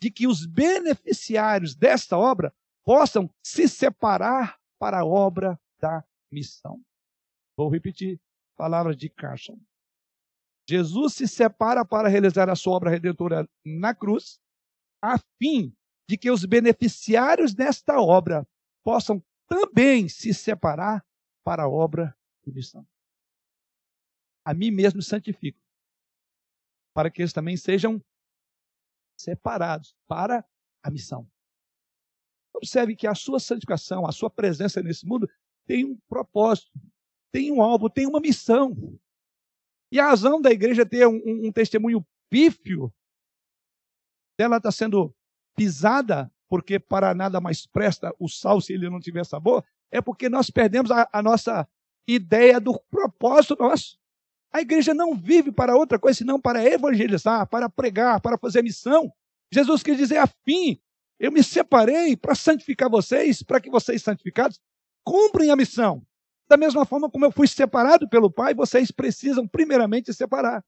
de 0.00 0.10
que 0.10 0.26
os 0.26 0.44
beneficiários 0.46 1.74
desta 1.74 2.18
obra 2.18 2.52
possam 2.84 3.30
se 3.42 3.68
separar 3.68 4.58
para 4.78 5.00
a 5.00 5.04
obra 5.04 5.58
da 5.80 6.04
missão. 6.30 6.80
Vou 7.56 7.68
repetir 7.68 8.20
palavras 8.56 8.96
de 8.96 9.08
Carson. 9.08 9.58
Jesus 10.68 11.14
se 11.14 11.28
separa 11.28 11.84
para 11.84 12.08
realizar 12.08 12.50
a 12.50 12.56
sua 12.56 12.74
obra 12.74 12.90
redentora 12.90 13.48
na 13.64 13.94
cruz, 13.94 14.40
a 15.00 15.16
fim 15.38 15.75
de 16.08 16.16
que 16.16 16.30
os 16.30 16.44
beneficiários 16.44 17.54
desta 17.54 18.00
obra 18.00 18.46
possam 18.84 19.22
também 19.48 20.08
se 20.08 20.32
separar 20.32 21.04
para 21.44 21.64
a 21.64 21.68
obra 21.68 22.16
de 22.44 22.52
missão. 22.52 22.86
A 24.44 24.54
mim 24.54 24.70
mesmo 24.70 25.02
santifico, 25.02 25.60
para 26.94 27.10
que 27.10 27.22
eles 27.22 27.32
também 27.32 27.56
sejam 27.56 28.02
separados 29.16 29.96
para 30.06 30.44
a 30.82 30.90
missão. 30.90 31.28
Observe 32.54 32.96
que 32.96 33.06
a 33.06 33.14
sua 33.14 33.40
santificação, 33.40 34.06
a 34.06 34.12
sua 34.12 34.30
presença 34.30 34.82
nesse 34.82 35.04
mundo 35.06 35.28
tem 35.66 35.84
um 35.84 35.96
propósito, 36.08 36.70
tem 37.32 37.52
um 37.52 37.60
alvo, 37.60 37.90
tem 37.90 38.06
uma 38.06 38.20
missão. 38.20 38.74
E 39.90 40.00
a 40.00 40.06
razão 40.06 40.40
da 40.40 40.50
igreja 40.50 40.86
ter 40.86 41.06
um, 41.06 41.16
um, 41.16 41.48
um 41.48 41.52
testemunho 41.52 42.06
pífio 42.30 42.92
dela 44.38 44.56
está 44.56 44.70
sendo 44.70 45.14
pisada, 45.56 46.30
porque 46.48 46.78
para 46.78 47.14
nada 47.14 47.40
mais 47.40 47.66
presta 47.66 48.14
o 48.20 48.28
sal 48.28 48.60
se 48.60 48.72
ele 48.72 48.88
não 48.88 49.00
tiver 49.00 49.24
sabor, 49.24 49.64
é 49.90 50.00
porque 50.00 50.28
nós 50.28 50.50
perdemos 50.50 50.90
a, 50.90 51.08
a 51.12 51.22
nossa 51.22 51.66
ideia 52.06 52.60
do 52.60 52.78
propósito 52.90 53.56
nosso. 53.58 53.98
A 54.52 54.60
igreja 54.60 54.94
não 54.94 55.14
vive 55.14 55.50
para 55.50 55.76
outra 55.76 55.98
coisa 55.98 56.18
senão 56.18 56.40
para 56.40 56.64
evangelizar, 56.64 57.46
para 57.48 57.68
pregar, 57.68 58.20
para 58.20 58.38
fazer 58.38 58.62
missão. 58.62 59.12
Jesus 59.52 59.82
quis 59.82 59.96
dizer 59.96 60.18
a 60.18 60.26
fim. 60.26 60.78
Eu 61.18 61.32
me 61.32 61.42
separei 61.42 62.16
para 62.16 62.34
santificar 62.34 62.90
vocês, 62.90 63.42
para 63.42 63.60
que 63.60 63.70
vocês 63.70 64.02
santificados 64.02 64.60
cumprem 65.04 65.50
a 65.50 65.56
missão. 65.56 66.02
Da 66.48 66.56
mesma 66.56 66.84
forma 66.84 67.10
como 67.10 67.24
eu 67.24 67.32
fui 67.32 67.48
separado 67.48 68.08
pelo 68.08 68.30
Pai, 68.30 68.54
vocês 68.54 68.90
precisam 68.90 69.48
primeiramente 69.48 70.12
separar. 70.12 70.64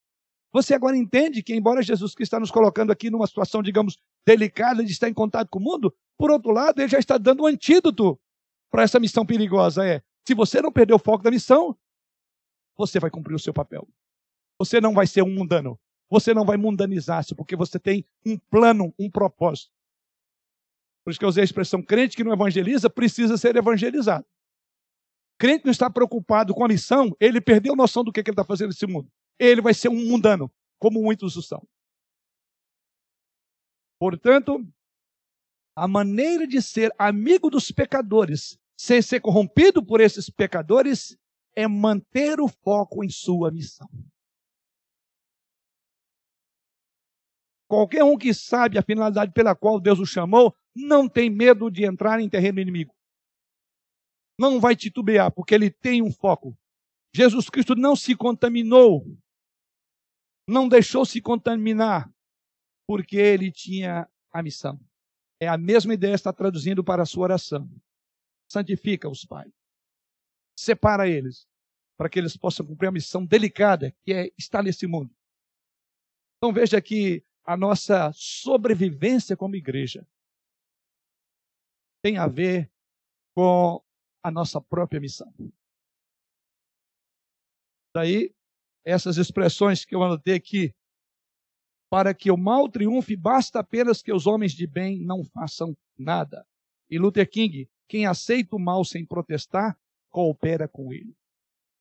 Você 0.52 0.74
agora 0.74 0.96
entende 0.96 1.42
que, 1.42 1.54
embora 1.54 1.82
Jesus 1.82 2.14
Cristo 2.14 2.30
está 2.30 2.40
nos 2.40 2.50
colocando 2.50 2.90
aqui 2.90 3.10
numa 3.10 3.26
situação, 3.26 3.62
digamos, 3.62 3.98
delicada 4.26 4.82
de 4.82 4.90
estar 4.90 5.08
em 5.08 5.14
contato 5.14 5.48
com 5.48 5.58
o 5.58 5.62
mundo, 5.62 5.94
por 6.16 6.30
outro 6.30 6.50
lado, 6.50 6.80
ele 6.80 6.88
já 6.88 6.98
está 6.98 7.18
dando 7.18 7.42
um 7.42 7.46
antídoto 7.46 8.18
para 8.70 8.82
essa 8.82 8.98
missão 8.98 9.26
perigosa. 9.26 9.86
É, 9.86 10.02
se 10.26 10.34
você 10.34 10.62
não 10.62 10.72
perder 10.72 10.94
o 10.94 10.98
foco 10.98 11.22
da 11.22 11.30
missão, 11.30 11.76
você 12.76 12.98
vai 12.98 13.10
cumprir 13.10 13.34
o 13.34 13.38
seu 13.38 13.52
papel. 13.52 13.86
Você 14.58 14.80
não 14.80 14.94
vai 14.94 15.06
ser 15.06 15.22
um 15.22 15.32
mundano. 15.32 15.78
Você 16.10 16.32
não 16.32 16.44
vai 16.44 16.56
mundanizar-se, 16.56 17.34
porque 17.34 17.54
você 17.54 17.78
tem 17.78 18.04
um 18.24 18.38
plano, 18.38 18.94
um 18.98 19.10
propósito. 19.10 19.70
Por 21.04 21.10
isso 21.10 21.18
que 21.18 21.24
eu 21.24 21.28
usei 21.28 21.42
a 21.42 21.44
expressão 21.44 21.82
crente 21.82 22.16
que 22.16 22.24
não 22.24 22.32
evangeliza 22.32 22.88
precisa 22.88 23.36
ser 23.36 23.56
evangelizado. 23.56 24.24
Crente 25.38 25.66
não 25.66 25.70
está 25.70 25.90
preocupado 25.90 26.54
com 26.54 26.64
a 26.64 26.68
missão, 26.68 27.14
ele 27.20 27.40
perdeu 27.40 27.74
a 27.74 27.76
noção 27.76 28.02
do 28.02 28.10
que, 28.10 28.22
que 28.22 28.30
ele 28.30 28.34
está 28.34 28.44
fazendo 28.44 28.68
nesse 28.68 28.86
mundo 28.86 29.10
ele 29.38 29.60
vai 29.60 29.72
ser 29.72 29.88
um 29.88 30.06
mundano, 30.08 30.50
como 30.78 31.02
muitos 31.02 31.36
o 31.36 31.42
são. 31.42 31.66
Portanto, 33.98 34.64
a 35.76 35.86
maneira 35.86 36.46
de 36.46 36.60
ser 36.60 36.92
amigo 36.98 37.50
dos 37.50 37.70
pecadores, 37.70 38.58
sem 38.76 39.00
ser 39.00 39.20
corrompido 39.20 39.84
por 39.84 40.00
esses 40.00 40.28
pecadores, 40.30 41.16
é 41.54 41.66
manter 41.66 42.40
o 42.40 42.48
foco 42.48 43.04
em 43.04 43.08
sua 43.08 43.50
missão. 43.50 43.88
Qualquer 47.68 48.02
um 48.02 48.16
que 48.16 48.32
sabe 48.32 48.78
a 48.78 48.82
finalidade 48.82 49.32
pela 49.32 49.54
qual 49.54 49.78
Deus 49.78 49.98
o 49.98 50.06
chamou, 50.06 50.54
não 50.74 51.08
tem 51.08 51.28
medo 51.28 51.70
de 51.70 51.84
entrar 51.84 52.18
em 52.20 52.28
terreno 52.28 52.60
inimigo. 52.60 52.94
Não 54.38 54.60
vai 54.60 54.74
titubear, 54.74 55.30
porque 55.32 55.54
ele 55.54 55.70
tem 55.70 56.00
um 56.00 56.12
foco. 56.12 56.56
Jesus 57.14 57.50
Cristo 57.50 57.74
não 57.74 57.96
se 57.96 58.14
contaminou 58.14 59.04
não 60.48 60.66
deixou 60.66 61.04
se 61.04 61.20
contaminar, 61.20 62.10
porque 62.86 63.18
ele 63.18 63.52
tinha 63.52 64.08
a 64.32 64.42
missão. 64.42 64.80
É 65.38 65.46
a 65.46 65.58
mesma 65.58 65.92
ideia 65.92 66.14
está 66.14 66.32
traduzindo 66.32 66.82
para 66.82 67.02
a 67.02 67.06
sua 67.06 67.24
oração. 67.24 67.70
Santifica-os, 68.50 69.26
Pai. 69.26 69.52
Separa 70.58 71.06
eles, 71.06 71.46
para 71.98 72.08
que 72.08 72.18
eles 72.18 72.34
possam 72.34 72.66
cumprir 72.66 72.88
a 72.88 72.92
missão 72.92 73.24
delicada 73.24 73.94
que 74.02 74.12
é 74.12 74.32
estar 74.38 74.62
nesse 74.62 74.86
mundo. 74.86 75.14
Então 76.38 76.52
veja 76.52 76.80
que 76.80 77.22
a 77.44 77.56
nossa 77.56 78.10
sobrevivência 78.14 79.36
como 79.36 79.54
igreja 79.54 80.08
tem 82.02 82.16
a 82.16 82.26
ver 82.26 82.70
com 83.36 83.82
a 84.22 84.30
nossa 84.30 84.60
própria 84.60 85.00
missão. 85.00 85.32
Daí 87.94 88.34
essas 88.88 89.18
expressões 89.18 89.84
que 89.84 89.94
eu 89.94 90.02
anotei 90.02 90.34
aqui. 90.34 90.74
Para 91.90 92.14
que 92.14 92.30
o 92.30 92.38
mal 92.38 92.70
triunfe, 92.70 93.14
basta 93.14 93.60
apenas 93.60 94.00
que 94.00 94.12
os 94.12 94.26
homens 94.26 94.52
de 94.52 94.66
bem 94.66 95.04
não 95.04 95.22
façam 95.24 95.76
nada. 95.98 96.46
E 96.90 96.98
Luther 96.98 97.28
King, 97.28 97.68
quem 97.86 98.06
aceita 98.06 98.56
o 98.56 98.58
mal 98.58 98.84
sem 98.84 99.04
protestar, 99.04 99.78
coopera 100.08 100.66
com 100.66 100.92
ele. 100.92 101.14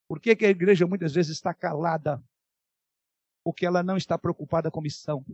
Por 0.06 0.20
que, 0.20 0.36
que 0.36 0.44
a 0.44 0.50
igreja 0.50 0.86
muitas 0.86 1.14
vezes 1.14 1.32
está 1.32 1.54
calada? 1.54 2.22
Porque 3.42 3.64
ela 3.64 3.82
não 3.82 3.96
está 3.96 4.18
preocupada 4.18 4.70
com 4.70 4.82
missão. 4.82 5.24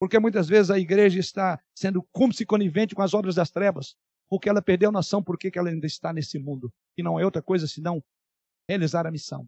Porque 0.00 0.18
muitas 0.18 0.48
vezes 0.48 0.70
a 0.70 0.78
igreja 0.78 1.20
está 1.20 1.62
sendo 1.74 2.02
cúmplice 2.10 2.44
conivente 2.44 2.94
com 2.94 3.02
as 3.02 3.14
obras 3.14 3.36
das 3.36 3.50
trevas, 3.50 3.96
porque 4.28 4.48
ela 4.48 4.62
perdeu 4.62 4.88
a 4.88 4.92
noção 4.92 5.22
por 5.22 5.38
que 5.38 5.56
ela 5.56 5.68
ainda 5.68 5.86
está 5.86 6.12
nesse 6.12 6.38
mundo, 6.40 6.72
que 6.96 7.02
não 7.02 7.20
é 7.20 7.24
outra 7.24 7.42
coisa 7.42 7.68
senão 7.68 8.02
realizar 8.68 9.06
a 9.06 9.10
missão 9.10 9.46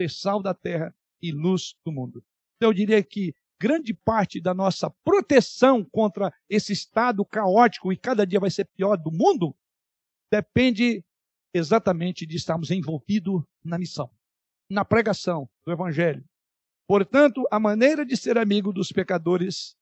ser 0.00 0.10
sal 0.10 0.42
da 0.42 0.54
terra 0.54 0.94
e 1.20 1.32
luz 1.32 1.74
do 1.84 1.92
mundo. 1.92 2.22
Então, 2.56 2.70
eu 2.70 2.74
diria 2.74 3.02
que 3.02 3.34
grande 3.60 3.94
parte 3.94 4.40
da 4.40 4.52
nossa 4.52 4.90
proteção 5.04 5.84
contra 5.84 6.32
esse 6.48 6.72
estado 6.72 7.24
caótico 7.24 7.92
e 7.92 7.96
cada 7.96 8.26
dia 8.26 8.40
vai 8.40 8.50
ser 8.50 8.66
pior 8.66 8.96
do 8.96 9.10
mundo 9.10 9.56
depende 10.30 11.04
exatamente 11.54 12.26
de 12.26 12.36
estarmos 12.36 12.70
envolvidos 12.70 13.42
na 13.64 13.78
missão, 13.78 14.10
na 14.68 14.84
pregação 14.84 15.48
do 15.64 15.72
Evangelho. 15.72 16.24
Portanto, 16.86 17.46
a 17.50 17.58
maneira 17.58 18.04
de 18.04 18.16
ser 18.16 18.36
amigo 18.36 18.72
dos 18.72 18.92
pecadores 18.92 19.74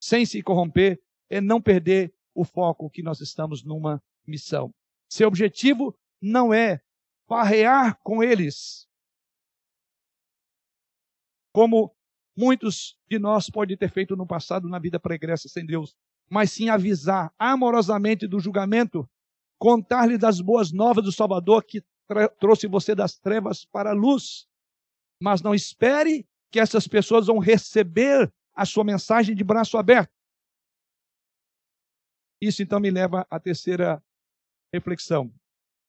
sem 0.00 0.24
se 0.24 0.42
corromper 0.42 1.00
é 1.28 1.40
não 1.40 1.60
perder 1.60 2.14
o 2.34 2.44
foco 2.44 2.90
que 2.90 3.02
nós 3.02 3.20
estamos 3.20 3.64
numa 3.64 4.02
missão. 4.26 4.72
Seu 5.10 5.28
objetivo 5.28 5.98
não 6.20 6.52
é 6.54 6.80
farrear 7.28 7.98
com 8.02 8.22
eles, 8.22 8.86
como 11.56 11.90
muitos 12.36 12.98
de 13.08 13.18
nós 13.18 13.48
podem 13.48 13.78
ter 13.78 13.90
feito 13.90 14.14
no 14.14 14.26
passado 14.26 14.68
na 14.68 14.78
vida 14.78 15.00
pregressa 15.00 15.48
sem 15.48 15.64
Deus, 15.64 15.96
mas 16.30 16.52
sim 16.52 16.68
avisar 16.68 17.32
amorosamente 17.38 18.28
do 18.28 18.38
julgamento, 18.38 19.08
contar-lhe 19.58 20.18
das 20.18 20.38
boas 20.38 20.70
novas 20.70 21.02
do 21.02 21.10
Salvador 21.10 21.64
que 21.64 21.82
trouxe 22.38 22.66
você 22.66 22.94
das 22.94 23.18
trevas 23.18 23.64
para 23.64 23.92
a 23.92 23.94
luz. 23.94 24.46
Mas 25.18 25.40
não 25.40 25.54
espere 25.54 26.28
que 26.52 26.60
essas 26.60 26.86
pessoas 26.86 27.26
vão 27.26 27.38
receber 27.38 28.30
a 28.54 28.66
sua 28.66 28.84
mensagem 28.84 29.34
de 29.34 29.42
braço 29.42 29.78
aberto. 29.78 30.12
Isso 32.38 32.62
então 32.62 32.78
me 32.78 32.90
leva 32.90 33.26
à 33.30 33.40
terceira 33.40 34.04
reflexão. 34.74 35.32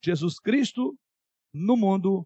Jesus 0.02 0.40
Cristo 0.40 0.98
no 1.54 1.76
mundo 1.76 2.26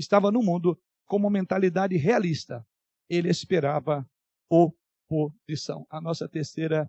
estava 0.00 0.32
no 0.32 0.42
mundo 0.42 0.76
com 1.06 1.16
uma 1.16 1.30
mentalidade 1.30 1.96
realista. 1.96 2.66
Ele 3.08 3.28
esperava 3.28 4.08
oposição. 4.48 5.86
A 5.90 6.00
nossa 6.00 6.28
terceira 6.28 6.88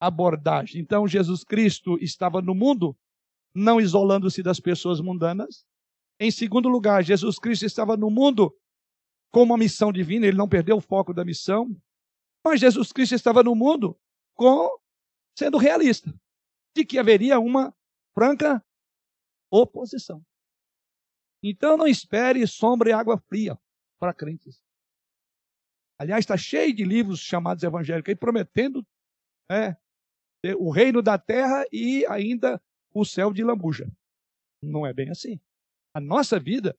abordagem. 0.00 0.80
Então, 0.80 1.08
Jesus 1.08 1.44
Cristo 1.44 1.96
estava 2.00 2.42
no 2.42 2.54
mundo, 2.54 2.96
não 3.54 3.80
isolando-se 3.80 4.42
das 4.42 4.60
pessoas 4.60 5.00
mundanas. 5.00 5.64
Em 6.20 6.30
segundo 6.30 6.68
lugar, 6.68 7.02
Jesus 7.02 7.38
Cristo 7.38 7.64
estava 7.64 7.96
no 7.96 8.10
mundo 8.10 8.54
com 9.32 9.42
uma 9.42 9.56
missão 9.56 9.92
divina, 9.92 10.26
ele 10.26 10.36
não 10.36 10.48
perdeu 10.48 10.76
o 10.76 10.80
foco 10.80 11.12
da 11.12 11.24
missão. 11.24 11.74
Mas 12.44 12.60
Jesus 12.60 12.92
Cristo 12.92 13.14
estava 13.14 13.42
no 13.42 13.54
mundo 13.54 13.98
com 14.34 14.68
sendo 15.36 15.58
realista, 15.58 16.14
de 16.76 16.84
que 16.84 16.98
haveria 16.98 17.40
uma 17.40 17.74
franca 18.14 18.64
oposição. 19.50 20.22
Então 21.46 21.76
não 21.76 21.86
espere 21.86 22.46
sombra 22.46 22.88
e 22.88 22.92
água 22.94 23.18
fria 23.18 23.58
para 24.00 24.14
crentes. 24.14 24.64
Aliás, 26.00 26.22
está 26.22 26.38
cheio 26.38 26.74
de 26.74 26.84
livros 26.84 27.20
chamados 27.20 27.62
evangélicos 27.62 28.08
aí 28.08 28.16
prometendo 28.16 28.84
né, 29.50 29.76
o 30.58 30.70
reino 30.70 31.02
da 31.02 31.18
terra 31.18 31.66
e 31.70 32.06
ainda 32.06 32.58
o 32.94 33.04
céu 33.04 33.30
de 33.30 33.44
lambuja. 33.44 33.86
Não 34.62 34.86
é 34.86 34.94
bem 34.94 35.10
assim. 35.10 35.38
A 35.94 36.00
nossa 36.00 36.40
vida, 36.40 36.74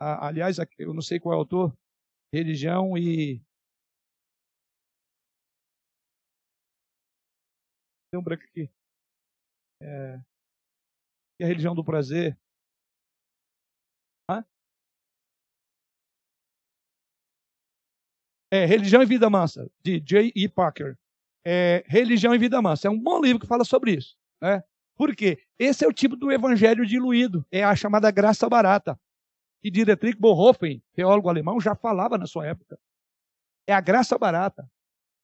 a, 0.00 0.26
aliás, 0.26 0.56
eu 0.76 0.92
não 0.92 1.00
sei 1.00 1.20
qual 1.20 1.34
é 1.34 1.36
o 1.36 1.40
autor, 1.40 1.78
religião 2.34 2.98
e. 2.98 3.40
Tem 8.10 8.18
um 8.18 8.22
branco 8.22 8.42
aqui. 8.42 8.68
É, 9.80 10.20
e 11.40 11.44
a 11.44 11.46
religião 11.46 11.74
do 11.74 11.84
prazer. 11.84 12.36
É, 18.50 18.64
Religião 18.64 19.02
e 19.02 19.06
Vida 19.06 19.28
Mansa, 19.28 19.70
de 19.82 20.00
J.E. 20.00 20.48
Parker. 20.48 20.96
É, 21.44 21.84
Religião 21.86 22.34
e 22.34 22.38
Vida 22.38 22.60
Mansa. 22.62 22.88
É 22.88 22.90
um 22.90 22.98
bom 22.98 23.20
livro 23.20 23.40
que 23.40 23.46
fala 23.46 23.64
sobre 23.64 23.92
isso. 23.92 24.16
Né? 24.40 24.62
Por 24.96 25.14
quê? 25.14 25.38
Esse 25.58 25.84
é 25.84 25.88
o 25.88 25.92
tipo 25.92 26.16
do 26.16 26.32
evangelho 26.32 26.86
diluído. 26.86 27.46
É 27.50 27.62
a 27.62 27.76
chamada 27.76 28.10
graça 28.10 28.48
barata. 28.48 28.98
E 29.62 29.70
Dietrich 29.70 30.18
Bonhoeffer, 30.18 30.80
teólogo 30.94 31.28
alemão, 31.28 31.60
já 31.60 31.74
falava 31.74 32.16
na 32.16 32.26
sua 32.26 32.46
época. 32.46 32.78
É 33.66 33.74
a 33.74 33.80
graça 33.80 34.16
barata. 34.16 34.68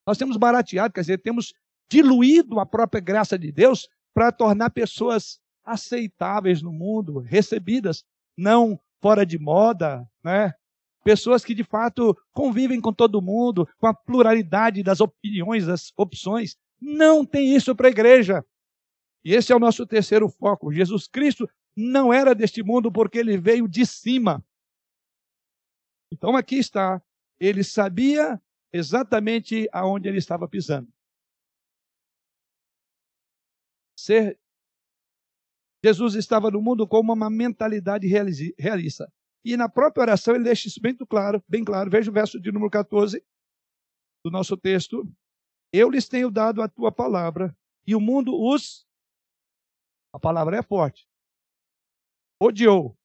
Nós 0.07 0.18
temos 0.18 0.37
barateado, 0.37 0.93
quer 0.93 1.01
dizer, 1.01 1.18
temos 1.18 1.55
diluído 1.91 2.61
a 2.61 2.66
própria 2.66 3.01
graça 3.01 3.39
de 3.39 3.51
Deus 3.51 3.89
para 4.12 4.31
tornar 4.31 4.70
pessoas 4.70 5.41
aceitáveis 5.64 6.61
no 6.61 6.72
mundo, 6.72 7.20
recebidas, 7.20 8.05
não 8.37 8.79
fora 9.01 9.25
de 9.25 9.39
moda, 9.39 10.07
né? 10.22 10.53
Pessoas 11.05 11.45
que 11.45 11.55
de 11.55 11.63
fato 11.63 12.17
convivem 12.33 12.81
com 12.81 12.93
todo 12.93 13.21
mundo, 13.21 13.69
com 13.79 13.87
a 13.87 13.95
pluralidade 13.95 14.83
das 14.83 15.01
opiniões, 15.01 15.67
das 15.67 15.93
opções. 15.99 16.57
Não 16.81 17.27
tem 17.27 17.55
isso 17.55 17.77
para 17.77 17.89
a 17.89 17.91
igreja. 17.91 18.45
E 19.23 19.35
esse 19.35 19.53
é 19.53 19.57
o 19.57 19.61
nosso 19.61 19.87
terceiro 19.87 20.29
foco. 20.31 20.73
Jesus 20.73 21.07
Cristo 21.07 21.49
não 21.77 22.13
era 22.13 22.35
deste 22.35 22.63
mundo 22.63 22.91
porque 22.91 23.19
ele 23.19 23.37
veio 23.37 23.69
de 23.69 23.85
cima. 23.85 24.43
Então 26.11 26.35
aqui 26.35 26.57
está. 26.57 27.03
Ele 27.39 27.63
sabia 27.63 28.41
exatamente 28.73 29.69
aonde 29.73 30.09
ele 30.09 30.19
estava 30.19 30.49
pisando. 30.49 30.91
Ser 33.99 34.39
Jesus 35.85 36.15
estava 36.15 36.51
no 36.51 36.63
mundo 36.63 36.89
com 36.89 37.01
uma 37.01 37.29
mentalidade 37.29 38.07
realista. 38.07 39.13
E 39.45 39.57
na 39.57 39.69
própria 39.69 40.03
oração 40.03 40.35
ele 40.35 40.45
deixa 40.45 40.69
isso 40.69 40.81
bem 40.81 40.97
claro, 40.97 41.43
bem 41.49 41.63
claro. 41.63 41.91
Veja 41.91 42.11
o 42.11 42.15
verso 42.15 42.41
de 42.41 42.51
número 42.51 42.71
14 42.71 43.23
do 44.25 44.31
nosso 44.31 44.57
texto. 44.57 45.07
Eu 45.73 45.91
lhes 45.91 46.09
tenho 46.09 46.31
dado 46.31 46.63
a 46.63 46.69
tua 46.69 46.91
palavra 46.91 47.55
e 47.87 47.95
o 47.95 48.01
mundo 48.01 48.33
os 48.35 48.87
a 50.15 50.19
palavra 50.19 50.59
é 50.59 50.63
forte. 50.63 51.09
Odiou. 52.41 52.97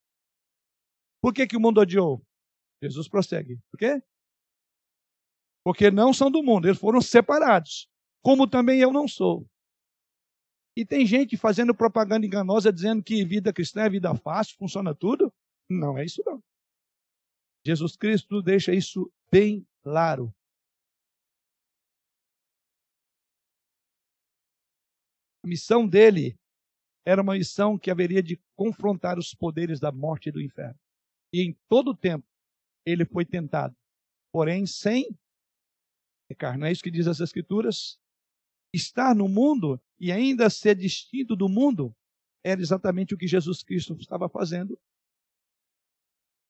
Por 1.21 1.33
que, 1.33 1.47
que 1.47 1.57
o 1.57 1.59
mundo 1.59 1.81
odiou? 1.81 2.23
Jesus 2.81 3.07
prossegue. 3.07 3.59
Por 3.71 3.77
quê? 3.77 4.01
Porque 5.65 5.91
não 5.91 6.13
são 6.13 6.31
do 6.31 6.43
mundo, 6.43 6.67
eles 6.67 6.79
foram 6.79 7.01
separados. 7.01 7.89
Como 8.21 8.47
também 8.47 8.79
eu 8.79 8.93
não 8.93 9.07
sou. 9.07 9.45
E 10.77 10.85
tem 10.85 11.05
gente 11.05 11.35
fazendo 11.35 11.75
propaganda 11.75 12.25
enganosa 12.25 12.71
dizendo 12.71 13.03
que 13.03 13.25
vida 13.25 13.51
cristã 13.51 13.81
é 13.81 13.89
vida 13.89 14.15
fácil, 14.15 14.55
funciona 14.57 14.95
tudo. 14.95 15.33
Não 15.69 15.97
é 15.97 16.05
isso 16.05 16.23
não. 16.25 16.43
Jesus 17.65 17.95
Cristo 17.95 18.41
deixa 18.41 18.73
isso 18.73 19.11
bem 19.31 19.67
claro. 19.83 20.33
A 25.43 25.47
missão 25.47 25.87
dele 25.87 26.37
era 27.05 27.21
uma 27.21 27.33
missão 27.33 27.77
que 27.77 27.91
haveria 27.91 28.21
de 28.21 28.41
confrontar 28.55 29.17
os 29.17 29.33
poderes 29.33 29.79
da 29.79 29.91
morte 29.91 30.29
e 30.29 30.31
do 30.31 30.41
inferno. 30.41 30.79
E 31.33 31.41
em 31.41 31.57
todo 31.67 31.91
o 31.91 31.97
tempo 31.97 32.25
ele 32.85 33.05
foi 33.05 33.25
tentado, 33.25 33.75
porém 34.31 34.65
sem 34.65 35.15
pecar. 36.27 36.57
Não 36.57 36.65
é 36.65 36.71
isso 36.71 36.83
que 36.83 36.91
diz 36.91 37.07
as 37.07 37.19
Escrituras? 37.19 37.99
Estar 38.73 39.15
no 39.15 39.27
mundo 39.27 39.81
e 39.99 40.11
ainda 40.11 40.49
ser 40.49 40.75
distinto 40.75 41.35
do 41.35 41.49
mundo 41.49 41.95
era 42.43 42.61
exatamente 42.61 43.13
o 43.13 43.17
que 43.17 43.27
Jesus 43.27 43.63
Cristo 43.63 43.95
estava 43.99 44.29
fazendo 44.29 44.79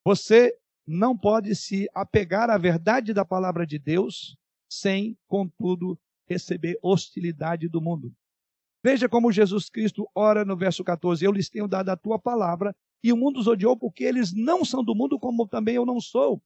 você 0.06 0.56
não 0.88 1.18
pode 1.18 1.56
se 1.56 1.88
apegar 1.94 2.50
à 2.50 2.58
verdade 2.58 3.14
da 3.14 3.24
palavra 3.24 3.66
de 3.66 3.78
Deus 3.78 4.36
sem, 4.70 5.18
contudo, 5.28 6.00
receber 6.28 6.78
hostilidade 6.82 7.68
do 7.68 7.82
mundo. 7.82 8.14
Veja 8.84 9.10
como 9.10 9.32
Jesus 9.32 9.70
Cristo 9.70 10.10
ora 10.16 10.46
no 10.46 10.56
verso 10.56 10.84
14: 10.84 11.24
Eu 11.24 11.32
lhes 11.32 11.50
tenho 11.50 11.68
dado 11.68 11.90
a 11.90 11.98
tua 11.98 12.18
palavra 12.18 12.76
e 13.04 13.12
o 13.12 13.18
mundo 13.18 13.40
os 13.40 13.48
odiou 13.48 13.78
porque 13.78 14.04
eles 14.04 14.34
não 14.34 14.64
são 14.64 14.84
do 14.84 14.96
mundo, 14.96 15.20
como 15.20 15.48
também 15.48 15.76
eu 15.76 15.86
não 15.86 16.00
sou. 16.00 16.42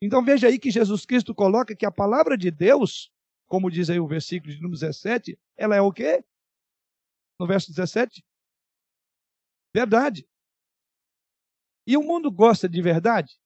Então 0.00 0.24
veja 0.24 0.48
aí 0.48 0.58
que 0.58 0.70
Jesus 0.70 1.04
Cristo 1.04 1.34
coloca 1.34 1.74
que 1.74 1.86
a 1.86 1.90
palavra 1.90 2.36
de 2.36 2.50
Deus, 2.50 3.10
como 3.46 3.70
diz 3.70 3.90
aí 3.90 3.98
o 3.98 4.06
versículo 4.06 4.52
de 4.52 4.60
número 4.60 4.78
17, 4.78 5.38
ela 5.56 5.74
é 5.74 5.80
o 5.80 5.92
quê? 5.92 6.24
No 7.40 7.46
verso 7.46 7.70
17? 7.70 8.24
Verdade. 9.74 10.26
E 11.86 11.96
o 11.96 12.02
mundo 12.02 12.30
gosta 12.30 12.68
de 12.68 12.80
verdade? 12.80 13.38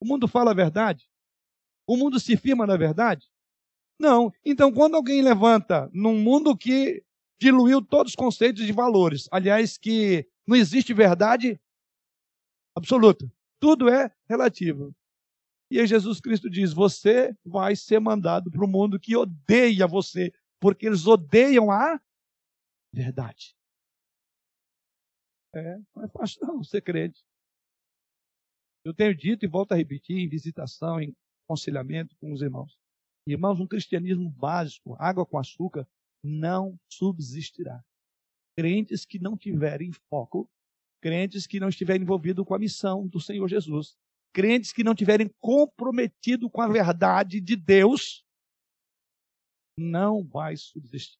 O 0.00 0.06
mundo 0.06 0.26
fala 0.26 0.50
a 0.50 0.54
verdade? 0.54 1.08
O 1.86 1.96
mundo 1.96 2.18
se 2.18 2.36
firma 2.36 2.66
na 2.66 2.76
verdade? 2.76 3.30
Não. 3.98 4.32
Então, 4.44 4.72
quando 4.72 4.96
alguém 4.96 5.22
levanta 5.22 5.90
num 5.92 6.18
mundo 6.18 6.56
que 6.56 7.04
diluiu 7.40 7.82
todos 7.82 8.12
os 8.12 8.16
conceitos 8.16 8.64
de 8.64 8.72
valores, 8.72 9.28
aliás, 9.30 9.76
que 9.76 10.28
não 10.46 10.56
existe 10.56 10.92
verdade 10.94 11.60
absoluta, 12.74 13.30
tudo 13.60 13.88
é 13.88 14.12
relativo. 14.28 14.94
E 15.70 15.78
aí 15.78 15.86
Jesus 15.86 16.20
Cristo 16.20 16.50
diz: 16.50 16.72
Você 16.72 17.34
vai 17.44 17.76
ser 17.76 18.00
mandado 18.00 18.50
para 18.50 18.64
o 18.64 18.68
mundo 18.68 18.98
que 18.98 19.16
odeia 19.16 19.86
você, 19.86 20.32
porque 20.60 20.86
eles 20.86 21.06
odeiam 21.06 21.70
a 21.70 22.00
verdade. 22.92 23.56
É, 25.54 25.78
não 25.94 26.04
é 26.04 26.08
fácil 26.08 26.46
não 26.46 26.64
ser 26.64 26.80
crente. 26.82 27.22
Eu 28.84 28.94
tenho 28.94 29.14
dito 29.14 29.44
e 29.44 29.48
volto 29.48 29.72
a 29.72 29.76
repetir 29.76 30.18
em 30.18 30.28
visitação, 30.28 31.00
em 31.00 31.14
aconselhamento 31.44 32.16
com 32.16 32.32
os 32.32 32.40
irmãos. 32.40 32.76
Irmãos, 33.26 33.60
um 33.60 33.66
cristianismo 33.66 34.30
básico, 34.30 34.96
água 34.98 35.24
com 35.24 35.38
açúcar, 35.38 35.86
não 36.24 36.76
subsistirá. 36.90 37.84
Crentes 38.56 39.04
que 39.04 39.18
não 39.18 39.36
tiverem 39.36 39.92
foco, 40.08 40.50
crentes 41.00 41.46
que 41.46 41.60
não 41.60 41.68
estiverem 41.68 42.02
envolvidos 42.02 42.44
com 42.44 42.54
a 42.54 42.58
missão 42.58 43.06
do 43.06 43.20
Senhor 43.20 43.46
Jesus, 43.48 43.96
crentes 44.32 44.72
que 44.72 44.82
não 44.82 44.94
tiverem 44.94 45.28
comprometido 45.40 46.50
com 46.50 46.60
a 46.60 46.68
verdade 46.68 47.40
de 47.40 47.54
Deus, 47.56 48.24
não 49.78 50.24
vai 50.24 50.56
subsistir. 50.56 51.18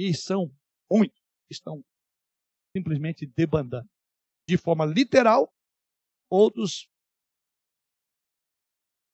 E 0.00 0.14
são 0.14 0.50
muitos 0.90 1.22
estão 1.52 1.84
simplesmente 2.76 3.26
debandando. 3.26 3.88
De 4.48 4.56
forma 4.56 4.84
literal, 4.84 5.52
outros 6.30 6.88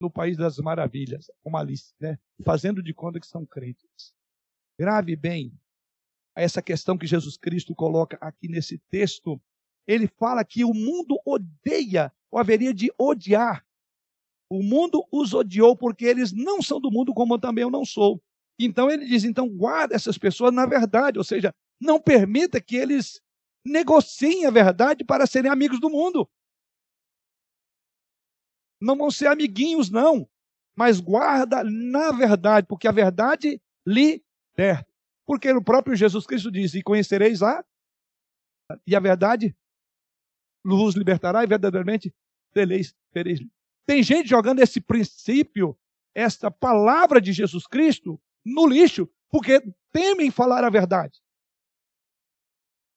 no 0.01 0.11
País 0.11 0.37
das 0.37 0.59
Maravilhas, 0.59 1.31
como 1.43 1.57
Alice, 1.57 1.93
né? 2.01 2.19
fazendo 2.45 2.83
de 2.83 2.95
conta 2.95 3.19
que 3.19 3.27
são 3.27 3.45
crentes. 3.45 4.15
Grave 4.79 5.17
bem 5.17 5.59
essa 6.37 6.63
questão 6.63 6.97
que 6.97 7.07
Jesus 7.07 7.37
Cristo 7.37 7.75
coloca 7.75 8.17
aqui 8.21 8.47
nesse 8.49 8.79
texto. 8.91 9.41
Ele 9.87 10.07
fala 10.07 10.45
que 10.45 10.65
o 10.65 10.73
mundo 10.73 11.21
odeia, 11.27 12.13
ou 12.31 12.39
haveria 12.39 12.73
de 12.73 12.93
odiar. 12.97 13.67
O 14.49 14.63
mundo 14.63 15.05
os 15.11 15.35
odiou 15.35 15.77
porque 15.77 16.05
eles 16.05 16.33
não 16.33 16.63
são 16.63 16.81
do 16.81 16.91
mundo, 16.91 17.13
como 17.13 17.39
também 17.39 17.63
eu 17.63 17.71
não 17.71 17.85
sou. 17.85 18.23
Então 18.59 18.89
ele 18.91 19.05
diz: 19.07 19.25
então 19.25 19.49
guarda 19.49 19.95
essas 19.95 20.17
pessoas 20.17 20.55
na 20.55 20.65
verdade, 20.65 21.19
ou 21.19 21.25
seja, 21.25 21.53
não 21.81 22.01
permita 22.01 22.61
que 22.61 22.77
eles 22.77 23.21
negociem 23.69 24.47
a 24.47 24.51
verdade 24.51 25.05
para 25.05 25.27
serem 25.27 25.51
amigos 25.51 25.81
do 25.81 25.91
mundo. 25.91 26.29
Não 28.81 28.97
vão 28.97 29.11
ser 29.11 29.27
amiguinhos, 29.27 29.91
não. 29.91 30.29
Mas 30.77 31.01
guarda 31.01 31.65
na 31.65 32.13
verdade, 32.13 32.67
porque 32.67 32.87
a 32.87 32.93
verdade 32.93 33.61
liberta. 33.87 34.87
Porque 35.27 35.51
o 35.51 35.63
próprio 35.63 35.97
Jesus 35.97 36.27
Cristo 36.27 36.51
diz: 36.51 36.75
E 36.75 36.83
conhecereis 36.83 37.43
a. 37.43 37.65
E 38.87 38.95
a 38.95 39.01
verdade 39.01 39.57
vos 40.65 40.95
libertará, 40.95 41.43
e 41.43 41.47
verdadeiramente 41.47 42.15
tereis. 42.53 42.95
tereis. 43.13 43.41
Tem 43.87 44.03
gente 44.03 44.29
jogando 44.29 44.61
esse 44.61 44.81
princípio, 44.81 45.77
esta 46.15 46.51
palavra 46.51 47.21
de 47.21 47.33
Jesus 47.33 47.67
Cristo, 47.67 48.21
no 48.45 48.67
lixo, 48.67 49.09
porque 49.31 49.63
temem 49.91 50.31
falar 50.31 50.65
a 50.65 50.71
verdade. 50.71 51.21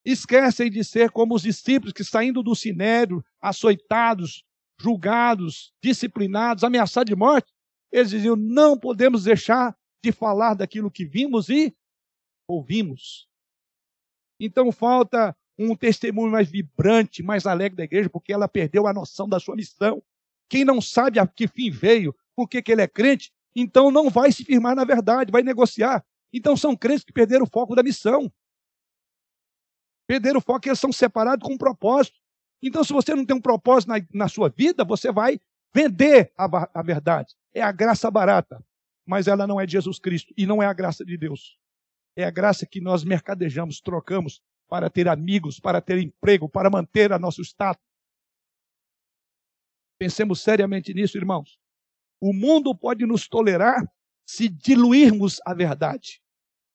Esquecem 0.04 0.70
de 0.70 0.82
ser 0.82 1.10
como 1.10 1.34
os 1.34 1.42
discípulos 1.42 1.92
que, 1.92 2.02
saindo 2.02 2.42
do 2.42 2.54
sinédrio, 2.54 3.24
açoitados, 3.40 4.44
julgados, 4.78 5.72
disciplinados, 5.82 6.64
ameaçados 6.64 7.10
de 7.10 7.16
morte, 7.16 7.52
eles 7.90 8.10
diziam: 8.10 8.34
não 8.34 8.76
podemos 8.76 9.24
deixar 9.24 9.76
de 10.02 10.10
falar 10.10 10.54
daquilo 10.54 10.90
que 10.90 11.04
vimos 11.04 11.48
e 11.48 11.74
ouvimos. 12.48 13.28
Então 14.40 14.72
falta 14.72 15.36
um 15.56 15.76
testemunho 15.76 16.32
mais 16.32 16.50
vibrante, 16.50 17.22
mais 17.22 17.46
alegre 17.46 17.76
da 17.76 17.84
igreja, 17.84 18.10
porque 18.10 18.32
ela 18.32 18.48
perdeu 18.48 18.86
a 18.86 18.92
noção 18.92 19.28
da 19.28 19.38
sua 19.38 19.54
missão. 19.54 20.02
Quem 20.48 20.64
não 20.64 20.80
sabe 20.80 21.18
a 21.18 21.26
que 21.26 21.46
fim 21.46 21.70
veio, 21.70 22.14
por 22.34 22.48
que, 22.48 22.62
ele 22.66 22.82
é 22.82 22.88
crente, 22.88 23.32
então 23.54 23.90
não 23.90 24.10
vai 24.10 24.32
se 24.32 24.44
firmar 24.44 24.74
na 24.74 24.84
verdade, 24.84 25.30
vai 25.30 25.42
negociar. 25.42 26.04
Então 26.32 26.56
são 26.56 26.76
crentes 26.76 27.04
que 27.04 27.12
perderam 27.12 27.44
o 27.44 27.48
foco 27.48 27.76
da 27.76 27.82
missão. 27.82 28.32
Perderam 30.06 30.38
o 30.38 30.42
foco 30.42 30.68
eles 30.68 30.80
são 30.80 30.92
separados 30.92 31.46
com 31.46 31.54
um 31.54 31.58
propósito. 31.58 32.18
Então, 32.62 32.84
se 32.84 32.92
você 32.92 33.14
não 33.14 33.24
tem 33.24 33.36
um 33.36 33.40
propósito 33.40 33.90
na, 33.90 33.96
na 34.12 34.28
sua 34.28 34.48
vida, 34.48 34.84
você 34.84 35.10
vai 35.10 35.40
vender 35.74 36.32
a, 36.36 36.46
a 36.74 36.82
verdade. 36.82 37.34
É 37.54 37.62
a 37.62 37.72
graça 37.72 38.10
barata, 38.10 38.64
mas 39.06 39.26
ela 39.26 39.46
não 39.46 39.60
é 39.60 39.66
de 39.66 39.72
Jesus 39.72 39.98
Cristo 39.98 40.32
e 40.36 40.46
não 40.46 40.62
é 40.62 40.66
a 40.66 40.72
graça 40.72 41.04
de 41.04 41.16
Deus. 41.16 41.58
É 42.16 42.24
a 42.24 42.30
graça 42.30 42.66
que 42.66 42.80
nós 42.80 43.04
mercadejamos, 43.04 43.80
trocamos 43.80 44.42
para 44.68 44.88
ter 44.88 45.08
amigos, 45.08 45.58
para 45.58 45.80
ter 45.80 45.98
emprego, 45.98 46.48
para 46.48 46.70
manter 46.70 47.12
a 47.12 47.18
nosso 47.18 47.42
status. 47.42 47.84
Pensemos 49.98 50.40
seriamente 50.40 50.92
nisso, 50.92 51.16
irmãos. 51.16 51.58
O 52.20 52.32
mundo 52.32 52.74
pode 52.74 53.06
nos 53.06 53.28
tolerar 53.28 53.86
se 54.26 54.48
diluirmos 54.48 55.40
a 55.44 55.54
verdade. 55.54 56.22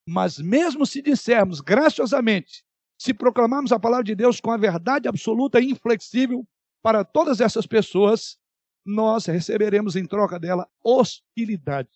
Mas 0.07 0.37
mesmo 0.37 0.85
se 0.85 1.01
dissermos 1.01 1.59
graciosamente, 1.59 2.63
se 2.97 3.13
proclamarmos 3.13 3.71
a 3.71 3.79
palavra 3.79 4.03
de 4.03 4.15
Deus 4.15 4.41
com 4.41 4.51
a 4.51 4.57
verdade 4.57 5.07
absoluta 5.07 5.59
e 5.59 5.69
inflexível 5.69 6.45
para 6.81 7.03
todas 7.03 7.39
essas 7.39 7.67
pessoas, 7.67 8.37
nós 8.85 9.25
receberemos 9.25 9.95
em 9.95 10.05
troca 10.05 10.39
dela 10.39 10.67
hostilidade. 10.83 11.89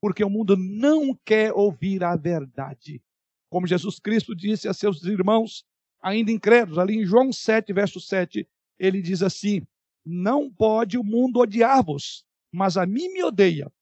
Porque 0.00 0.22
o 0.22 0.28
mundo 0.28 0.56
não 0.56 1.14
quer 1.24 1.52
ouvir 1.52 2.04
a 2.04 2.14
verdade. 2.14 3.02
Como 3.48 3.66
Jesus 3.66 3.98
Cristo 3.98 4.34
disse 4.34 4.68
a 4.68 4.74
seus 4.74 5.02
irmãos, 5.04 5.64
ainda 6.02 6.30
incrédulos, 6.30 6.78
ali 6.78 6.96
em 6.96 7.06
João 7.06 7.32
7, 7.32 7.72
verso 7.72 8.00
7, 8.00 8.46
ele 8.78 9.00
diz 9.00 9.22
assim: 9.22 9.62
Não 10.04 10.52
pode 10.52 10.98
o 10.98 11.04
mundo 11.04 11.40
odiar-vos, 11.40 12.26
mas 12.52 12.76
a 12.76 12.84
mim 12.84 13.08
me 13.08 13.22
odeia, 13.22 13.72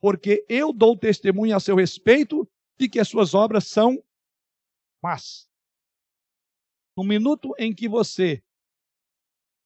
porque 0.00 0.44
eu 0.48 0.72
dou 0.72 0.98
testemunho 0.98 1.56
a 1.56 1.60
seu 1.60 1.76
respeito 1.76 2.46
de 2.78 2.88
que 2.88 2.98
as 2.98 3.08
suas 3.08 3.32
obras 3.32 3.66
são 3.68 4.02
más. 5.02 5.48
No 6.96 7.04
minuto 7.04 7.54
em 7.58 7.74
que 7.74 7.88
você 7.88 8.42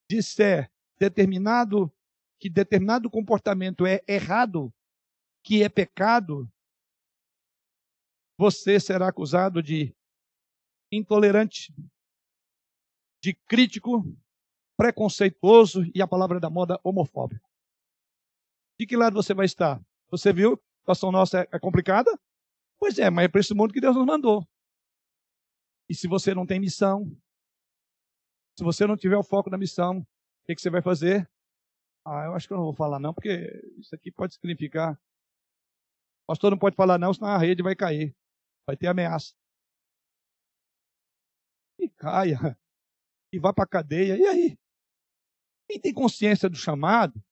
disser 0.09 0.71
determinado 0.99 1.93
que 2.39 2.49
determinado 2.49 3.11
comportamento 3.11 3.85
é 3.85 4.01
errado, 4.07 4.73
que 5.43 5.63
é 5.63 5.69
pecado, 5.69 6.51
você 8.39 8.79
será 8.79 9.09
acusado 9.09 9.61
de 9.61 9.93
intolerante, 10.93 11.75
de 13.21 13.35
crítico, 13.35 14.05
preconceituoso 14.77 15.83
e 15.93 16.01
a 16.01 16.07
palavra 16.07 16.39
da 16.39 16.49
moda 16.49 16.79
homofóbico. 16.85 17.49
De 18.79 18.87
que 18.87 18.97
lado 18.97 19.15
você 19.15 19.35
vai 19.35 19.47
estar? 19.47 19.85
Você 20.11 20.33
viu? 20.33 20.53
A 20.53 20.81
situação 20.81 21.11
nossa 21.11 21.41
é, 21.41 21.49
é 21.51 21.59
complicada? 21.59 22.17
Pois 22.79 22.97
é, 22.99 23.11
mas 23.11 23.25
é 23.25 23.29
para 23.29 23.41
esse 23.41 23.53
mundo 23.53 23.75
que 23.75 23.81
Deus 23.81 23.97
nos 23.97 24.07
mandou. 24.07 24.47
E 25.89 25.95
se 25.95 26.07
você 26.07 26.35
não 26.35 26.47
tem 26.47 26.61
missão, 26.61 27.11
se 28.59 28.65
você 28.65 28.87
não 28.87 28.97
tiver 28.97 29.17
o 29.17 29.23
foco 29.23 29.49
da 29.49 29.57
missão, 29.57 30.01
o 30.01 30.07
que, 30.47 30.55
que 30.55 30.61
você 30.61 30.69
vai 30.69 30.83
fazer? 30.83 31.31
Ah, 32.05 32.25
eu 32.27 32.35
acho 32.35 32.47
que 32.47 32.53
eu 32.53 32.57
não 32.57 32.65
vou 32.65 32.75
falar 32.75 32.99
não, 32.99 33.15
porque 33.15 33.29
isso 33.79 33.95
aqui 33.95 34.11
pode 34.11 34.35
significar. 34.35 34.95
O 36.25 36.27
pastor 36.29 36.51
não 36.51 36.59
pode 36.59 36.77
falar 36.77 36.99
não, 36.99 37.13
senão 37.15 37.29
a 37.29 37.39
rede 37.39 37.63
vai 37.63 37.77
cair. 37.77 38.15
Vai 38.67 38.77
ter 38.77 38.87
ameaça. 38.87 39.35
E 41.79 41.89
caia. 41.89 42.59
E 43.33 43.39
vá 43.39 43.53
para 43.53 43.65
a 43.65 43.69
cadeia. 43.69 44.17
E 44.17 44.27
aí? 44.27 44.59
Quem 45.69 45.81
tem 45.81 45.93
consciência 45.93 46.49
do 46.49 46.57
chamado, 46.57 47.23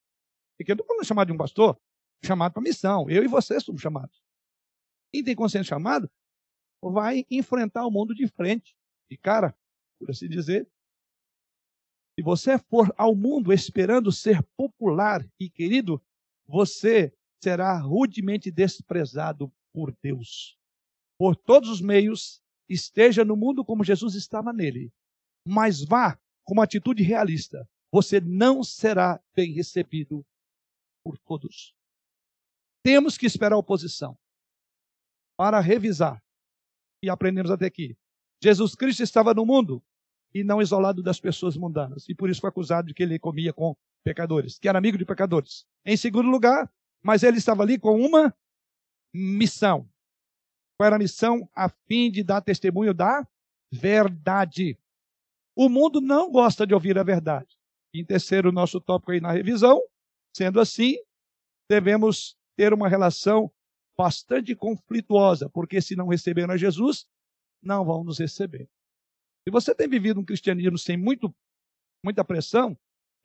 porque 0.58 0.72
eu 0.72 0.76
não 0.76 0.82
estou 0.82 0.86
falando 0.86 1.06
chamado 1.06 1.26
de 1.26 1.32
um 1.32 1.38
pastor, 1.38 1.80
chamado 2.24 2.52
para 2.52 2.62
missão. 2.62 3.08
Eu 3.08 3.24
e 3.24 3.28
você 3.28 3.58
somos 3.60 3.80
chamados. 3.80 4.22
Quem 5.12 5.24
tem 5.24 5.34
consciência 5.34 5.64
do 5.64 5.68
chamado, 5.68 6.10
vai 6.92 7.26
enfrentar 7.30 7.86
o 7.86 7.90
mundo 7.90 8.14
de 8.14 8.26
frente, 8.28 8.76
de 9.10 9.16
cara, 9.16 9.56
por 9.98 10.10
assim 10.10 10.28
dizer. 10.28 10.68
Se 12.18 12.22
você 12.22 12.58
for 12.58 12.92
ao 12.96 13.14
mundo 13.14 13.52
esperando 13.52 14.10
ser 14.10 14.42
popular 14.56 15.26
e 15.38 15.50
querido, 15.50 16.02
você 16.46 17.12
será 17.42 17.78
rudemente 17.78 18.50
desprezado 18.50 19.52
por 19.72 19.94
Deus. 20.02 20.58
Por 21.18 21.36
todos 21.36 21.68
os 21.68 21.80
meios, 21.80 22.42
esteja 22.68 23.24
no 23.24 23.36
mundo 23.36 23.64
como 23.64 23.84
Jesus 23.84 24.14
estava 24.14 24.52
nele, 24.52 24.92
mas 25.46 25.84
vá 25.84 26.18
com 26.44 26.54
uma 26.54 26.64
atitude 26.64 27.02
realista. 27.02 27.68
Você 27.92 28.20
não 28.20 28.62
será 28.62 29.22
bem 29.34 29.52
recebido 29.52 30.26
por 31.04 31.18
todos. 31.18 31.74
Temos 32.82 33.16
que 33.16 33.26
esperar 33.26 33.54
a 33.54 33.58
oposição 33.58 34.18
para 35.36 35.60
revisar. 35.60 36.22
E 37.06 37.10
aprendemos 37.10 37.52
até 37.52 37.66
aqui. 37.66 37.96
Jesus 38.42 38.74
Cristo 38.74 39.00
estava 39.00 39.32
no 39.32 39.46
mundo 39.46 39.80
e 40.34 40.42
não 40.42 40.60
isolado 40.60 41.04
das 41.04 41.20
pessoas 41.20 41.56
mundanas. 41.56 42.08
E 42.08 42.16
por 42.16 42.28
isso 42.28 42.40
foi 42.40 42.50
acusado 42.50 42.88
de 42.88 42.94
que 42.94 43.04
ele 43.04 43.16
comia 43.16 43.52
com 43.52 43.76
pecadores, 44.04 44.58
que 44.58 44.68
era 44.68 44.76
amigo 44.76 44.98
de 44.98 45.04
pecadores. 45.04 45.64
Em 45.84 45.96
segundo 45.96 46.28
lugar, 46.28 46.68
mas 47.00 47.22
ele 47.22 47.38
estava 47.38 47.62
ali 47.62 47.78
com 47.78 47.94
uma 48.00 48.34
missão. 49.14 49.88
Qual 50.76 50.88
era 50.88 50.96
a 50.96 50.98
missão? 50.98 51.48
A 51.54 51.68
fim 51.68 52.10
de 52.10 52.24
dar 52.24 52.40
testemunho 52.40 52.92
da 52.92 53.24
verdade. 53.70 54.76
O 55.54 55.68
mundo 55.68 56.00
não 56.00 56.28
gosta 56.28 56.66
de 56.66 56.74
ouvir 56.74 56.98
a 56.98 57.04
verdade. 57.04 57.56
Em 57.94 58.04
terceiro, 58.04 58.50
nosso 58.50 58.80
tópico 58.80 59.12
aí 59.12 59.20
na 59.20 59.30
revisão, 59.30 59.80
sendo 60.36 60.60
assim, 60.60 60.96
devemos 61.70 62.36
ter 62.56 62.74
uma 62.74 62.88
relação 62.88 63.48
bastante 63.96 64.54
conflituosa, 64.54 65.48
porque 65.48 65.80
se 65.80 65.96
não 65.96 66.08
receberam 66.08 66.54
a 66.54 66.56
Jesus, 66.56 67.06
não 67.62 67.84
vão 67.84 68.04
nos 68.04 68.18
receber. 68.18 68.68
Se 69.44 69.50
você 69.50 69.74
tem 69.74 69.88
vivido 69.88 70.20
um 70.20 70.24
cristianismo 70.24 70.76
sem 70.76 70.96
muito, 70.96 71.34
muita 72.04 72.24
pressão, 72.24 72.76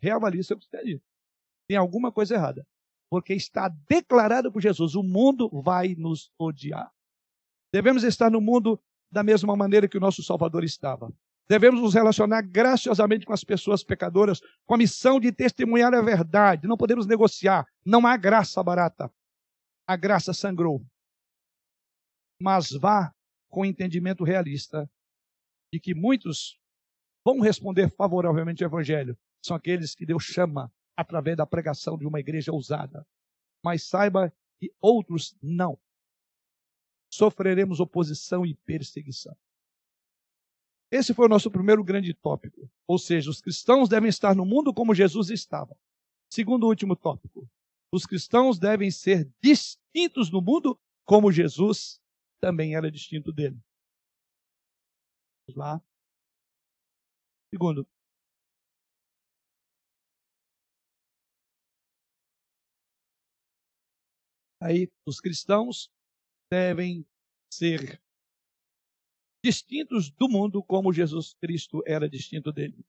reavalie 0.01 0.43
seu 0.43 0.57
cristianismo. 0.57 1.01
Tem 1.67 1.77
alguma 1.77 2.11
coisa 2.11 2.35
errada. 2.35 2.65
Porque 3.09 3.33
está 3.33 3.67
declarado 3.89 4.51
por 4.51 4.61
Jesus: 4.61 4.95
o 4.95 5.03
mundo 5.03 5.49
vai 5.61 5.95
nos 5.95 6.31
odiar. 6.39 6.91
Devemos 7.73 8.03
estar 8.03 8.29
no 8.29 8.39
mundo 8.39 8.79
da 9.11 9.21
mesma 9.21 9.55
maneira 9.55 9.87
que 9.87 9.97
o 9.97 10.01
nosso 10.01 10.23
Salvador 10.23 10.63
estava. 10.63 11.11
Devemos 11.49 11.81
nos 11.81 11.93
relacionar 11.93 12.41
graciosamente 12.43 13.25
com 13.25 13.33
as 13.33 13.43
pessoas 13.43 13.83
pecadoras, 13.83 14.39
com 14.65 14.75
a 14.75 14.77
missão 14.77 15.19
de 15.19 15.33
testemunhar 15.33 15.93
a 15.93 16.01
verdade. 16.01 16.65
Não 16.67 16.77
podemos 16.77 17.05
negociar. 17.05 17.67
Não 17.85 18.07
há 18.07 18.15
graça 18.15 18.63
barata. 18.63 19.11
A 19.91 19.97
graça 19.97 20.33
sangrou. 20.33 20.81
Mas 22.41 22.71
vá 22.71 23.13
com 23.49 23.65
entendimento 23.65 24.23
realista 24.23 24.89
de 25.69 25.81
que 25.81 25.93
muitos 25.93 26.57
vão 27.25 27.41
responder 27.41 27.89
favoravelmente 27.89 28.63
ao 28.63 28.69
Evangelho. 28.69 29.19
São 29.45 29.53
aqueles 29.53 29.93
que 29.93 30.05
Deus 30.05 30.23
chama 30.23 30.73
através 30.95 31.35
da 31.35 31.45
pregação 31.45 31.97
de 31.97 32.07
uma 32.07 32.21
igreja 32.21 32.53
ousada. 32.53 33.05
Mas 33.61 33.83
saiba 33.83 34.33
que 34.61 34.73
outros 34.79 35.35
não. 35.41 35.77
Sofreremos 37.11 37.81
oposição 37.81 38.45
e 38.45 38.55
perseguição. 38.55 39.35
Esse 40.89 41.13
foi 41.13 41.25
o 41.25 41.29
nosso 41.29 41.51
primeiro 41.51 41.83
grande 41.83 42.13
tópico. 42.13 42.71
Ou 42.87 42.97
seja, 42.97 43.29
os 43.29 43.41
cristãos 43.41 43.89
devem 43.89 44.07
estar 44.07 44.33
no 44.33 44.45
mundo 44.45 44.73
como 44.73 44.95
Jesus 44.95 45.29
estava. 45.29 45.77
Segundo 46.29 46.65
último 46.65 46.95
tópico. 46.95 47.45
Os 47.93 48.05
cristãos 48.05 48.57
devem 48.57 48.89
ser 48.89 49.29
distintos 49.41 50.31
no 50.31 50.41
mundo 50.41 50.79
como 51.05 51.31
Jesus 51.31 51.99
também 52.39 52.75
era 52.75 52.89
distinto 52.89 53.33
dele. 53.33 53.59
Vamos 55.47 55.57
lá. 55.57 55.83
Segundo. 57.53 57.85
Aí, 64.61 64.87
os 65.07 65.19
cristãos 65.19 65.89
devem 66.51 67.05
ser 67.51 67.99
distintos 69.43 70.11
do 70.11 70.29
mundo 70.29 70.63
como 70.63 70.93
Jesus 70.93 71.33
Cristo 71.33 71.81
era 71.85 72.07
distinto 72.07 72.51
dele. 72.53 72.85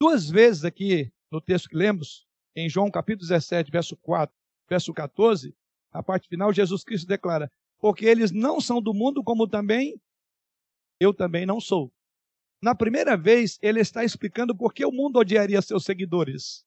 Duas 0.00 0.30
vezes 0.30 0.64
aqui 0.64 1.12
no 1.32 1.40
texto 1.40 1.68
que 1.68 1.76
lemos, 1.76 2.26
em 2.54 2.68
João 2.68 2.90
capítulo 2.90 3.28
17, 3.28 3.70
verso 3.70 3.96
4, 3.96 4.35
verso 4.68 4.92
14, 4.92 5.54
a 5.92 6.02
parte 6.02 6.28
final, 6.28 6.52
Jesus 6.52 6.84
Cristo 6.84 7.06
declara: 7.06 7.50
Porque 7.78 8.06
eles 8.06 8.30
não 8.30 8.60
são 8.60 8.80
do 8.80 8.92
mundo, 8.92 9.22
como 9.22 9.48
também 9.48 10.00
eu 11.00 11.12
também 11.12 11.44
não 11.44 11.60
sou. 11.60 11.92
Na 12.62 12.74
primeira 12.74 13.16
vez, 13.16 13.58
ele 13.60 13.80
está 13.80 14.02
explicando 14.02 14.56
por 14.56 14.72
que 14.72 14.84
o 14.84 14.92
mundo 14.92 15.18
odiaria 15.18 15.60
seus 15.60 15.84
seguidores. 15.84 16.64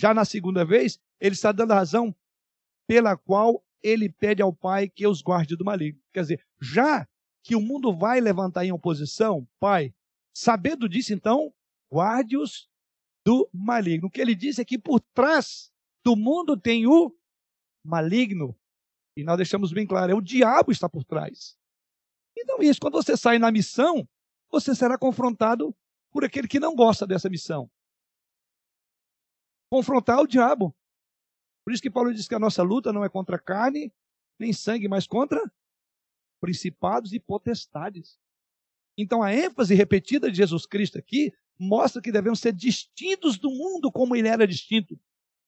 Já 0.00 0.12
na 0.12 0.24
segunda 0.24 0.64
vez, 0.64 0.98
ele 1.20 1.34
está 1.34 1.52
dando 1.52 1.72
a 1.72 1.76
razão 1.76 2.14
pela 2.86 3.16
qual 3.16 3.64
ele 3.82 4.10
pede 4.10 4.42
ao 4.42 4.52
Pai 4.52 4.88
que 4.88 5.06
os 5.06 5.22
guarde 5.22 5.56
do 5.56 5.64
maligno. 5.64 6.00
Quer 6.12 6.22
dizer, 6.22 6.46
já 6.60 7.06
que 7.42 7.54
o 7.54 7.60
mundo 7.60 7.96
vai 7.96 8.20
levantar 8.20 8.64
em 8.64 8.72
oposição, 8.72 9.46
Pai, 9.58 9.94
sabendo 10.34 10.88
disso, 10.88 11.14
então, 11.14 11.52
guarde-os 11.92 12.68
do 13.24 13.48
maligno. 13.52 14.08
O 14.08 14.10
que 14.10 14.20
ele 14.20 14.34
diz 14.34 14.58
é 14.58 14.64
que 14.64 14.78
por 14.78 15.00
trás 15.14 15.70
do 16.04 16.16
mundo 16.16 16.56
tem 16.56 16.86
o 16.86 17.14
maligno. 17.84 18.56
E 19.16 19.24
nós 19.24 19.36
deixamos 19.36 19.72
bem 19.72 19.86
claro, 19.86 20.12
é 20.12 20.14
o 20.14 20.20
diabo 20.20 20.70
está 20.72 20.88
por 20.88 21.04
trás. 21.04 21.58
Então, 22.36 22.62
isso, 22.62 22.80
quando 22.80 22.94
você 22.94 23.16
sai 23.16 23.38
na 23.38 23.50
missão, 23.50 24.08
você 24.50 24.74
será 24.74 24.96
confrontado 24.96 25.76
por 26.10 26.24
aquele 26.24 26.48
que 26.48 26.60
não 26.60 26.74
gosta 26.74 27.06
dessa 27.06 27.28
missão. 27.28 27.70
Confrontar 29.70 30.20
o 30.20 30.26
diabo. 30.26 30.74
Por 31.64 31.72
isso 31.72 31.82
que 31.82 31.90
Paulo 31.90 32.12
diz 32.12 32.26
que 32.26 32.34
a 32.34 32.38
nossa 32.38 32.62
luta 32.62 32.92
não 32.92 33.04
é 33.04 33.08
contra 33.08 33.38
carne, 33.38 33.92
nem 34.38 34.52
sangue, 34.52 34.88
mas 34.88 35.06
contra 35.06 35.40
principados 36.40 37.12
e 37.12 37.20
potestades. 37.20 38.18
Então 38.96 39.22
a 39.22 39.32
ênfase 39.32 39.74
repetida 39.74 40.30
de 40.30 40.36
Jesus 40.36 40.66
Cristo 40.66 40.98
aqui 40.98 41.32
mostra 41.58 42.00
que 42.00 42.10
devemos 42.10 42.40
ser 42.40 42.52
distintos 42.52 43.38
do 43.38 43.50
mundo 43.50 43.92
como 43.92 44.16
ele 44.16 44.28
era 44.28 44.46
distinto. 44.46 44.98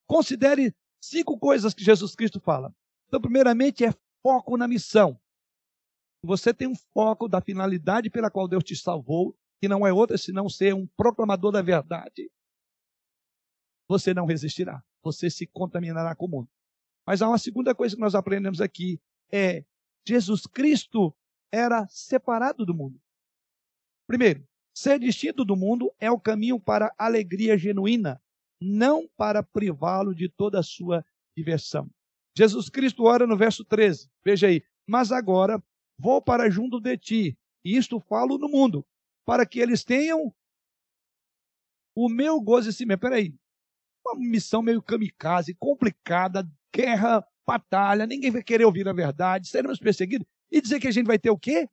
Considere 0.06 0.74
cinco 1.02 1.38
coisas 1.38 1.74
que 1.74 1.84
Jesus 1.84 2.14
Cristo 2.14 2.40
fala. 2.40 2.74
Então, 3.08 3.20
primeiramente, 3.20 3.84
é 3.84 3.92
foco 4.22 4.56
na 4.56 4.68
missão. 4.68 5.20
Você 6.24 6.54
tem 6.54 6.68
um 6.68 6.76
foco 6.76 7.28
da 7.28 7.40
finalidade 7.40 8.08
pela 8.08 8.30
qual 8.30 8.46
Deus 8.46 8.62
te 8.62 8.76
salvou, 8.76 9.36
que 9.60 9.68
não 9.68 9.86
é 9.86 9.92
outra 9.92 10.16
senão 10.16 10.48
ser 10.48 10.74
um 10.74 10.86
proclamador 10.96 11.50
da 11.50 11.60
verdade. 11.60 12.30
Você 13.88 14.14
não 14.14 14.24
resistirá, 14.24 14.82
você 15.02 15.28
se 15.28 15.46
contaminará 15.46 16.14
com 16.14 16.26
o 16.26 16.28
mundo. 16.28 16.48
Mas 17.04 17.20
há 17.20 17.28
uma 17.28 17.38
segunda 17.38 17.74
coisa 17.74 17.96
que 17.96 18.00
nós 18.00 18.14
aprendemos 18.14 18.60
aqui: 18.60 19.00
é 19.30 19.64
Jesus 20.06 20.46
Cristo 20.46 21.14
era 21.50 21.86
separado 21.88 22.64
do 22.64 22.74
mundo. 22.74 23.00
Primeiro, 24.06 24.46
ser 24.74 24.98
distinto 24.98 25.44
do 25.44 25.56
mundo 25.56 25.92
é 25.98 26.10
o 26.10 26.20
caminho 26.20 26.58
para 26.58 26.94
a 26.96 27.06
alegria 27.06 27.58
genuína, 27.58 28.22
não 28.62 29.08
para 29.16 29.42
privá-lo 29.42 30.14
de 30.14 30.28
toda 30.28 30.58
a 30.58 30.62
sua 30.62 31.04
diversão. 31.36 31.90
Jesus 32.36 32.68
Cristo 32.68 33.04
ora 33.04 33.26
no 33.26 33.36
verso 33.36 33.64
13, 33.64 34.10
veja 34.24 34.46
aí, 34.46 34.62
mas 34.86 35.12
agora 35.12 35.62
vou 35.98 36.22
para 36.22 36.50
junto 36.50 36.80
de 36.80 36.96
ti, 36.96 37.38
e 37.64 37.76
isto 37.76 38.00
falo 38.00 38.38
no 38.38 38.48
mundo, 38.48 38.86
para 39.24 39.46
que 39.46 39.60
eles 39.60 39.84
tenham 39.84 40.34
o 41.94 42.08
meu 42.08 42.40
gozo 42.40 42.70
em 42.70 42.72
si 42.72 42.86
mesmo. 42.86 43.00
Peraí, 43.00 43.34
uma 44.06 44.18
missão 44.18 44.62
meio 44.62 44.82
kamikaze, 44.82 45.54
complicada, 45.54 46.50
guerra, 46.74 47.24
batalha, 47.46 48.06
ninguém 48.06 48.30
vai 48.30 48.42
querer 48.42 48.64
ouvir 48.64 48.88
a 48.88 48.92
verdade, 48.92 49.48
seremos 49.48 49.78
perseguidos, 49.78 50.26
e 50.50 50.60
dizer 50.60 50.80
que 50.80 50.88
a 50.88 50.90
gente 50.90 51.06
vai 51.06 51.18
ter 51.18 51.30
o 51.30 51.38
quê? 51.38 51.68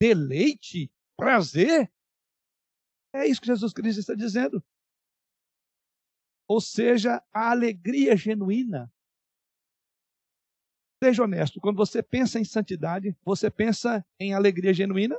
Deleite? 0.00 0.90
Prazer? 1.16 1.90
É 3.14 3.26
isso 3.26 3.40
que 3.40 3.46
Jesus 3.46 3.72
Cristo 3.72 4.00
está 4.00 4.14
dizendo. 4.14 4.62
Ou 6.48 6.60
seja, 6.60 7.22
a 7.32 7.50
alegria 7.50 8.16
genuína 8.16 8.90
Seja 11.02 11.24
honesto, 11.24 11.60
quando 11.60 11.76
você 11.76 12.02
pensa 12.02 12.40
em 12.40 12.44
santidade, 12.44 13.14
você 13.22 13.50
pensa 13.50 14.04
em 14.18 14.32
alegria 14.32 14.72
genuína? 14.72 15.18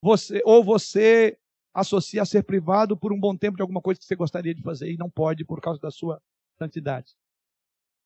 Você, 0.00 0.40
ou 0.44 0.62
você 0.62 1.36
associa 1.72 2.22
a 2.22 2.26
ser 2.26 2.44
privado 2.44 2.96
por 2.96 3.12
um 3.12 3.18
bom 3.18 3.36
tempo 3.36 3.56
de 3.56 3.62
alguma 3.62 3.80
coisa 3.80 3.98
que 3.98 4.06
você 4.06 4.14
gostaria 4.14 4.54
de 4.54 4.62
fazer 4.62 4.92
e 4.92 4.96
não 4.96 5.10
pode 5.10 5.44
por 5.44 5.60
causa 5.60 5.80
da 5.80 5.90
sua 5.90 6.22
santidade. 6.56 7.16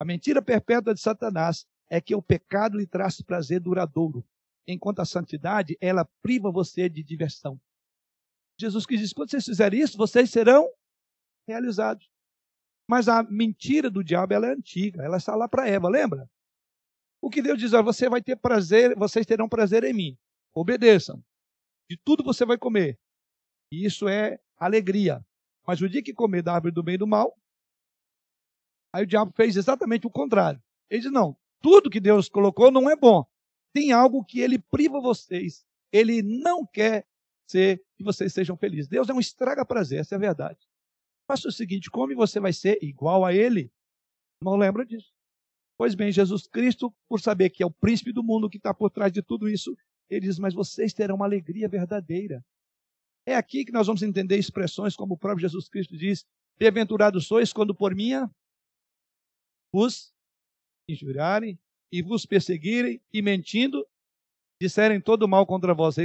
A 0.00 0.04
mentira 0.06 0.40
perpétua 0.40 0.94
de 0.94 1.00
Satanás 1.00 1.66
é 1.90 2.00
que 2.00 2.14
o 2.14 2.22
pecado 2.22 2.78
lhe 2.78 2.86
traz 2.86 3.20
prazer 3.20 3.60
duradouro, 3.60 4.24
enquanto 4.66 5.00
a 5.00 5.04
santidade, 5.04 5.76
ela 5.80 6.08
priva 6.22 6.50
você 6.50 6.88
de 6.88 7.02
diversão. 7.02 7.60
Jesus 8.58 8.86
que 8.86 8.96
diz: 8.96 9.12
quando 9.12 9.30
vocês 9.30 9.44
fizerem 9.44 9.80
isso, 9.80 9.98
vocês 9.98 10.30
serão 10.30 10.66
realizados. 11.48 12.08
Mas 12.88 13.08
a 13.08 13.22
mentira 13.22 13.90
do 13.90 14.04
diabo 14.04 14.32
ela 14.32 14.46
é 14.46 14.52
antiga, 14.52 15.02
ela 15.02 15.16
está 15.16 15.34
lá 15.34 15.48
para 15.48 15.68
Eva, 15.68 15.88
lembra? 15.88 16.28
O 17.20 17.28
que 17.28 17.42
Deus 17.42 17.58
diz, 17.58 17.72
ó, 17.72 17.82
você 17.82 18.08
vai 18.08 18.22
ter 18.22 18.36
prazer, 18.36 18.96
vocês 18.96 19.26
terão 19.26 19.48
prazer 19.48 19.82
em 19.84 19.92
mim. 19.92 20.18
Obedeçam. 20.54 21.22
De 21.90 21.96
tudo 21.96 22.22
você 22.22 22.44
vai 22.44 22.56
comer. 22.56 22.98
E 23.72 23.84
isso 23.84 24.08
é 24.08 24.38
alegria. 24.56 25.24
Mas 25.66 25.80
o 25.80 25.88
dia 25.88 26.02
que 26.02 26.14
comer 26.14 26.42
da 26.42 26.54
árvore 26.54 26.72
do 26.72 26.82
bem 26.82 26.94
e 26.94 26.98
do 26.98 27.06
mal, 27.06 27.36
aí 28.94 29.02
o 29.04 29.06
diabo 29.06 29.32
fez 29.34 29.56
exatamente 29.56 30.06
o 30.06 30.10
contrário. 30.10 30.62
Ele 30.88 31.02
diz: 31.02 31.12
não, 31.12 31.36
tudo 31.60 31.90
que 31.90 32.00
Deus 32.00 32.28
colocou 32.28 32.70
não 32.70 32.88
é 32.88 32.96
bom. 32.96 33.26
Tem 33.74 33.92
algo 33.92 34.24
que 34.24 34.40
ele 34.40 34.58
priva 34.58 35.00
vocês. 35.00 35.66
Ele 35.92 36.22
não 36.22 36.64
quer 36.66 37.06
ser 37.46 37.84
que 37.96 38.04
vocês 38.04 38.32
sejam 38.32 38.56
felizes. 38.56 38.88
Deus 38.88 39.08
é 39.08 39.12
um 39.12 39.20
estraga 39.20 39.64
prazer, 39.64 40.00
essa 40.00 40.14
é 40.14 40.16
a 40.16 40.20
verdade. 40.20 40.67
Faça 41.28 41.48
o 41.48 41.52
seguinte: 41.52 41.90
come 41.90 42.14
você 42.14 42.40
vai 42.40 42.52
ser 42.52 42.82
igual 42.82 43.24
a 43.24 43.34
ele. 43.34 43.70
Não 44.42 44.56
lembra 44.56 44.84
disso. 44.84 45.12
Pois 45.76 45.94
bem, 45.94 46.10
Jesus 46.10 46.46
Cristo, 46.46 46.92
por 47.08 47.20
saber 47.20 47.50
que 47.50 47.62
é 47.62 47.66
o 47.66 47.70
príncipe 47.70 48.12
do 48.12 48.24
mundo 48.24 48.48
que 48.48 48.56
está 48.56 48.72
por 48.72 48.90
trás 48.90 49.12
de 49.12 49.22
tudo 49.22 49.48
isso, 49.48 49.76
ele 50.08 50.26
diz: 50.26 50.38
Mas 50.38 50.54
vocês 50.54 50.94
terão 50.94 51.16
uma 51.16 51.26
alegria 51.26 51.68
verdadeira. 51.68 52.44
É 53.26 53.36
aqui 53.36 53.64
que 53.64 53.72
nós 53.72 53.86
vamos 53.86 54.02
entender 54.02 54.38
expressões 54.38 54.96
como 54.96 55.14
o 55.14 55.18
próprio 55.18 55.42
Jesus 55.42 55.68
Cristo 55.68 55.96
diz: 55.96 56.24
Bem-aventurados 56.58 57.26
sois 57.26 57.52
quando 57.52 57.74
por 57.74 57.94
minha 57.94 58.28
vos 59.72 60.12
injuriarem 60.88 61.58
e 61.92 62.02
vos 62.02 62.24
perseguirem 62.24 63.00
e 63.12 63.20
mentindo, 63.20 63.86
disserem 64.60 65.00
todo 65.00 65.28
mal 65.28 65.46
contra 65.46 65.74
vós, 65.74 65.96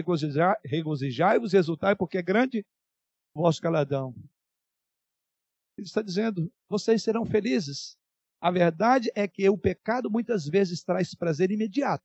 regozijai-vos, 0.65 1.53
exultai, 1.53 1.95
porque 1.95 2.17
é 2.17 2.21
grande 2.21 2.65
vosso 3.33 3.61
galadão. 3.61 4.13
Ele 5.77 5.87
está 5.87 6.01
dizendo: 6.01 6.51
vocês 6.69 7.03
serão 7.03 7.25
felizes 7.25 7.97
a 8.43 8.51
verdade 8.51 9.09
é 9.15 9.25
que 9.25 9.47
o 9.47 9.57
pecado 9.57 10.11
muitas 10.11 10.45
vezes 10.45 10.83
traz 10.83 11.15
prazer 11.15 11.49
imediato, 11.49 12.03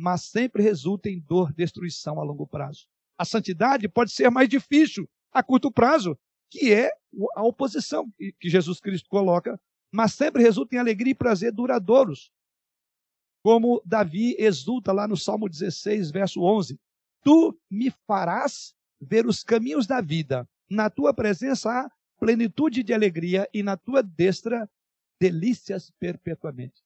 mas 0.00 0.22
sempre 0.22 0.62
resulta 0.62 1.10
em 1.10 1.18
dor, 1.18 1.52
destruição 1.52 2.20
a 2.20 2.22
longo 2.22 2.46
prazo. 2.46 2.86
A 3.18 3.24
santidade 3.24 3.88
pode 3.88 4.12
ser 4.12 4.30
mais 4.30 4.48
difícil 4.48 5.10
a 5.32 5.42
curto 5.42 5.72
prazo, 5.72 6.16
que 6.48 6.72
é 6.72 6.92
a 7.34 7.42
oposição 7.42 8.08
que 8.38 8.48
Jesus 8.48 8.78
Cristo 8.78 9.08
coloca, 9.08 9.60
mas 9.92 10.14
sempre 10.14 10.44
resulta 10.44 10.76
em 10.76 10.78
alegria 10.78 11.10
e 11.10 11.16
prazer 11.16 11.50
duradouros. 11.52 12.30
Como 13.42 13.82
Davi 13.84 14.36
exulta 14.38 14.92
lá 14.92 15.08
no 15.08 15.16
Salmo 15.16 15.48
16, 15.48 16.12
verso 16.12 16.40
11: 16.40 16.78
Tu 17.24 17.58
me 17.68 17.90
farás 18.06 18.76
ver 19.00 19.26
os 19.26 19.42
caminhos 19.42 19.88
da 19.88 20.00
vida. 20.00 20.48
Na 20.70 20.88
tua 20.88 21.12
presença 21.12 21.68
há 21.68 21.90
plenitude 22.18 22.82
de 22.82 22.92
alegria 22.92 23.48
e 23.52 23.62
na 23.62 23.76
tua 23.76 24.02
destra 24.02 24.68
delícias 25.20 25.90
perpetuamente. 25.98 26.82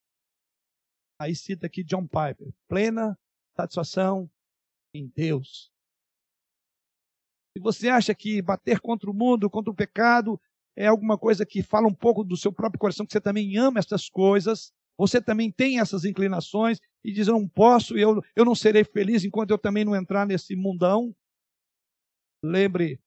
Aí 1.20 1.34
cita 1.34 1.66
aqui 1.66 1.84
John 1.84 2.06
Piper, 2.06 2.52
plena 2.68 3.18
satisfação 3.56 4.30
em 4.94 5.06
Deus. 5.08 5.70
Se 7.56 7.62
você 7.62 7.88
acha 7.88 8.14
que 8.14 8.40
bater 8.40 8.80
contra 8.80 9.10
o 9.10 9.14
mundo, 9.14 9.50
contra 9.50 9.70
o 9.70 9.76
pecado, 9.76 10.40
é 10.76 10.86
alguma 10.86 11.18
coisa 11.18 11.44
que 11.44 11.62
fala 11.62 11.86
um 11.86 11.94
pouco 11.94 12.24
do 12.24 12.36
seu 12.36 12.52
próprio 12.52 12.80
coração, 12.80 13.04
que 13.04 13.12
você 13.12 13.20
também 13.20 13.56
ama 13.58 13.78
essas 13.78 14.08
coisas, 14.08 14.72
você 14.96 15.20
também 15.20 15.50
tem 15.50 15.78
essas 15.78 16.04
inclinações 16.04 16.78
e 17.04 17.12
diz: 17.12 17.28
Eu 17.28 17.34
não 17.34 17.48
posso, 17.48 17.96
eu, 17.96 18.22
eu 18.34 18.44
não 18.44 18.54
serei 18.54 18.84
feliz 18.84 19.24
enquanto 19.24 19.50
eu 19.50 19.58
também 19.58 19.84
não 19.84 19.94
entrar 19.94 20.26
nesse 20.26 20.56
mundão. 20.56 21.14
Lembre, 22.42 23.00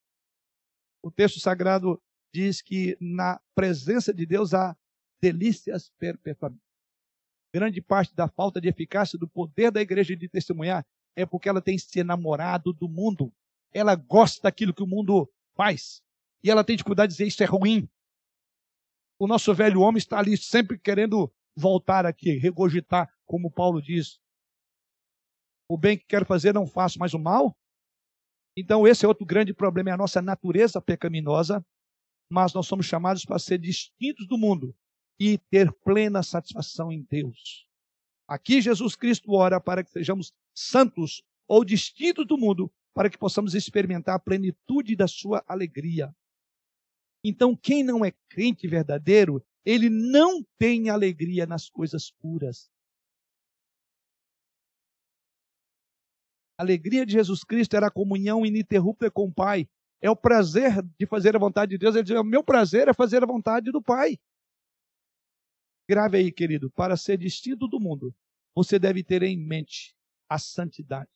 o 1.03 1.11
texto 1.11 1.39
sagrado 1.39 2.01
diz 2.35 2.61
que 2.61 2.97
na 2.99 3.39
presença 3.55 4.13
de 4.13 4.25
Deus 4.25 4.53
há 4.53 4.75
delícias 5.21 5.89
perpetuamente. 5.97 6.61
Grande 7.53 7.81
parte 7.81 8.13
da 8.13 8.27
falta 8.27 8.59
de 8.59 8.67
eficácia 8.67 9.17
do 9.17 9.25
poder 9.25 9.71
da 9.71 9.81
igreja 9.81 10.13
de 10.17 10.27
testemunhar 10.27 10.85
é 11.15 11.25
porque 11.25 11.47
ela 11.47 11.61
tem 11.61 11.77
se 11.77 11.99
enamorado 11.99 12.73
do 12.73 12.89
mundo. 12.89 13.33
Ela 13.73 13.95
gosta 13.95 14.41
daquilo 14.43 14.73
que 14.73 14.83
o 14.83 14.87
mundo 14.87 15.31
faz. 15.55 16.01
E 16.43 16.51
ela 16.51 16.65
tem 16.65 16.75
dificuldade 16.75 17.11
de 17.11 17.17
dizer 17.17 17.27
isso 17.27 17.41
é 17.41 17.45
ruim. 17.45 17.89
O 19.17 19.27
nosso 19.27 19.53
velho 19.53 19.79
homem 19.79 19.97
está 19.97 20.19
ali 20.19 20.35
sempre 20.35 20.77
querendo 20.77 21.33
voltar 21.55 22.05
aqui, 22.05 22.31
regurgitar, 22.31 23.09
como 23.25 23.49
Paulo 23.49 23.81
diz. 23.81 24.19
O 25.69 25.77
bem 25.77 25.97
que 25.97 26.05
quero 26.05 26.25
fazer 26.25 26.53
não 26.53 26.67
faço, 26.67 26.99
mas 26.99 27.13
o 27.13 27.19
mal. 27.19 27.55
Então, 28.57 28.85
esse 28.85 29.05
é 29.05 29.07
outro 29.07 29.25
grande 29.25 29.53
problema, 29.53 29.89
é 29.89 29.93
a 29.93 29.97
nossa 29.97 30.21
natureza 30.21 30.81
pecaminosa, 30.81 31.65
mas 32.29 32.53
nós 32.53 32.67
somos 32.67 32.85
chamados 32.85 33.25
para 33.25 33.39
ser 33.39 33.57
distintos 33.59 34.27
do 34.27 34.37
mundo, 34.37 34.75
e 35.19 35.37
ter 35.37 35.71
plena 35.71 36.21
satisfação 36.21 36.91
em 36.91 37.01
Deus. 37.09 37.65
Aqui 38.27 38.61
Jesus 38.61 38.95
Cristo 38.95 39.31
ora 39.31 39.61
para 39.61 39.83
que 39.83 39.91
sejamos 39.91 40.33
santos 40.53 41.23
ou 41.47 41.63
distintos 41.63 42.25
do 42.25 42.37
mundo, 42.37 42.71
para 42.93 43.09
que 43.09 43.17
possamos 43.17 43.53
experimentar 43.53 44.15
a 44.15 44.19
plenitude 44.19 44.95
da 44.95 45.07
sua 45.07 45.43
alegria. 45.47 46.13
Então, 47.23 47.55
quem 47.55 47.83
não 47.83 48.03
é 48.03 48.11
crente 48.29 48.67
verdadeiro, 48.67 49.43
ele 49.63 49.89
não 49.89 50.43
tem 50.57 50.89
alegria 50.89 51.45
nas 51.45 51.69
coisas 51.69 52.11
puras. 52.11 52.69
A 56.57 56.63
alegria 56.63 57.05
de 57.05 57.13
Jesus 57.13 57.43
Cristo 57.43 57.75
era 57.75 57.87
a 57.87 57.91
comunhão 57.91 58.45
ininterrupta 58.45 59.11
com 59.11 59.25
o 59.25 59.33
Pai. 59.33 59.67
É 60.01 60.09
o 60.09 60.15
prazer 60.15 60.81
de 60.99 61.05
fazer 61.05 61.35
a 61.35 61.39
vontade 61.39 61.71
de 61.71 61.77
Deus. 61.77 61.95
Ele 61.95 62.03
diz: 62.03 62.17
O 62.17 62.23
meu 62.23 62.43
prazer 62.43 62.87
é 62.87 62.93
fazer 62.93 63.23
a 63.23 63.27
vontade 63.27 63.71
do 63.71 63.81
Pai. 63.81 64.17
Grave 65.87 66.17
aí, 66.17 66.31
querido, 66.31 66.71
para 66.71 66.97
ser 66.97 67.17
distinto 67.17 67.67
do 67.67 67.79
mundo, 67.79 68.13
você 68.55 68.79
deve 68.79 69.03
ter 69.03 69.21
em 69.23 69.37
mente 69.37 69.95
a 70.27 70.39
santidade. 70.39 71.09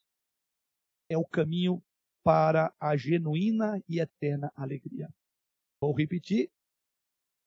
É 1.10 1.18
o 1.18 1.26
caminho 1.26 1.84
para 2.24 2.74
a 2.80 2.96
genuína 2.96 3.82
e 3.88 4.00
eterna 4.00 4.52
alegria. 4.56 5.10
Vou 5.82 5.96
repetir. 5.96 6.52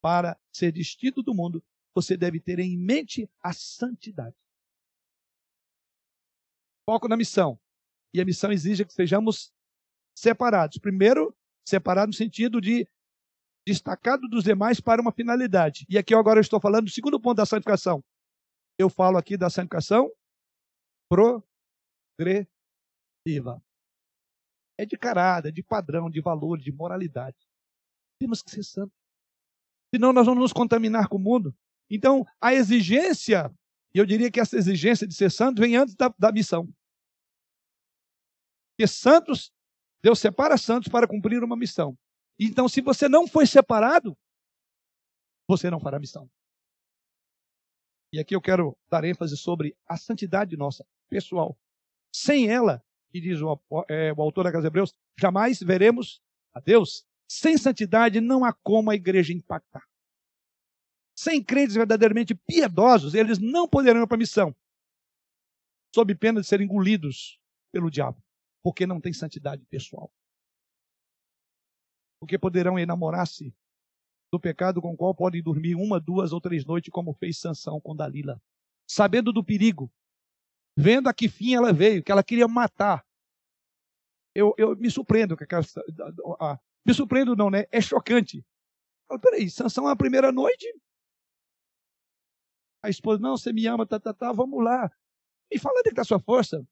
Para 0.01 0.37
ser 0.53 0.73
distinto 0.73 1.23
do 1.23 1.33
mundo, 1.33 1.65
você 1.95 2.17
deve 2.17 2.41
ter 2.41 2.59
em 2.59 2.77
mente 2.77 3.31
a 3.41 3.53
santidade. 3.53 4.35
Foco 6.85 7.07
na 7.07 7.17
missão. 7.17 7.61
E 8.13 8.21
a 8.21 8.25
missão 8.25 8.51
exige 8.51 8.85
que 8.85 8.93
sejamos 8.93 9.53
separados. 10.17 10.79
Primeiro, 10.79 11.35
separado 11.67 12.09
no 12.09 12.15
sentido 12.15 12.61
de 12.61 12.89
destacado 13.67 14.29
dos 14.29 14.45
demais 14.45 14.81
para 14.81 15.01
uma 15.01 15.13
finalidade. 15.13 15.87
E 15.89 15.97
aqui 15.97 16.15
eu 16.15 16.19
agora 16.19 16.41
estou 16.41 16.61
falando 16.61 16.87
do 16.87 16.91
segundo 16.91 17.21
ponto 17.21 17.37
da 17.37 17.47
santificação. 17.47 18.03
Eu 18.79 18.91
falo 18.91 19.17
aqui 19.17 19.37
da 19.37 19.49
santificação 19.49 20.11
progressiva. 21.09 21.47
É 24.79 24.87
de 24.87 24.97
caráter, 24.97 25.53
de 25.53 25.63
padrão, 25.63 26.11
de 26.11 26.21
valor, 26.21 26.59
de 26.59 26.73
moralidade. 26.73 27.37
Temos 28.19 28.43
que 28.43 28.51
ser 28.51 28.65
santos. 28.65 28.97
Senão 29.95 30.13
nós 30.13 30.27
vamos 30.27 30.43
nos 30.43 30.53
contaminar 30.53 31.09
com 31.09 31.17
o 31.17 31.21
mundo. 31.21 31.55
Então, 31.91 32.27
a 32.41 32.55
exigência, 32.55 33.55
e 33.95 33.99
eu 33.99 34.07
diria 34.07 34.31
que 34.31 34.41
essa 34.41 34.57
exigência 34.57 35.07
de 35.07 35.15
ser 35.15 35.31
santo 35.31 35.61
vem 35.61 35.77
antes 35.77 35.95
da, 35.95 36.09
da 36.19 36.33
missão. 36.33 36.67
Porque 38.71 38.87
santos, 38.87 39.52
Deus 40.03 40.19
separa 40.19 40.59
santos 40.59 40.91
para 40.91 41.07
cumprir 41.07 41.43
uma 41.45 41.57
missão. 41.57 41.97
Então, 42.39 42.69
se 42.69 42.81
você 42.81 43.09
não 43.09 43.27
foi 43.27 43.47
separado, 43.47 44.17
você 45.49 45.71
não 45.71 45.79
fará 45.79 45.99
missão. 45.99 46.29
E 48.13 48.19
aqui 48.19 48.35
eu 48.35 48.41
quero 48.41 48.77
dar 48.91 49.05
ênfase 49.05 49.37
sobre 49.37 49.77
a 49.87 49.97
santidade 49.97 50.57
nossa, 50.57 50.85
pessoal. 51.09 51.57
Sem 52.15 52.51
ela, 52.51 52.85
que 53.11 53.21
diz 53.21 53.41
o, 53.41 53.59
é, 53.89 54.13
o 54.13 54.21
autor 54.21 54.45
da 54.45 54.53
Casa 54.53 54.67
Hebreus, 54.67 54.95
jamais 55.19 55.61
veremos 55.61 56.21
a 56.53 56.61
Deus. 56.61 57.07
Sem 57.31 57.57
santidade 57.57 58.21
não 58.21 58.45
há 58.45 58.53
como 58.53 58.91
a 58.91 58.95
igreja 58.95 59.33
impactar. 59.33 59.83
Sem 61.17 61.43
crentes 61.43 61.75
verdadeiramente 61.75 62.35
piedosos, 62.35 63.15
eles 63.15 63.39
não 63.39 63.69
poderão 63.69 64.03
ir 64.03 64.07
para 64.07 64.17
a 64.17 64.19
missão, 64.19 64.55
sob 65.95 66.15
pena 66.15 66.41
de 66.41 66.47
serem 66.47 66.67
engolidos 66.67 67.39
pelo 67.71 67.91
diabo, 67.91 68.23
porque 68.63 68.87
não 68.87 69.01
tem 69.01 69.13
santidade 69.13 69.65
pessoal 69.67 70.13
porque 72.23 72.39
poderão 72.39 72.79
enamorar-se 72.79 73.53
do 74.33 74.39
pecado 74.39 74.81
com 74.81 74.93
o 74.93 74.97
qual 74.97 75.13
podem 75.13 75.43
dormir 75.43 75.75
uma, 75.75 75.99
duas 75.99 76.33
ou 76.33 76.41
três 76.41 76.65
noites, 76.65 76.93
como 76.93 77.13
fez 77.13 77.41
Sansão 77.41 77.81
com 77.81 77.97
Dalila. 77.97 78.41
Sabendo 78.89 79.33
do 79.33 79.43
perigo, 79.43 79.93
vendo 80.79 81.09
a 81.09 81.13
que 81.13 81.29
fim 81.29 81.57
ela 81.57 81.73
veio, 81.73 82.01
que 82.01 82.13
ela 82.13 82.23
queria 82.23 82.47
matar. 82.47 83.05
Eu, 84.33 84.55
eu 84.57 84.77
me 84.77 84.89
surpreendo 84.89 85.37
com 85.37 85.43
aquela. 85.43 85.65
Ah, 86.41 86.61
me 86.87 86.95
surpreendo, 86.95 87.35
não, 87.35 87.51
né? 87.51 87.65
É 87.73 87.81
chocante. 87.81 88.47
Falo, 89.09 89.21
peraí, 89.21 89.51
Sansão 89.51 89.89
é 89.89 89.93
a 89.93 89.97
primeira 89.97 90.31
noite? 90.31 90.73
A 92.85 92.89
esposa, 92.89 93.21
não, 93.21 93.37
você 93.37 93.53
me 93.53 93.67
ama, 93.67 93.85
tá, 93.85 93.99
tá, 93.99 94.15
tá, 94.15 94.31
vamos 94.31 94.63
lá. 94.63 94.89
Me 95.53 95.59
fala 95.59 95.81
onde 95.81 95.89
está 95.89 96.03
a 96.03 96.05
sua 96.05 96.21
força. 96.21 96.65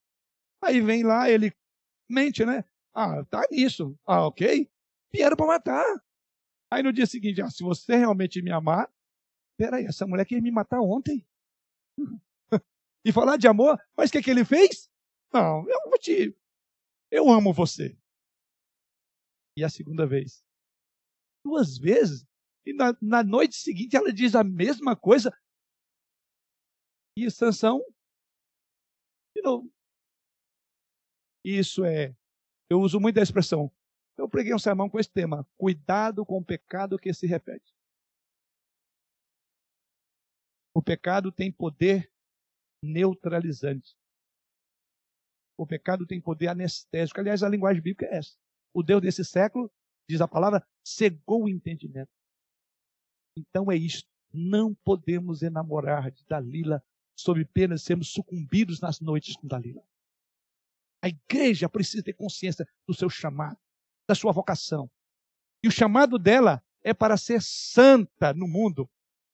Aí 0.62 0.80
vem 0.80 1.02
lá, 1.02 1.28
ele 1.28 1.52
mente, 2.10 2.44
né? 2.44 2.64
Ah, 2.94 3.24
tá 3.24 3.42
nisso. 3.50 3.98
Ah, 4.04 4.26
ok 4.26 4.68
vieram 5.12 5.36
para 5.36 5.46
matar. 5.46 6.04
Aí 6.72 6.82
no 6.82 6.92
dia 6.92 7.06
seguinte, 7.06 7.42
ah, 7.42 7.50
se 7.50 7.62
você 7.62 7.96
realmente 7.96 8.40
me 8.40 8.50
amar, 8.50 8.92
peraí, 9.58 9.84
essa 9.84 10.06
mulher 10.06 10.24
queria 10.24 10.42
me 10.42 10.50
matar 10.50 10.80
ontem. 10.80 11.26
e 13.04 13.12
falar 13.12 13.36
de 13.36 13.48
amor, 13.48 13.78
mas 13.96 14.08
o 14.08 14.12
que, 14.12 14.22
que 14.22 14.30
ele 14.30 14.44
fez? 14.44 14.88
Não, 15.32 15.68
eu 15.68 15.90
vou 15.90 15.98
te. 15.98 16.36
Eu 17.10 17.28
amo 17.28 17.52
você. 17.52 17.96
E 19.56 19.64
a 19.64 19.68
segunda 19.68 20.06
vez. 20.06 20.44
Duas 21.44 21.76
vezes. 21.76 22.24
E 22.64 22.72
na, 22.72 22.96
na 23.00 23.24
noite 23.24 23.56
seguinte 23.56 23.96
ela 23.96 24.12
diz 24.12 24.34
a 24.34 24.44
mesma 24.44 24.94
coisa. 24.94 25.36
E 27.16 27.28
Sansão, 27.30 27.84
de 29.34 29.42
novo. 29.42 29.70
Isso 31.44 31.84
é. 31.84 32.14
Eu 32.68 32.80
uso 32.80 33.00
muito 33.00 33.18
a 33.18 33.22
expressão 33.22 33.72
eu 34.20 34.28
preguei 34.28 34.54
um 34.54 34.58
sermão 34.58 34.88
com 34.88 35.00
esse 35.00 35.10
tema: 35.10 35.46
cuidado 35.56 36.24
com 36.26 36.38
o 36.38 36.44
pecado 36.44 36.98
que 36.98 37.12
se 37.12 37.26
repete. 37.26 37.74
O 40.74 40.82
pecado 40.82 41.32
tem 41.32 41.50
poder 41.50 42.12
neutralizante. 42.82 43.96
O 45.58 45.66
pecado 45.66 46.06
tem 46.06 46.20
poder 46.20 46.48
anestésico. 46.48 47.18
Aliás, 47.18 47.42
a 47.42 47.48
linguagem 47.48 47.82
bíblica 47.82 48.06
é 48.06 48.18
essa. 48.18 48.36
O 48.72 48.82
Deus 48.82 49.02
desse 49.02 49.24
século, 49.24 49.70
diz 50.08 50.20
a 50.20 50.28
palavra, 50.28 50.66
cegou 50.84 51.44
o 51.44 51.48
entendimento. 51.48 52.10
Então 53.36 53.70
é 53.70 53.76
isto. 53.76 54.08
Não 54.32 54.74
podemos 54.74 55.42
enamorar 55.42 56.10
de 56.10 56.24
Dalila 56.24 56.82
sob 57.18 57.44
pena 57.46 57.74
de 57.74 57.82
sermos 57.82 58.12
sucumbidos 58.12 58.80
nas 58.80 59.00
noites 59.00 59.36
com 59.36 59.46
Dalila. 59.46 59.82
A 61.02 61.08
igreja 61.08 61.68
precisa 61.68 62.02
ter 62.02 62.12
consciência 62.12 62.66
do 62.86 62.94
seu 62.94 63.08
chamado 63.08 63.58
da 64.10 64.14
sua 64.14 64.32
vocação. 64.32 64.90
E 65.62 65.68
o 65.68 65.70
chamado 65.70 66.18
dela 66.18 66.60
é 66.82 66.92
para 66.92 67.16
ser 67.16 67.40
santa 67.40 68.34
no 68.34 68.48
mundo. 68.48 68.90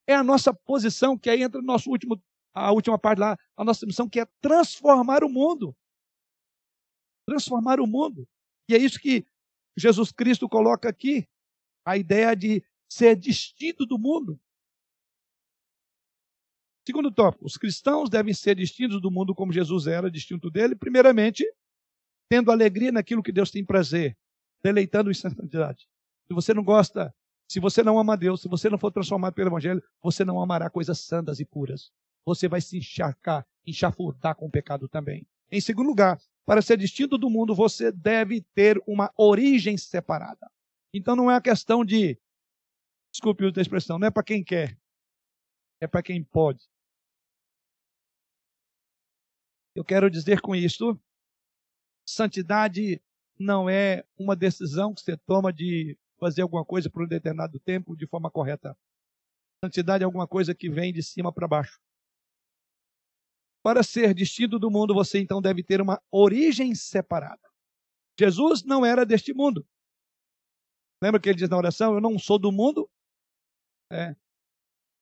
É 0.07 0.15
a 0.15 0.23
nossa 0.23 0.53
posição, 0.53 1.19
que 1.19 1.31
aí 1.31 1.43
entra 1.43 1.63
no 1.63 1.67
nosso 1.67 1.89
último, 1.89 2.23
a 2.53 2.71
última 2.73 2.99
parte 2.99 3.21
lá, 3.21 3.39
a 3.57 3.65
nossa 3.65 3.87
missão, 3.87 4.07
que 4.07 4.21
é 4.21 4.27
transformar 4.43 5.25
o 5.25 5.31
mundo. 5.31 5.75
Transformar 7.27 7.81
o 7.81 7.87
mundo. 7.87 8.29
E 8.69 8.75
é 8.75 8.79
isso 8.79 8.99
que 9.01 9.27
Jesus 9.79 10.13
Cristo 10.13 10.47
coloca 10.47 10.91
aqui, 10.91 11.27
a 11.83 11.97
ideia 11.97 12.37
de 12.37 12.63
ser 12.87 13.17
distinto 13.17 13.87
do 13.87 13.99
mundo. 13.99 14.39
Segundo 16.87 17.11
tópico, 17.11 17.45
os 17.45 17.57
cristãos 17.57 18.09
devem 18.09 18.33
ser 18.33 18.55
distintos 18.55 19.01
do 19.01 19.11
mundo 19.11 19.35
como 19.35 19.53
Jesus 19.53 19.89
era 19.89 20.09
distinto 20.09 20.49
dele, 20.49 20.77
primeiramente, 20.77 21.45
tendo 22.29 22.53
alegria 22.53 22.93
naquilo 22.93 23.25
que 23.25 23.33
Deus 23.33 23.51
tem 23.51 23.65
prazer 23.65 24.17
deleitando 24.63 25.11
em 25.11 25.15
santidade. 25.15 25.89
Se 26.27 26.35
você 26.35 26.55
não 26.55 26.63
gosta, 26.63 27.15
se 27.49 27.61
você 27.61 27.83
não 27.83 27.99
ama 27.99 28.17
Deus, 28.17 28.41
se 28.41 28.49
você 28.49 28.69
não 28.69 28.79
for 28.79 28.91
transformado 28.91 29.35
pelo 29.35 29.49
Evangelho, 29.49 29.83
você 30.03 30.25
não 30.25 30.41
amará 30.41 30.71
coisas 30.71 31.01
santas 31.01 31.41
e 31.41 31.45
puras. 31.45 31.93
Você 32.25 32.49
vai 32.49 32.61
se 32.61 32.79
encharcar, 32.79 33.47
enxafurdar 33.67 34.35
com 34.35 34.47
o 34.47 34.51
pecado 34.51 34.89
também. 34.89 35.27
Em 35.51 35.61
segundo 35.61 35.89
lugar, 35.89 36.21
para 36.45 36.63
ser 36.63 36.79
distinto 36.79 37.17
do 37.17 37.31
mundo, 37.31 37.55
você 37.55 37.93
deve 37.93 38.43
ter 38.55 38.81
uma 38.87 39.13
origem 39.17 39.77
separada. 39.77 40.51
Então 40.93 41.15
não 41.15 41.31
é 41.31 41.37
a 41.37 41.41
questão 41.41 41.85
de, 41.85 42.19
desculpe 43.13 43.45
a 43.45 43.61
expressão, 43.61 43.99
não 43.99 44.07
é 44.07 44.11
para 44.11 44.25
quem 44.25 44.43
quer, 44.43 44.77
é 45.81 45.87
para 45.87 46.03
quem 46.03 46.23
pode. 46.23 46.65
Eu 49.77 49.85
quero 49.85 50.11
dizer 50.11 50.41
com 50.41 50.57
isto, 50.57 50.99
santidade 52.09 52.99
não 53.39 53.69
é 53.69 54.07
uma 54.19 54.35
decisão 54.35 54.95
que 54.95 55.03
você 55.03 55.19
toma 55.19 55.53
de 55.53 55.99
fazer 56.19 56.41
alguma 56.41 56.65
coisa 56.65 56.89
por 56.89 57.05
um 57.05 57.07
determinado 57.07 57.61
tempo 57.61 57.95
de 57.95 58.07
forma 58.07 58.31
correta. 58.31 58.75
Santidade 59.63 60.03
é 60.03 60.07
alguma 60.07 60.27
coisa 60.27 60.55
que 60.55 60.71
vem 60.71 60.95
de 60.95 61.03
cima 61.03 61.31
para 61.31 61.47
baixo. 61.47 61.79
Para 63.63 63.83
ser 63.83 64.15
distinto 64.15 64.59
do 64.59 64.71
mundo, 64.71 64.95
você 64.95 65.19
então 65.19 65.43
deve 65.43 65.63
ter 65.63 65.83
uma 65.83 66.03
origem 66.11 66.75
separada. 66.75 67.47
Jesus 68.19 68.65
não 68.65 68.83
era 68.83 69.05
deste 69.05 69.35
mundo. 69.35 69.69
Lembra 71.03 71.21
que 71.21 71.29
ele 71.29 71.39
diz 71.39 71.51
na 71.51 71.59
oração: 71.59 71.93
Eu 71.93 72.01
não 72.01 72.19
sou 72.19 72.39
do 72.39 72.51
mundo? 72.51 72.89
É. 73.93 74.17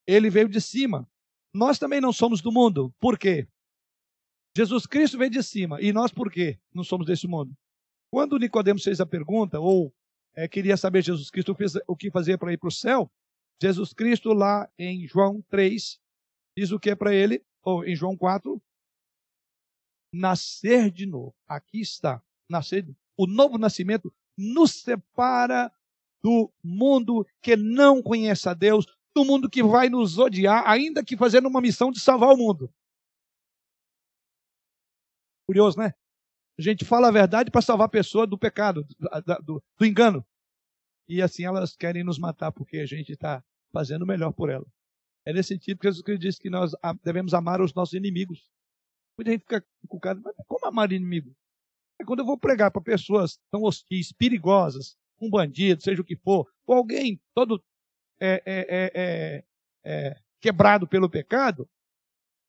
Ele 0.04 0.28
veio 0.30 0.48
de 0.48 0.60
cima. 0.60 1.08
Nós 1.54 1.78
também 1.78 2.00
não 2.00 2.12
somos 2.12 2.42
do 2.42 2.50
mundo. 2.50 2.92
Por 2.98 3.16
quê? 3.16 3.46
Jesus 4.56 4.86
Cristo 4.86 5.18
veio 5.18 5.30
de 5.30 5.42
cima. 5.42 5.80
E 5.80 5.92
nós 5.92 6.12
por 6.12 6.30
quê? 6.30 6.58
Não 6.72 6.84
somos 6.84 7.06
deste 7.06 7.26
mundo. 7.26 7.52
Quando 8.10 8.38
Nicodemos 8.38 8.84
fez 8.84 9.00
a 9.00 9.06
pergunta, 9.06 9.58
ou 9.58 9.92
é, 10.34 10.46
queria 10.46 10.76
saber 10.76 11.02
Jesus 11.02 11.30
Cristo 11.30 11.56
o 11.86 11.96
que 11.96 12.10
fazer 12.10 12.38
para 12.38 12.52
ir 12.52 12.58
para 12.58 12.68
o 12.68 12.72
céu, 12.72 13.10
Jesus 13.60 13.92
Cristo 13.92 14.32
lá 14.32 14.68
em 14.78 15.06
João 15.06 15.42
3 15.48 15.98
diz 16.56 16.70
o 16.70 16.78
que 16.78 16.90
é 16.90 16.94
para 16.94 17.12
ele, 17.12 17.44
ou 17.62 17.84
em 17.84 17.96
João 17.96 18.16
4, 18.16 18.62
nascer 20.12 20.90
de 20.90 21.06
novo. 21.06 21.34
Aqui 21.48 21.80
está, 21.80 22.22
nascer, 22.48 22.86
O 23.16 23.26
novo 23.26 23.58
nascimento 23.58 24.12
nos 24.38 24.82
separa 24.82 25.72
do 26.22 26.52
mundo 26.62 27.26
que 27.42 27.56
não 27.56 28.02
conhece 28.02 28.48
a 28.48 28.54
Deus, 28.54 28.86
do 29.14 29.24
mundo 29.24 29.50
que 29.50 29.62
vai 29.62 29.88
nos 29.88 30.18
odiar, 30.18 30.64
ainda 30.66 31.04
que 31.04 31.16
fazendo 31.16 31.48
uma 31.48 31.60
missão 31.60 31.90
de 31.90 32.00
salvar 32.00 32.30
o 32.30 32.36
mundo. 32.36 32.72
Curioso, 35.46 35.78
né? 35.78 35.92
A 36.58 36.62
gente 36.62 36.84
fala 36.84 37.08
a 37.08 37.12
verdade 37.12 37.50
para 37.50 37.60
salvar 37.60 37.86
a 37.86 37.90
pessoa 37.90 38.26
do 38.26 38.38
pecado, 38.38 38.84
do, 38.98 39.42
do, 39.42 39.62
do, 39.78 39.86
engano. 39.86 40.24
E 41.08 41.20
assim 41.20 41.44
elas 41.44 41.76
querem 41.76 42.04
nos 42.04 42.18
matar 42.18 42.52
porque 42.52 42.78
a 42.78 42.86
gente 42.86 43.12
está 43.12 43.44
fazendo 43.72 44.02
o 44.02 44.06
melhor 44.06 44.32
por 44.32 44.48
ela. 44.48 44.66
É 45.26 45.32
nesse 45.32 45.48
sentido 45.48 45.78
que 45.78 45.86
Jesus 45.86 46.02
Cristo 46.02 46.20
disse 46.20 46.38
que 46.38 46.50
nós 46.50 46.72
devemos 47.02 47.34
amar 47.34 47.60
os 47.60 47.74
nossos 47.74 47.94
inimigos. 47.94 48.48
Muita 49.18 49.32
gente 49.32 49.42
fica 49.42 49.64
encucada, 49.84 50.20
mas 50.22 50.34
como 50.46 50.66
amar 50.66 50.92
inimigo? 50.92 51.34
É 52.00 52.04
quando 52.04 52.20
eu 52.20 52.26
vou 52.26 52.38
pregar 52.38 52.70
para 52.70 52.82
pessoas 52.82 53.38
tão 53.50 53.62
hostis, 53.62 54.12
perigosas, 54.12 54.96
um 55.20 55.30
bandido, 55.30 55.82
seja 55.82 56.02
o 56.02 56.04
que 56.04 56.16
for, 56.16 56.46
ou 56.66 56.76
alguém 56.76 57.20
todo 57.34 57.62
é, 58.20 58.42
é, 58.46 59.44
é, 59.84 60.20
quebrado 60.40 60.86
pelo 60.86 61.08
pecado, 61.08 61.68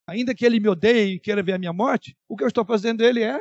ainda 0.08 0.36
que 0.36 0.45
ele 0.45 0.60
me 0.60 0.70
odeie 0.70 1.16
e 1.16 1.20
queira 1.20 1.43
ver 1.43 1.53
a 1.53 1.58
minha 1.58 1.74
morte, 1.74 2.18
o 2.28 2.36
que 2.36 2.43
eu 2.43 2.47
estou 2.47 2.66
fazendo 2.66 3.01
ele 3.01 3.24
é 3.24 3.39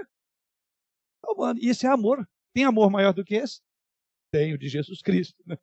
salvando. 1.24 1.60
E 1.60 1.68
esse 1.68 1.86
é 1.86 1.90
amor. 1.90 2.28
Tem 2.54 2.64
amor 2.64 2.90
maior 2.90 3.12
do 3.12 3.24
que 3.24 3.34
esse? 3.34 3.60
Tenho, 4.32 4.58
de 4.58 4.68
Jesus 4.68 5.00
Cristo. 5.00 5.42
Né? 5.46 5.56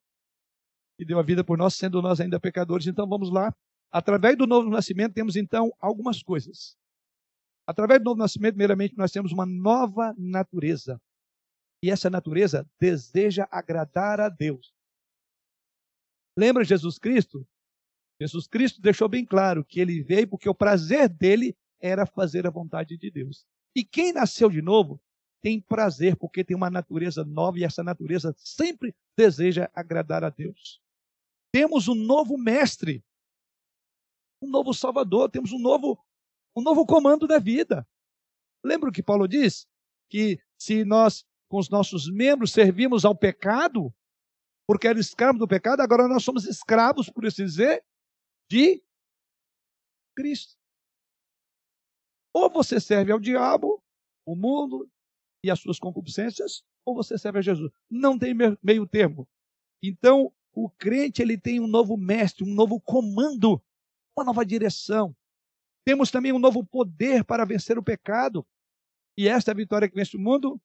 Que 0.97 1.06
deu 1.06 1.20
a 1.20 1.24
vida 1.24 1.43
por 1.43 1.58
nós, 1.58 1.76
sendo 1.76 2.02
nós 2.02 2.20
ainda 2.20 2.39
pecadores. 2.39 2.88
Então 2.88 3.08
vamos 3.08 3.32
lá. 3.32 3.56
Através 3.91 4.38
do 4.38 4.47
novo 4.47 4.70
nascimento, 4.70 5.14
temos 5.14 5.36
então 5.36 5.72
algumas 5.80 6.24
coisas. 6.24 6.78
Através 7.68 7.99
do 7.99 8.06
novo 8.06 8.20
nascimento, 8.20 8.54
primeiramente, 8.54 8.97
nós 8.97 9.12
temos 9.12 9.32
uma 9.32 9.45
nova 9.45 10.14
natureza. 10.18 11.02
E 11.84 11.89
essa 11.89 12.10
natureza 12.10 12.68
deseja 12.80 13.47
agradar 13.52 14.20
a 14.20 14.30
Deus. 14.30 14.74
Lembra 16.38 16.64
Jesus 16.64 16.97
Cristo? 16.97 17.45
Jesus 18.22 18.45
Cristo 18.45 18.80
deixou 18.80 19.09
bem 19.09 19.26
claro 19.26 19.65
que 19.65 19.80
ele 19.80 20.03
veio 20.03 20.28
porque 20.28 20.47
o 20.47 20.53
prazer 20.53 21.09
dele 21.09 21.57
era 21.80 22.05
fazer 22.05 22.45
a 22.45 22.51
vontade 22.51 22.95
de 22.95 23.09
Deus. 23.09 23.47
E 23.76 23.84
quem 23.84 24.13
nasceu 24.13 24.47
de 24.47 24.61
novo 24.61 25.01
tem 25.41 25.59
prazer 25.59 26.15
porque 26.15 26.43
tem 26.43 26.55
uma 26.55 26.69
natureza 26.69 27.26
nova 27.26 27.57
e 27.57 27.63
essa 27.63 27.84
natureza 27.84 28.32
sempre 28.38 28.95
deseja 29.17 29.72
agradar 29.74 30.24
a 30.24 30.30
Deus. 30.30 30.80
Temos 31.51 31.88
um 31.88 31.95
novo 31.95 32.38
mestre, 32.38 33.03
um 34.39 34.47
novo 34.47 34.72
salvador, 34.72 35.32
temos 35.32 35.51
um 35.51 35.59
novo 35.59 35.97
um 36.55 36.61
novo 36.61 36.86
comando 36.86 37.26
da 37.26 37.39
vida. 37.39 37.88
Lembra 38.63 38.89
o 38.89 38.93
que 38.93 39.01
Paulo 39.01 39.28
diz? 39.28 39.65
Que 40.11 40.39
se 40.59 40.86
nós 40.86 41.26
com 41.49 41.57
os 41.57 41.69
nossos 41.69 42.07
membros 42.07 42.51
servimos 42.51 43.03
ao 43.03 43.15
pecado, 43.15 43.91
porque 44.67 44.88
era 44.88 44.99
escravo 44.99 45.39
do 45.39 45.47
pecado, 45.47 45.82
agora 45.82 46.07
nós 46.07 46.24
somos 46.24 46.45
escravos, 46.45 47.09
por 47.09 47.26
assim 47.26 47.45
dizer, 47.45 47.84
de 48.52 48.84
Cristo. 50.14 50.58
Ou 52.34 52.49
você 52.49 52.82
serve 52.82 53.14
ao 53.14 53.20
diabo, 53.20 53.82
o 54.26 54.36
mundo 54.36 54.89
e 55.41 55.49
as 55.49 55.62
suas 55.62 55.80
concupiscências, 55.80 56.62
ou 56.86 56.93
você 56.93 57.18
serve 57.18 57.39
a 57.39 57.41
Jesus. 57.41 57.72
Não 57.89 58.20
tem 58.20 58.34
meio 58.62 58.86
termo. 58.86 59.26
Então, 59.82 60.34
o 60.54 60.70
crente 60.70 61.22
ele 61.22 61.38
tem 61.38 61.62
um 61.62 61.68
novo 61.68 61.95
mestre, 61.95 62.43
um 62.43 62.54
novo 62.54 62.80
comando, 62.82 63.62
uma 64.18 64.26
nova 64.26 64.45
direção. 64.45 65.16
Temos 65.86 66.12
também 66.12 66.34
um 66.34 66.39
novo 66.39 66.66
poder 66.66 67.24
para 67.24 67.45
vencer 67.45 67.78
o 67.78 67.84
pecado. 67.84 68.45
E 69.18 69.30
esta 69.30 69.52
é 69.52 69.54
a 69.54 69.56
vitória 69.56 69.88
que 69.88 69.95
vence 69.95 70.18
o 70.18 70.20
mundo, 70.20 70.62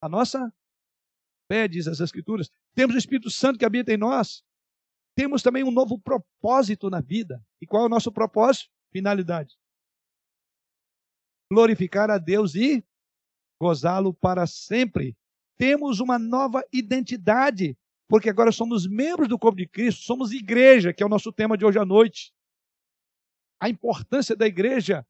a 0.00 0.08
nossa 0.08 0.52
fé, 1.50 1.66
diz 1.66 1.88
as 1.88 1.98
Escrituras. 1.98 2.48
Temos 2.74 2.94
o 2.94 2.98
Espírito 2.98 3.28
Santo 3.28 3.58
que 3.58 3.64
habita 3.64 3.92
em 3.92 3.96
nós. 3.96 4.43
Temos 5.14 5.42
também 5.42 5.62
um 5.62 5.70
novo 5.70 5.98
propósito 5.98 6.90
na 6.90 7.00
vida. 7.00 7.42
E 7.60 7.66
qual 7.66 7.84
é 7.84 7.86
o 7.86 7.88
nosso 7.88 8.10
propósito? 8.10 8.70
Finalidade. 8.90 9.56
Glorificar 11.50 12.10
a 12.10 12.18
Deus 12.18 12.54
e 12.54 12.84
gozá-lo 13.60 14.12
para 14.12 14.46
sempre. 14.46 15.16
Temos 15.56 16.00
uma 16.00 16.18
nova 16.18 16.64
identidade, 16.72 17.78
porque 18.08 18.28
agora 18.28 18.50
somos 18.50 18.86
membros 18.86 19.28
do 19.28 19.38
corpo 19.38 19.56
de 19.56 19.68
Cristo, 19.68 20.02
somos 20.02 20.32
igreja, 20.32 20.92
que 20.92 21.02
é 21.02 21.06
o 21.06 21.08
nosso 21.08 21.32
tema 21.32 21.56
de 21.56 21.64
hoje 21.64 21.78
à 21.78 21.84
noite. 21.84 22.32
A 23.60 23.68
importância 23.68 24.34
da 24.34 24.46
igreja 24.46 25.06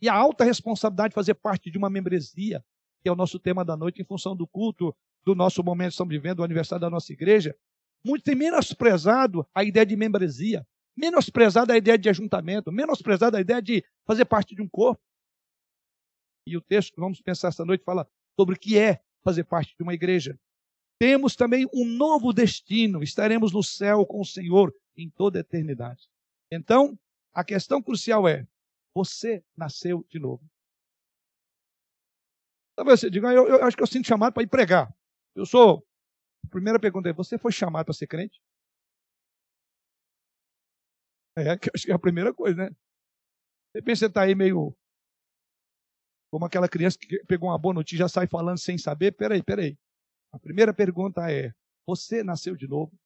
e 0.00 0.08
a 0.08 0.14
alta 0.14 0.44
responsabilidade 0.44 1.10
de 1.10 1.14
fazer 1.14 1.34
parte 1.34 1.70
de 1.70 1.78
uma 1.78 1.88
membresia 1.88 2.62
que 3.00 3.08
é 3.08 3.12
o 3.12 3.16
nosso 3.16 3.38
tema 3.38 3.64
da 3.64 3.76
noite, 3.76 4.02
em 4.02 4.04
função 4.04 4.36
do 4.36 4.46
culto 4.46 4.94
do 5.24 5.34
nosso 5.34 5.62
momento 5.62 5.88
que 5.88 5.94
estamos 5.94 6.12
vivendo, 6.12 6.40
o 6.40 6.44
aniversário 6.44 6.80
da 6.80 6.90
nossa 6.90 7.12
igreja, 7.12 7.56
muitos 8.04 8.24
têm 8.24 8.34
menosprezado 8.34 9.46
a 9.54 9.64
ideia 9.64 9.86
de 9.86 9.96
membresia, 9.96 10.66
menosprezado 10.96 11.72
a 11.72 11.76
ideia 11.76 11.98
de 11.98 12.08
ajuntamento, 12.08 12.72
menosprezado 12.72 13.36
a 13.36 13.40
ideia 13.40 13.62
de 13.62 13.84
fazer 14.04 14.24
parte 14.24 14.54
de 14.54 14.62
um 14.62 14.68
corpo. 14.68 15.02
E 16.46 16.56
o 16.56 16.60
texto 16.60 16.94
que 16.94 17.00
vamos 17.00 17.20
pensar 17.20 17.48
esta 17.48 17.64
noite 17.64 17.84
fala 17.84 18.08
sobre 18.34 18.54
o 18.54 18.58
que 18.58 18.78
é 18.78 19.02
fazer 19.22 19.44
parte 19.44 19.76
de 19.76 19.82
uma 19.82 19.94
igreja. 19.94 20.38
Temos 20.98 21.36
também 21.36 21.66
um 21.72 21.84
novo 21.84 22.32
destino, 22.32 23.02
estaremos 23.02 23.52
no 23.52 23.62
céu 23.62 24.04
com 24.04 24.20
o 24.20 24.24
Senhor 24.24 24.74
em 24.96 25.08
toda 25.08 25.38
a 25.38 25.40
eternidade. 25.40 26.08
Então, 26.50 26.98
a 27.32 27.44
questão 27.44 27.80
crucial 27.80 28.26
é: 28.26 28.46
você 28.94 29.44
nasceu 29.56 30.04
de 30.08 30.18
novo. 30.18 30.42
Talvez 32.74 33.00
você 33.00 33.10
diga, 33.10 33.32
eu, 33.32 33.46
eu 33.46 33.64
acho 33.64 33.76
que 33.76 33.82
eu 33.82 33.86
sinto 33.86 34.06
chamado 34.06 34.32
para 34.32 34.42
ir 34.42 34.48
pregar. 34.48 34.92
Eu 35.34 35.46
sou. 35.46 35.86
A 36.48 36.50
primeira 36.50 36.80
pergunta 36.80 37.10
é: 37.10 37.12
você 37.12 37.38
foi 37.38 37.52
chamado 37.52 37.84
para 37.84 37.94
ser 37.94 38.06
crente? 38.06 38.40
É, 41.36 41.42
acho 41.74 41.84
que 41.84 41.92
é 41.92 41.94
a 41.94 41.98
primeira 41.98 42.32
coisa, 42.32 42.64
né? 42.64 42.70
De 42.70 43.80
repente 43.80 43.98
você 43.98 44.06
está 44.06 44.22
aí 44.22 44.34
meio. 44.34 44.74
Como 46.32 46.46
aquela 46.46 46.68
criança 46.68 46.98
que 46.98 47.22
pegou 47.24 47.50
uma 47.50 47.58
boa 47.58 47.74
notícia 47.74 47.96
e 47.96 47.98
já 47.98 48.08
sai 48.08 48.26
falando 48.26 48.58
sem 48.58 48.78
saber. 48.78 49.12
Peraí, 49.12 49.42
peraí. 49.42 49.78
A 50.32 50.38
primeira 50.38 50.72
pergunta 50.72 51.30
é: 51.30 51.52
você 51.86 52.22
nasceu 52.22 52.56
de 52.56 52.66
novo? 52.66 52.98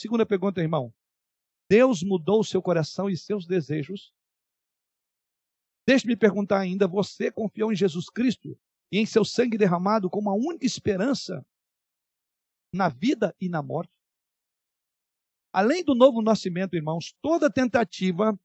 Segunda 0.00 0.24
pergunta, 0.24 0.62
irmão: 0.62 0.94
Deus 1.68 2.02
mudou 2.02 2.40
o 2.40 2.44
seu 2.44 2.62
coração 2.62 3.10
e 3.10 3.18
seus 3.18 3.46
desejos? 3.46 4.14
Deixe-me 5.86 6.16
perguntar 6.16 6.60
ainda: 6.60 6.88
você 6.88 7.30
confiou 7.30 7.70
em 7.70 7.76
Jesus 7.76 8.08
Cristo 8.08 8.58
e 8.90 8.98
em 8.98 9.04
seu 9.04 9.26
sangue 9.26 9.58
derramado 9.58 10.08
como 10.08 10.30
a 10.30 10.34
única 10.34 10.64
esperança 10.64 11.44
na 12.76 12.88
vida 12.88 13.34
e 13.40 13.48
na 13.48 13.62
morte. 13.62 13.92
Além 15.52 15.82
do 15.82 15.94
novo 15.94 16.22
nascimento, 16.22 16.76
irmãos, 16.76 17.14
toda 17.22 17.50
tentativa 17.50 18.38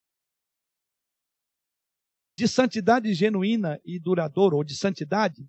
de 2.37 2.47
santidade 2.47 3.13
genuína 3.13 3.79
e 3.85 3.99
duradoura, 3.99 4.55
ou 4.55 4.63
de 4.63 4.75
santidade, 4.75 5.47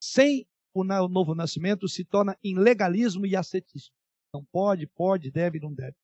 sem 0.00 0.46
o 0.74 0.84
novo 0.84 1.34
nascimento, 1.34 1.88
se 1.88 2.04
torna 2.04 2.38
em 2.44 2.56
legalismo 2.56 3.26
e 3.26 3.34
ascetismo. 3.34 3.94
Não 4.34 4.44
pode, 4.44 4.86
pode, 4.86 5.30
deve, 5.30 5.58
não 5.58 5.74
deve. 5.74 5.96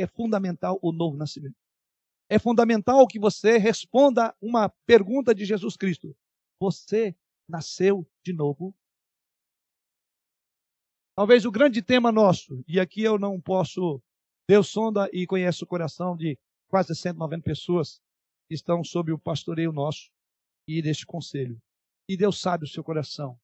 É 0.00 0.06
fundamental 0.06 0.78
o 0.82 0.92
novo 0.92 1.16
nascimento. 1.16 1.56
É 2.30 2.38
fundamental 2.38 3.06
que 3.06 3.18
você 3.18 3.56
responda 3.58 4.36
uma 4.40 4.68
pergunta 4.86 5.34
de 5.34 5.44
Jesus 5.44 5.76
Cristo: 5.76 6.16
você 6.60 7.16
nasceu 7.48 8.06
de 8.24 8.32
novo. 8.32 8.74
Talvez 11.18 11.44
o 11.44 11.50
grande 11.50 11.82
tema 11.82 12.12
nosso, 12.12 12.62
e 12.68 12.78
aqui 12.78 13.02
eu 13.02 13.18
não 13.18 13.40
posso, 13.40 14.00
Deus 14.48 14.68
sonda 14.68 15.10
e 15.12 15.26
conhece 15.26 15.64
o 15.64 15.66
coração 15.66 16.16
de 16.16 16.38
quase 16.68 16.94
190 16.94 17.42
pessoas 17.42 18.00
que 18.46 18.54
estão 18.54 18.84
sob 18.84 19.10
o 19.10 19.18
pastoreio 19.18 19.72
nosso 19.72 20.12
e 20.68 20.80
deste 20.80 21.04
conselho. 21.04 21.60
E 22.08 22.16
Deus 22.16 22.40
sabe 22.40 22.66
o 22.66 22.68
seu 22.68 22.84
coração. 22.84 23.36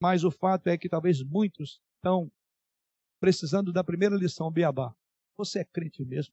Mas 0.00 0.24
o 0.24 0.30
fato 0.30 0.68
é 0.68 0.78
que 0.78 0.88
talvez 0.88 1.22
muitos 1.22 1.78
estão 1.96 2.32
precisando 3.20 3.70
da 3.70 3.84
primeira 3.84 4.16
lição, 4.16 4.50
Beabá. 4.50 4.96
Você 5.36 5.58
é 5.58 5.64
crente 5.66 6.02
mesmo? 6.06 6.32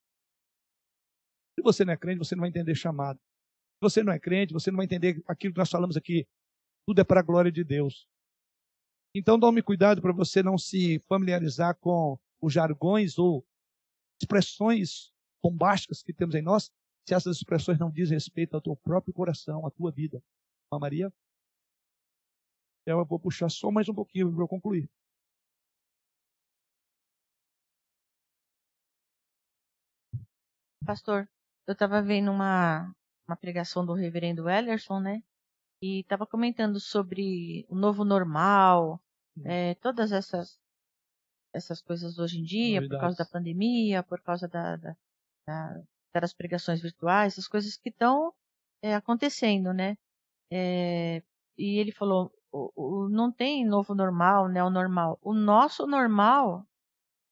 Se 1.53 1.61
você 1.61 1.83
não 1.83 1.91
é 1.91 1.97
crente, 1.97 2.19
você 2.19 2.33
não 2.33 2.43
vai 2.43 2.49
entender 2.49 2.75
chamado 2.75 3.19
você 3.81 4.01
não 4.01 4.13
é 4.13 4.19
crente, 4.19 4.53
você 4.53 4.71
não 4.71 4.77
vai 4.77 4.85
entender 4.85 5.21
aquilo 5.27 5.53
que 5.53 5.59
nós 5.59 5.69
falamos 5.69 5.97
aqui. 5.97 6.25
Tudo 6.87 7.01
é 7.01 7.03
para 7.03 7.19
a 7.19 7.23
glória 7.23 7.51
de 7.51 7.63
Deus. 7.65 8.07
Então, 9.13 9.39
tome 9.39 9.61
cuidado 9.63 10.01
para 10.01 10.13
você 10.13 10.43
não 10.43 10.57
se 10.57 10.99
familiarizar 11.07 11.75
com 11.79 12.19
os 12.41 12.53
jargões 12.53 13.17
ou 13.17 13.45
expressões 14.21 15.11
bombásticas 15.41 16.03
que 16.03 16.13
temos 16.13 16.35
em 16.35 16.41
nós, 16.41 16.71
se 17.07 17.13
essas 17.13 17.37
expressões 17.37 17.79
não 17.79 17.89
dizem 17.89 18.15
respeito 18.15 18.55
ao 18.55 18.61
teu 18.61 18.75
próprio 18.75 19.13
coração, 19.13 19.65
à 19.65 19.71
tua 19.71 19.91
vida. 19.91 20.21
Maria? 20.79 21.11
Eu 22.85 23.05
vou 23.05 23.19
puxar 23.19 23.49
só 23.49 23.71
mais 23.71 23.87
um 23.87 23.93
pouquinho 23.93 24.31
para 24.33 24.43
eu 24.43 24.47
concluir. 24.47 24.89
Pastor, 30.85 31.27
eu 31.67 31.73
estava 31.73 32.01
vendo 32.01 32.31
uma, 32.31 32.93
uma 33.27 33.35
pregação 33.35 33.85
do 33.85 33.93
reverendo 33.93 34.49
Ellerson, 34.49 34.99
né? 35.01 35.21
E 35.81 35.99
estava 35.99 36.25
comentando 36.25 36.79
sobre 36.79 37.65
o 37.69 37.75
novo 37.75 38.03
normal, 38.03 39.01
é, 39.45 39.75
todas 39.75 40.11
essas 40.11 40.59
essas 41.53 41.81
coisas 41.81 42.19
hoje 42.19 42.39
em 42.39 42.43
dia, 42.43 42.81
Novidades. 42.81 42.89
por 42.89 43.01
causa 43.01 43.17
da 43.17 43.25
pandemia, 43.25 44.03
por 44.03 44.21
causa 44.21 44.47
da, 44.47 44.75
da, 44.75 44.95
da, 45.47 45.83
das 46.19 46.33
pregações 46.33 46.81
virtuais, 46.81 47.33
essas 47.33 47.47
coisas 47.47 47.77
que 47.77 47.89
estão 47.89 48.33
é, 48.81 48.93
acontecendo, 48.93 49.73
né? 49.73 49.97
É, 50.51 51.23
e 51.57 51.79
ele 51.79 51.91
falou, 51.91 52.31
o, 52.51 52.71
o, 52.75 53.09
não 53.09 53.31
tem 53.31 53.65
novo 53.65 53.95
normal, 53.95 54.47
né? 54.47 54.63
O 54.63 54.69
normal. 54.69 55.17
O 55.21 55.33
nosso 55.33 55.87
normal 55.87 56.65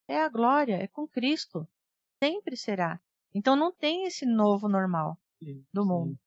é 0.07 0.21
a 0.21 0.29
glória, 0.29 0.75
é 0.75 0.87
com 0.87 1.07
Cristo. 1.07 1.67
Sempre 2.23 2.57
será. 2.57 2.99
Então 3.33 3.55
não 3.55 3.71
tem 3.71 4.05
esse 4.05 4.25
novo 4.25 4.67
normal 4.67 5.17
sim, 5.39 5.65
do 5.73 5.85
mundo. 5.85 6.13
Sim, 6.13 6.19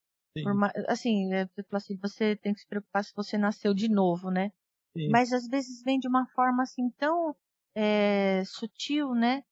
sim. 0.42 0.82
assim, 0.86 1.34
é, 1.34 1.48
assim, 1.72 1.96
você 1.96 2.36
tem 2.36 2.54
que 2.54 2.60
se 2.60 2.66
preocupar 2.66 3.04
se 3.04 3.14
você 3.14 3.36
nasceu 3.38 3.74
de 3.74 3.88
novo, 3.88 4.30
né? 4.30 4.52
Mas 5.10 5.32
às 5.32 5.46
vezes 5.46 5.82
vem 5.84 6.00
de 6.00 6.08
uma 6.08 6.26
forma 6.34 6.62
assim 6.62 6.90
tão 6.98 7.36
é, 7.76 8.42
sutil, 8.44 9.14
né? 9.14 9.44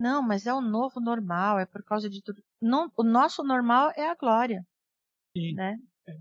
Não, 0.00 0.22
mas 0.22 0.46
é 0.46 0.54
o 0.54 0.60
novo 0.60 1.00
normal, 1.00 1.58
é 1.58 1.66
por 1.66 1.82
causa 1.82 2.08
de 2.08 2.22
tudo. 2.22 2.42
Não, 2.60 2.90
o 2.96 3.02
nosso 3.02 3.42
normal 3.42 3.92
é 3.96 4.08
a 4.08 4.14
glória. 4.14 4.66
Sim. 5.36 5.54
Né? 5.54 5.76
É. 6.06 6.12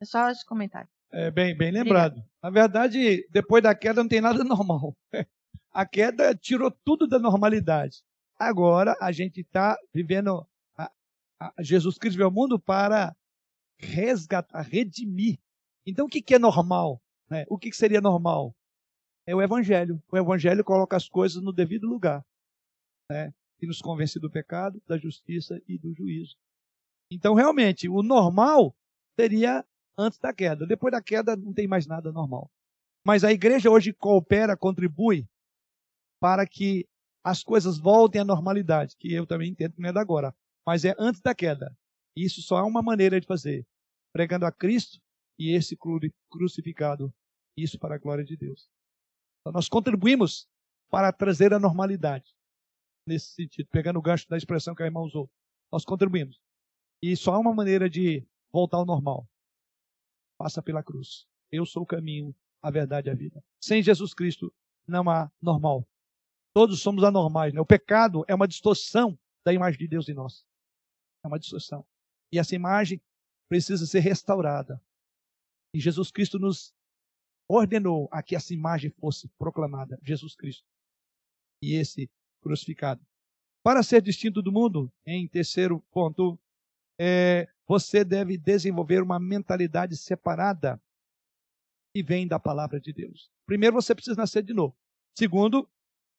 é 0.00 0.04
só 0.04 0.30
esse 0.30 0.44
comentário. 0.44 0.88
É 1.12 1.30
bem, 1.30 1.56
bem 1.56 1.72
lembrado. 1.72 2.22
Na 2.42 2.50
verdade, 2.50 3.26
depois 3.30 3.62
da 3.62 3.74
queda 3.74 4.02
não 4.02 4.08
tem 4.08 4.20
nada 4.20 4.42
normal. 4.44 4.96
A 5.72 5.86
queda 5.86 6.34
tirou 6.34 6.70
tudo 6.84 7.06
da 7.06 7.18
normalidade. 7.18 8.02
Agora 8.38 8.96
a 9.00 9.12
gente 9.12 9.40
está 9.40 9.76
vivendo. 9.92 10.46
A, 10.76 10.90
a, 11.40 11.52
Jesus 11.62 11.98
Cristo 11.98 12.16
veio 12.16 12.26
ao 12.26 12.32
mundo 12.32 12.58
para 12.58 13.14
resgatar, 13.80 14.62
redimir. 14.62 15.38
Então 15.86 16.06
o 16.06 16.08
que, 16.08 16.22
que 16.22 16.34
é 16.34 16.38
normal? 16.38 17.00
Né? 17.28 17.44
O 17.48 17.58
que, 17.58 17.70
que 17.70 17.76
seria 17.76 18.00
normal? 18.00 18.54
É 19.26 19.34
o 19.34 19.42
Evangelho. 19.42 20.02
O 20.10 20.16
Evangelho 20.16 20.64
coloca 20.64 20.96
as 20.96 21.08
coisas 21.08 21.42
no 21.42 21.52
devido 21.52 21.86
lugar. 21.86 22.24
Né? 23.10 23.32
E 23.60 23.66
nos 23.66 23.80
convence 23.80 24.18
do 24.18 24.30
pecado, 24.30 24.82
da 24.86 24.98
justiça 24.98 25.60
e 25.68 25.78
do 25.78 25.94
juízo. 25.94 26.36
Então, 27.10 27.34
realmente, 27.34 27.88
o 27.88 28.02
normal 28.02 28.74
seria 29.18 29.64
antes 29.98 30.18
da 30.18 30.32
queda. 30.32 30.66
Depois 30.66 30.92
da 30.92 31.02
queda, 31.02 31.36
não 31.36 31.52
tem 31.52 31.68
mais 31.68 31.86
nada 31.86 32.12
normal. 32.12 32.50
Mas 33.04 33.24
a 33.24 33.32
igreja 33.32 33.70
hoje 33.70 33.92
coopera, 33.92 34.56
contribui 34.56 35.26
para 36.20 36.46
que 36.46 36.86
as 37.24 37.42
coisas 37.42 37.78
voltem 37.78 38.20
à 38.20 38.24
normalidade, 38.24 38.96
que 38.96 39.12
eu 39.12 39.26
também 39.26 39.50
entendo 39.50 39.74
que 39.74 39.80
não 39.80 39.88
é 39.88 39.92
da 39.92 40.00
agora, 40.00 40.34
mas 40.66 40.84
é 40.84 40.94
antes 40.98 41.20
da 41.20 41.34
queda. 41.34 41.76
Isso 42.16 42.42
só 42.42 42.56
há 42.56 42.64
uma 42.64 42.82
maneira 42.82 43.20
de 43.20 43.26
fazer: 43.26 43.66
pregando 44.12 44.46
a 44.46 44.52
Cristo 44.52 45.00
e 45.38 45.54
esse 45.54 45.76
crucificado. 46.30 47.12
Isso 47.56 47.78
para 47.78 47.96
a 47.96 47.98
glória 47.98 48.24
de 48.24 48.36
Deus. 48.36 48.68
Então, 49.40 49.52
nós 49.52 49.68
contribuímos 49.68 50.48
para 50.90 51.12
trazer 51.12 51.52
a 51.52 51.58
normalidade. 51.58 52.34
Nesse 53.06 53.32
sentido, 53.34 53.68
pegando 53.70 53.98
o 53.98 54.02
gancho 54.02 54.28
da 54.28 54.36
expressão 54.36 54.74
que 54.74 54.82
a 54.82 54.86
irmã 54.86 55.00
usou. 55.00 55.30
Nós 55.72 55.84
contribuímos. 55.84 56.40
E 57.02 57.16
só 57.16 57.34
há 57.34 57.38
uma 57.38 57.54
maneira 57.54 57.88
de 57.88 58.26
voltar 58.52 58.76
ao 58.76 58.84
normal. 58.84 59.26
Passa 60.38 60.62
pela 60.62 60.82
cruz. 60.82 61.26
Eu 61.50 61.64
sou 61.64 61.82
o 61.82 61.86
caminho, 61.86 62.34
a 62.62 62.70
verdade 62.70 63.08
e 63.08 63.10
a 63.10 63.14
vida. 63.14 63.42
Sem 63.60 63.82
Jesus 63.82 64.12
Cristo 64.12 64.52
não 64.86 65.08
há 65.08 65.30
normal. 65.40 65.86
Todos 66.52 66.82
somos 66.82 67.04
anormais. 67.04 67.54
Né? 67.54 67.60
O 67.60 67.66
pecado 67.66 68.24
é 68.28 68.34
uma 68.34 68.48
distorção 68.48 69.18
da 69.44 69.52
imagem 69.52 69.78
de 69.78 69.88
Deus 69.88 70.08
em 70.08 70.14
nós. 70.14 70.44
É 71.24 71.28
uma 71.28 71.38
distorção. 71.38 71.86
E 72.32 72.38
essa 72.38 72.54
imagem 72.54 73.00
precisa 73.48 73.84
ser 73.86 74.00
restaurada. 74.00 74.80
E 75.74 75.80
Jesus 75.80 76.10
Cristo 76.10 76.38
nos 76.38 76.72
ordenou 77.48 78.08
a 78.12 78.22
que 78.22 78.36
essa 78.36 78.54
imagem 78.54 78.90
fosse 78.90 79.28
proclamada, 79.38 79.98
Jesus 80.02 80.34
Cristo. 80.36 80.64
E 81.62 81.74
esse 81.74 82.08
crucificado. 82.40 83.04
Para 83.62 83.82
ser 83.82 84.00
distinto 84.00 84.40
do 84.40 84.52
mundo, 84.52 84.90
em 85.04 85.28
terceiro 85.28 85.80
ponto, 85.90 86.38
é, 86.98 87.48
você 87.66 88.04
deve 88.04 88.38
desenvolver 88.38 89.02
uma 89.02 89.18
mentalidade 89.18 89.96
separada 89.96 90.80
que 91.94 92.02
vem 92.02 92.26
da 92.26 92.38
palavra 92.38 92.80
de 92.80 92.92
Deus. 92.92 93.30
Primeiro, 93.46 93.74
você 93.74 93.94
precisa 93.94 94.16
nascer 94.16 94.42
de 94.42 94.54
novo. 94.54 94.76
Segundo, 95.18 95.68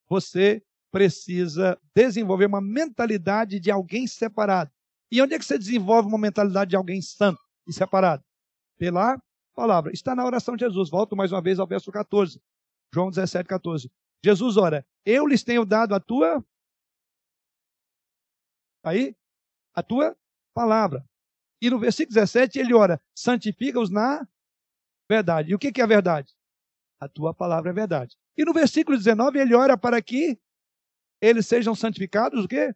você 0.08 0.62
precisa 0.92 1.80
desenvolver 1.94 2.46
uma 2.46 2.60
mentalidade 2.60 3.58
de 3.58 3.70
alguém 3.70 4.06
separado. 4.06 4.70
E 5.12 5.20
onde 5.20 5.34
é 5.34 5.38
que 5.38 5.44
você 5.44 5.58
desenvolve 5.58 6.08
uma 6.08 6.16
mentalidade 6.16 6.70
de 6.70 6.76
alguém 6.76 7.02
santo 7.02 7.38
e 7.66 7.72
separado? 7.72 8.24
Pela 8.78 9.22
palavra. 9.54 9.92
Está 9.92 10.16
na 10.16 10.24
oração 10.24 10.56
de 10.56 10.64
Jesus. 10.64 10.88
Volto 10.88 11.14
mais 11.14 11.30
uma 11.30 11.42
vez 11.42 11.58
ao 11.58 11.66
verso 11.66 11.92
14. 11.92 12.42
João 12.94 13.10
17, 13.10 13.46
14. 13.46 13.92
Jesus 14.24 14.56
ora: 14.56 14.86
Eu 15.04 15.26
lhes 15.26 15.44
tenho 15.44 15.66
dado 15.66 15.94
a 15.94 16.00
tua. 16.00 16.42
Aí? 18.82 19.14
A 19.74 19.82
tua 19.82 20.16
palavra. 20.54 21.04
E 21.60 21.68
no 21.68 21.78
versículo 21.78 22.14
17 22.14 22.58
ele 22.58 22.72
ora: 22.72 22.98
Santifica-os 23.14 23.90
na 23.90 24.26
verdade. 25.10 25.50
E 25.50 25.54
o 25.54 25.58
que 25.58 25.78
é 25.78 25.84
a 25.84 25.86
verdade? 25.86 26.34
A 26.98 27.06
tua 27.06 27.34
palavra 27.34 27.68
é 27.68 27.74
verdade. 27.74 28.16
E 28.34 28.46
no 28.46 28.54
versículo 28.54 28.96
19 28.96 29.38
ele 29.38 29.54
ora 29.54 29.76
para 29.76 30.00
que 30.00 30.40
eles 31.20 31.46
sejam 31.46 31.74
santificados, 31.74 32.46
o 32.46 32.48
quê? 32.48 32.74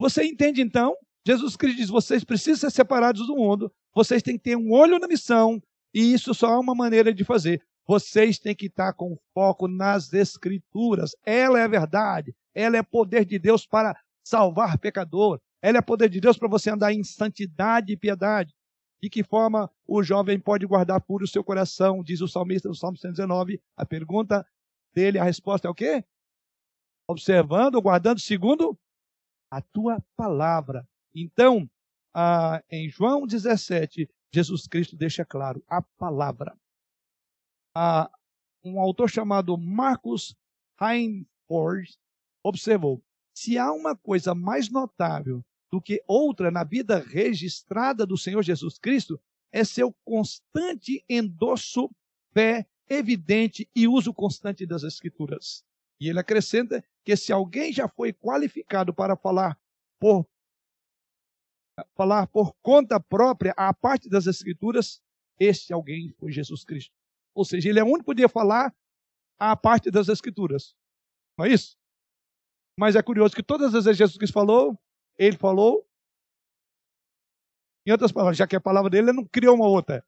Você 0.00 0.24
entende 0.24 0.62
então? 0.62 0.96
Jesus 1.26 1.56
Cristo 1.56 1.76
diz: 1.78 1.88
vocês 1.88 2.24
precisam 2.24 2.68
ser 2.68 2.74
separados 2.74 3.26
do 3.26 3.36
mundo, 3.36 3.72
vocês 3.94 4.22
têm 4.22 4.36
que 4.36 4.44
ter 4.44 4.56
um 4.56 4.72
olho 4.72 4.98
na 4.98 5.08
missão, 5.08 5.60
e 5.92 6.12
isso 6.12 6.34
só 6.34 6.54
há 6.54 6.60
uma 6.60 6.74
maneira 6.74 7.14
de 7.14 7.24
fazer. 7.24 7.62
Vocês 7.86 8.38
têm 8.38 8.54
que 8.54 8.66
estar 8.66 8.92
com 8.94 9.16
foco 9.34 9.68
nas 9.68 10.12
Escrituras. 10.12 11.14
Ela 11.24 11.60
é 11.60 11.64
a 11.64 11.68
verdade. 11.68 12.34
Ela 12.54 12.78
é 12.78 12.82
poder 12.82 13.24
de 13.24 13.38
Deus 13.38 13.66
para 13.66 13.94
salvar 14.24 14.78
pecador. 14.78 15.38
Ela 15.60 15.78
é 15.78 15.82
poder 15.82 16.08
de 16.08 16.20
Deus 16.20 16.38
para 16.38 16.48
você 16.48 16.70
andar 16.70 16.92
em 16.92 17.04
santidade 17.04 17.92
e 17.92 17.96
piedade. 17.96 18.54
De 19.02 19.10
que 19.10 19.22
forma 19.22 19.70
o 19.86 20.02
jovem 20.02 20.40
pode 20.40 20.66
guardar 20.66 21.00
puro 21.02 21.24
o 21.24 21.28
seu 21.28 21.44
coração, 21.44 22.02
diz 22.02 22.22
o 22.22 22.28
salmista 22.28 22.68
no 22.68 22.74
Salmo 22.74 22.96
119. 22.96 23.60
A 23.76 23.84
pergunta 23.84 24.46
dele, 24.94 25.18
a 25.18 25.24
resposta 25.24 25.68
é 25.68 25.70
o 25.70 25.74
quê? 25.74 26.02
Observando, 27.06 27.80
guardando 27.82 28.18
segundo 28.18 28.78
a 29.50 29.60
tua 29.60 30.02
palavra. 30.16 30.88
Então, 31.14 31.68
ah, 32.12 32.62
em 32.70 32.88
João 32.88 33.26
17, 33.26 34.08
Jesus 34.32 34.66
Cristo 34.66 34.96
deixa 34.96 35.24
claro 35.24 35.62
a 35.68 35.80
palavra. 35.80 36.58
Ah, 37.74 38.10
um 38.64 38.80
autor 38.80 39.08
chamado 39.10 39.56
Marcus 39.56 40.34
Heinford 40.80 41.96
observou: 42.42 43.02
se 43.34 43.58
há 43.58 43.72
uma 43.72 43.96
coisa 43.96 44.34
mais 44.34 44.70
notável 44.70 45.44
do 45.70 45.80
que 45.80 46.02
outra 46.06 46.50
na 46.50 46.64
vida 46.64 46.98
registrada 46.98 48.06
do 48.06 48.16
Senhor 48.16 48.42
Jesus 48.42 48.78
Cristo, 48.78 49.20
é 49.52 49.64
seu 49.64 49.94
constante 50.04 51.04
endosso, 51.08 51.90
fé 52.32 52.66
evidente 52.88 53.68
e 53.74 53.88
uso 53.88 54.12
constante 54.12 54.66
das 54.66 54.82
Escrituras. 54.82 55.64
E 56.00 56.08
ele 56.08 56.18
acrescenta 56.18 56.84
que 57.04 57.16
se 57.16 57.32
alguém 57.32 57.72
já 57.72 57.88
foi 57.88 58.12
qualificado 58.12 58.92
para 58.92 59.16
falar 59.16 59.58
por 59.98 60.26
falar 61.94 62.26
por 62.28 62.54
conta 62.62 63.00
própria 63.00 63.52
a 63.56 63.72
parte 63.72 64.08
das 64.08 64.26
Escrituras, 64.26 65.02
este 65.38 65.72
alguém 65.72 66.12
foi 66.18 66.30
Jesus 66.30 66.64
Cristo. 66.64 66.94
Ou 67.34 67.44
seja, 67.44 67.68
ele 67.68 67.80
é 67.80 67.82
o 67.82 67.86
único 67.86 68.00
que 68.00 68.06
podia 68.06 68.28
falar 68.28 68.74
a 69.38 69.56
parte 69.56 69.90
das 69.90 70.08
Escrituras. 70.08 70.76
Não 71.36 71.46
é 71.46 71.50
isso? 71.50 71.76
Mas 72.78 72.94
é 72.96 73.02
curioso 73.02 73.34
que 73.34 73.42
todas 73.42 73.74
as 73.74 73.84
vezes 73.84 73.98
Jesus 73.98 74.16
Cristo 74.16 74.34
falou, 74.34 74.78
ele 75.18 75.36
falou. 75.36 75.86
Em 77.86 77.92
outras 77.92 78.12
palavras, 78.12 78.36
já 78.36 78.46
que 78.46 78.56
a 78.56 78.60
palavra 78.60 78.88
dele, 78.88 79.10
ele 79.10 79.16
não 79.16 79.26
criou 79.26 79.54
uma 79.54 79.66
outra. 79.66 80.04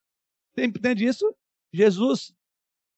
Entende 0.56 1.05
isso? 1.05 1.36
Jesus, 1.72 2.30
o 2.30 2.34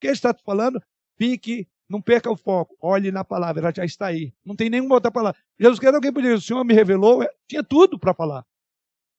que 0.00 0.06
ele 0.06 0.12
está 0.12 0.32
falando? 0.32 0.80
Fique, 1.16 1.66
não 1.88 2.00
perca 2.00 2.30
o 2.30 2.36
foco. 2.36 2.76
Olhe 2.80 3.10
na 3.10 3.24
palavra, 3.24 3.60
ela 3.60 3.72
já 3.74 3.84
está 3.84 4.06
aí. 4.06 4.32
Não 4.44 4.54
tem 4.54 4.70
nenhuma 4.70 4.94
outra 4.94 5.10
palavra. 5.10 5.40
Jesus 5.58 5.80
quer 5.80 5.92
alguém 5.92 6.12
podia, 6.12 6.34
o 6.34 6.40
Senhor 6.40 6.62
me 6.64 6.74
revelou, 6.74 7.22
é, 7.22 7.28
tinha 7.48 7.64
tudo 7.64 7.98
para 7.98 8.14
falar 8.14 8.46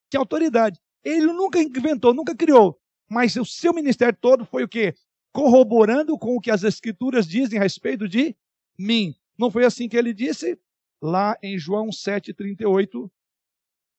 tinha 0.10 0.20
autoridade. 0.20 0.80
Ele 1.04 1.28
nunca 1.28 1.62
inventou, 1.62 2.14
nunca 2.14 2.36
criou. 2.36 2.80
Mas 3.10 3.36
o 3.36 3.46
seu 3.46 3.74
ministério 3.74 4.18
todo 4.20 4.46
foi 4.46 4.64
o 4.64 4.68
quê? 4.68 4.94
Corroborando 5.32 6.18
com 6.18 6.36
o 6.36 6.42
que 6.42 6.52
as 6.52 6.64
escrituras 6.64 7.28
dizem 7.28 7.60
a 7.60 7.64
respeito 7.64 8.08
de 8.08 8.36
mim. 8.78 9.16
Não 9.38 9.50
foi 9.50 9.66
assim 9.66 9.88
que 9.88 9.98
ele 9.98 10.14
disse? 10.14 10.60
Lá 11.02 11.38
em 11.42 11.58
João 11.58 11.88
7,38, 11.88 13.10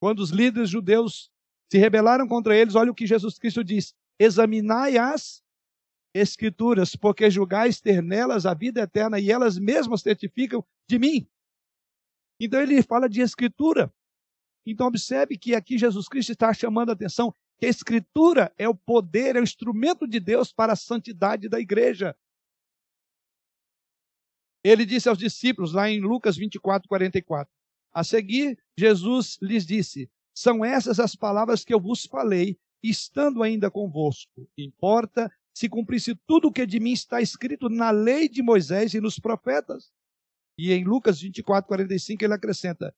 quando 0.01 0.21
os 0.21 0.31
líderes 0.31 0.69
judeus 0.69 1.31
se 1.71 1.79
rebelaram 1.79 2.29
contra 2.29 2.57
eles, 2.57 2.75
olha 2.75 2.91
o 2.91 2.95
que 2.95 3.07
Jesus 3.07 3.39
Cristo 3.39 3.65
diz: 3.65 3.95
examinai 4.19 4.99
as 4.99 5.43
escrituras, 6.15 6.97
porque 6.97 7.31
julgais 7.31 7.81
ter 7.81 8.03
nelas 8.03 8.45
a 8.45 8.53
vida 8.53 8.81
eterna 8.81 9.19
e 9.19 9.31
elas 9.31 9.59
mesmas 9.59 10.03
certificam 10.03 10.65
de 10.89 10.99
mim. 10.99 11.27
Então 12.41 12.61
ele 12.61 12.83
fala 12.83 13.09
de 13.09 13.21
escritura. 13.21 13.93
Então 14.67 14.87
observe 14.87 15.37
que 15.39 15.55
aqui 15.55 15.79
Jesus 15.79 16.09
Cristo 16.09 16.33
está 16.33 16.53
chamando 16.53 16.91
a 16.91 16.93
atenção. 16.93 17.35
que 17.59 17.67
a 17.67 17.69
Escritura 17.69 18.53
é 18.57 18.69
o 18.69 18.75
poder, 18.75 19.37
é 19.37 19.41
o 19.41 19.43
instrumento 19.43 20.07
de 20.07 20.19
Deus 20.19 20.53
para 20.53 20.73
a 20.73 20.77
santidade 20.77 21.49
da 21.49 21.61
igreja. 21.61 22.17
Ele 24.65 24.85
disse 24.85 25.09
aos 25.09 25.19
discípulos, 25.19 25.73
lá 25.73 25.89
em 25.89 26.01
Lucas 26.01 26.37
24, 26.37 26.89
44. 26.89 27.53
A 27.93 28.05
seguir, 28.05 28.59
Jesus 28.77 29.39
lhes 29.43 29.67
disse: 29.67 30.11
São 30.35 30.65
essas 30.65 31.01
as 31.01 31.15
palavras 31.15 31.65
que 31.65 31.75
eu 31.75 31.81
vos 31.81 32.05
falei, 32.05 32.59
estando 32.83 33.43
ainda 33.43 33.71
convosco. 33.71 34.49
Importa 34.57 35.31
se 35.53 35.69
cumprisse 35.69 36.15
tudo 36.27 36.49
o 36.49 36.53
que 36.53 36.65
de 36.65 36.81
mim 36.81 36.93
está 36.93 37.21
escrito 37.21 37.69
na 37.69 37.91
lei 37.91 38.29
de 38.29 38.43
Moisés 38.43 38.95
e 38.95 39.01
nos 39.01 39.19
profetas. 39.19 39.93
E 40.57 40.73
em 40.73 40.85
Lucas 40.85 41.21
24, 41.21 41.67
45, 41.67 42.25
ele 42.25 42.35
acrescenta: 42.35 42.95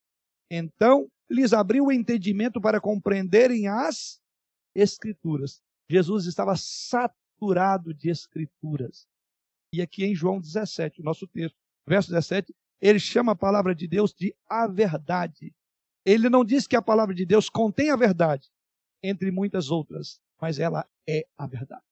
Então 0.54 1.10
lhes 1.30 1.54
abriu 1.54 1.86
o 1.86 1.92
entendimento 1.92 2.60
para 2.60 2.78
compreenderem 2.78 3.68
as 3.68 4.20
Escrituras. 4.74 5.62
Jesus 5.90 6.26
estava 6.26 6.54
saturado 6.56 7.94
de 7.94 8.10
Escrituras. 8.10 9.06
E 9.74 9.80
aqui 9.80 10.04
em 10.04 10.14
João 10.14 10.38
17, 10.38 11.02
nosso 11.02 11.26
texto, 11.26 11.56
verso 11.88 12.10
17, 12.10 12.54
ele 12.82 13.00
chama 13.00 13.32
a 13.32 13.36
palavra 13.36 13.74
de 13.74 13.88
Deus 13.88 14.12
de 14.12 14.36
a 14.46 14.66
verdade. 14.66 15.54
Ele 16.04 16.28
não 16.28 16.44
diz 16.44 16.66
que 16.66 16.76
a 16.76 16.82
palavra 16.82 17.14
de 17.14 17.24
Deus 17.24 17.48
contém 17.48 17.90
a 17.90 17.96
verdade, 17.96 18.50
entre 19.02 19.30
muitas 19.30 19.70
outras, 19.70 20.20
mas 20.38 20.58
ela 20.58 20.86
é 21.08 21.26
a 21.38 21.46
verdade. 21.46 21.84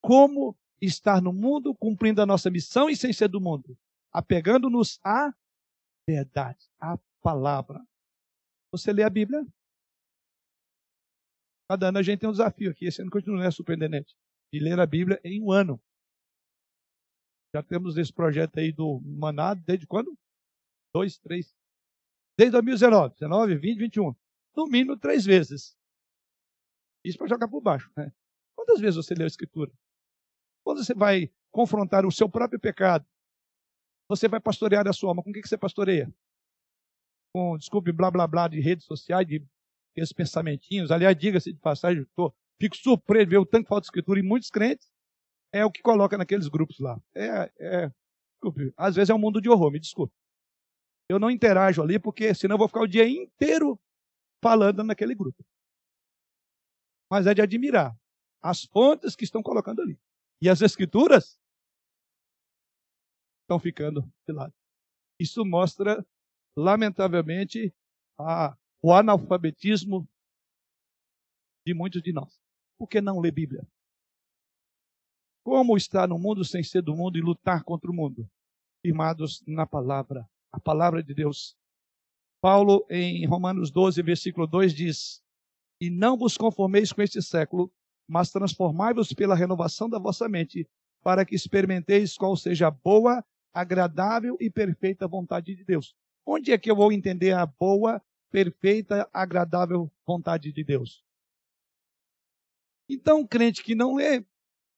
Como 0.00 0.56
estar 0.80 1.20
no 1.20 1.32
mundo 1.32 1.74
cumprindo 1.74 2.22
a 2.22 2.26
nossa 2.26 2.50
missão 2.50 2.88
e 2.88 2.96
sem 2.96 3.12
ser 3.12 3.28
do 3.28 3.40
mundo? 3.40 3.76
Apegando-nos 4.10 4.98
à 5.04 5.30
verdade, 6.08 6.70
à 6.80 6.98
palavra. 7.22 7.80
Você 8.72 8.92
lê 8.92 9.02
a 9.02 9.10
Bíblia? 9.10 9.46
Cada 11.70 11.88
ano 11.88 11.98
a 11.98 12.02
gente 12.02 12.20
tem 12.20 12.28
um 12.28 12.32
desafio 12.32 12.70
aqui. 12.70 12.86
Esse 12.86 13.00
ano 13.00 13.10
continua, 13.10 13.42
né, 13.42 13.50
superintendente? 13.50 14.14
De 14.52 14.60
ler 14.60 14.78
a 14.78 14.86
Bíblia 14.86 15.20
em 15.24 15.42
um 15.42 15.50
ano. 15.50 15.80
Já 17.54 17.62
temos 17.62 17.96
esse 17.96 18.12
projeto 18.12 18.58
aí 18.58 18.72
do 18.72 19.00
Manado 19.00 19.62
desde 19.64 19.86
quando? 19.86 20.16
Dois, 20.94 21.18
três. 21.18 21.54
Desde 22.36 22.52
2019. 22.52 23.14
19, 23.14 23.56
20, 23.56 23.78
21. 23.78 24.14
No 24.56 24.66
mínimo 24.66 24.98
três 24.98 25.24
vezes. 25.24 25.76
Isso 27.04 27.18
para 27.18 27.28
jogar 27.28 27.48
por 27.48 27.60
baixo. 27.60 27.90
Né? 27.96 28.12
Quantas 28.56 28.80
vezes 28.80 28.96
você 28.96 29.14
leu 29.14 29.24
a 29.24 29.28
Escritura? 29.28 29.72
Quando 30.64 30.84
você 30.84 30.94
vai 30.94 31.32
confrontar 31.50 32.06
o 32.06 32.12
seu 32.12 32.28
próprio 32.28 32.60
pecado, 32.60 33.06
você 34.08 34.28
vai 34.28 34.40
pastorear 34.40 34.86
a 34.86 34.92
sua 34.92 35.10
alma. 35.10 35.22
Com 35.22 35.30
o 35.30 35.32
que 35.32 35.46
você 35.46 35.58
pastoreia? 35.58 36.12
Com, 37.34 37.56
desculpe, 37.56 37.92
blá 37.92 38.10
blá 38.10 38.26
blá 38.26 38.48
de 38.48 38.60
redes 38.60 38.84
sociais, 38.84 39.26
de 39.26 39.44
esses 39.96 40.12
pensamentinhos. 40.12 40.90
Aliás, 40.90 41.16
diga-se 41.16 41.52
de 41.52 41.58
passagem, 41.58 42.06
tô, 42.14 42.32
fico 42.60 42.76
surpreso 42.76 43.26
de 43.26 43.30
ver 43.30 43.38
o 43.38 43.46
tanto 43.46 43.64
de 43.64 43.68
falta 43.68 43.82
de 43.82 43.86
escritura 43.86 44.20
em 44.20 44.22
muitos 44.22 44.50
crentes 44.50 44.92
é 45.52 45.64
o 45.64 45.70
que 45.70 45.82
coloca 45.82 46.16
naqueles 46.16 46.48
grupos 46.48 46.78
lá. 46.80 47.00
É, 47.14 47.52
é, 47.60 47.92
desculpe, 48.32 48.72
às 48.76 48.96
vezes 48.96 49.10
é 49.10 49.14
um 49.14 49.18
mundo 49.18 49.40
de 49.40 49.50
horror, 49.50 49.70
me 49.70 49.78
desculpe. 49.78 50.14
Eu 51.08 51.18
não 51.18 51.30
interajo 51.30 51.82
ali 51.82 51.98
porque 51.98 52.34
senão 52.34 52.54
eu 52.54 52.58
vou 52.58 52.68
ficar 52.68 52.80
o 52.80 52.88
dia 52.88 53.06
inteiro 53.06 53.78
falando 54.42 54.82
naquele 54.82 55.14
grupo. 55.14 55.44
Mas 57.10 57.26
é 57.26 57.34
de 57.34 57.42
admirar 57.42 57.94
as 58.40 58.64
fontes 58.64 59.14
que 59.14 59.24
estão 59.24 59.42
colocando 59.42 59.82
ali. 59.82 59.98
E 60.40 60.48
as 60.48 60.62
escrituras 60.62 61.38
estão 63.42 63.60
ficando 63.60 64.02
de 64.26 64.32
lado. 64.32 64.54
Isso 65.20 65.44
mostra, 65.44 66.04
lamentavelmente, 66.56 67.74
a, 68.18 68.56
o 68.82 68.92
analfabetismo 68.92 70.08
de 71.66 71.74
muitos 71.74 72.02
de 72.02 72.12
nós. 72.12 72.40
Por 72.78 72.88
que 72.88 73.00
não 73.00 73.20
ler 73.20 73.32
Bíblia? 73.32 73.66
Como 75.44 75.76
estar 75.76 76.08
no 76.08 76.18
mundo 76.18 76.44
sem 76.44 76.62
ser 76.62 76.82
do 76.82 76.94
mundo 76.94 77.18
e 77.18 77.20
lutar 77.20 77.64
contra 77.64 77.90
o 77.90 77.94
mundo? 77.94 78.28
Firmados 78.80 79.42
na 79.46 79.66
palavra, 79.66 80.28
a 80.52 80.60
palavra 80.60 81.02
de 81.02 81.14
Deus. 81.14 81.56
Paulo, 82.40 82.84
em 82.90 83.24
Romanos 83.26 83.70
12, 83.70 84.02
versículo 84.02 84.46
2, 84.46 84.74
diz: 84.74 85.22
E 85.80 85.90
não 85.90 86.16
vos 86.16 86.36
conformeis 86.36 86.92
com 86.92 87.02
este 87.02 87.22
século, 87.22 87.72
mas 88.08 88.30
transformai-vos 88.30 89.12
pela 89.12 89.34
renovação 89.34 89.88
da 89.88 89.98
vossa 89.98 90.28
mente, 90.28 90.68
para 91.02 91.24
que 91.24 91.34
experimenteis 91.34 92.16
qual 92.16 92.36
seja 92.36 92.68
a 92.68 92.70
boa, 92.70 93.24
agradável 93.52 94.36
e 94.40 94.50
perfeita 94.50 95.06
vontade 95.06 95.54
de 95.54 95.64
Deus. 95.64 95.94
Onde 96.26 96.52
é 96.52 96.58
que 96.58 96.70
eu 96.70 96.76
vou 96.76 96.92
entender 96.92 97.32
a 97.32 97.44
boa, 97.46 98.02
perfeita, 98.30 99.08
agradável 99.12 99.90
vontade 100.06 100.52
de 100.52 100.64
Deus? 100.64 101.04
Então, 102.88 103.20
um 103.20 103.26
crente 103.26 103.62
que 103.62 103.74
não 103.74 103.94
lê 103.94 104.24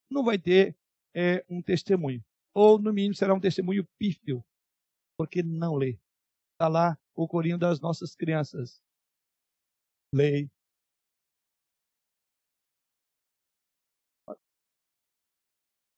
não 0.09 0.23
vai 0.23 0.37
ter 0.37 0.75
é, 1.13 1.43
um 1.49 1.61
testemunho. 1.61 2.23
Ou, 2.53 2.79
no 2.79 2.93
mínimo, 2.93 3.15
será 3.15 3.33
um 3.33 3.39
testemunho 3.39 3.85
pífio, 3.97 4.43
porque 5.17 5.43
não 5.43 5.75
lê. 5.75 5.99
Está 6.53 6.67
lá 6.67 6.97
o 7.13 7.27
corinho 7.27 7.57
das 7.57 7.79
nossas 7.79 8.15
crianças. 8.15 8.81
Lei. 10.13 10.49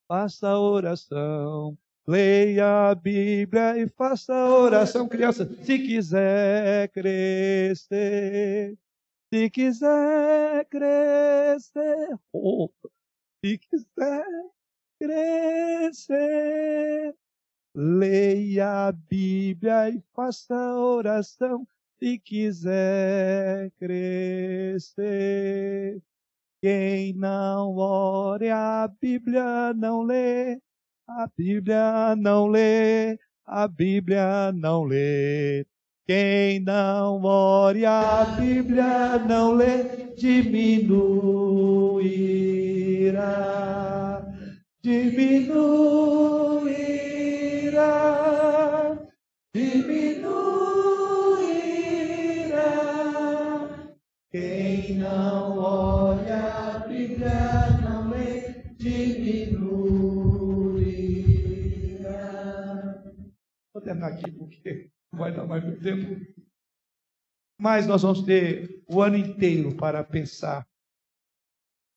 Faça 0.07 0.57
oração. 0.57 1.78
Leia 2.09 2.91
a 2.91 2.95
Bíblia 2.95 3.77
e 3.77 3.89
faça 3.89 4.34
oração, 4.34 5.09
criança. 5.09 5.45
Se 5.63 5.77
quiser 5.77 6.88
crescer, 6.89 8.77
se 9.29 9.49
quiser 9.49 10.65
crescer. 10.69 12.17
Se 13.43 13.57
quiser 13.57 14.25
crescer, 14.97 17.13
leia 17.75 18.88
a 18.88 18.91
Bíblia 18.93 19.89
e 19.89 20.01
faça 20.15 20.55
oração. 20.55 21.67
Se 21.99 22.17
quiser 22.19 23.69
crescer, 23.71 25.01
quem 26.61 27.11
não 27.13 27.75
ore 27.75 28.49
a 28.49 28.88
Bíblia 28.88 29.73
não 29.73 30.03
lê, 30.03 30.61
a 31.07 31.27
Bíblia 31.38 32.15
não 32.17 32.47
lê, 32.47 33.17
a 33.45 33.67
Bíblia 33.67 34.51
não 34.53 34.84
lê. 34.84 35.65
Quem 36.05 36.59
não 36.59 37.23
ore 37.23 37.85
a 37.85 38.25
Bíblia 38.39 39.17
não 39.19 39.53
lê, 39.53 40.13
diminuirá, 40.17 41.01
diminuirá, 44.81 45.47
diminuirá. 49.53 50.27
Quem 54.31 54.97
não 54.97 55.57
ore 55.57 56.31
a 56.31 56.85
Bíblia 56.88 57.79
não 57.81 58.09
lê, 58.09 58.55
diminuirá. 58.77 59.56
Terminar 63.88 64.14
aqui 64.14 64.31
porque 64.31 64.91
não 65.11 65.19
vai 65.19 65.34
dar 65.34 65.45
mais 65.45 65.64
muito 65.64 65.81
tempo. 65.81 66.43
Mas 67.59 67.88
nós 67.88 68.01
vamos 68.03 68.23
ter 68.23 68.84
o 68.88 69.01
ano 69.01 69.18
inteiro 69.18 69.76
para 69.76 70.03
pensar 70.03 70.68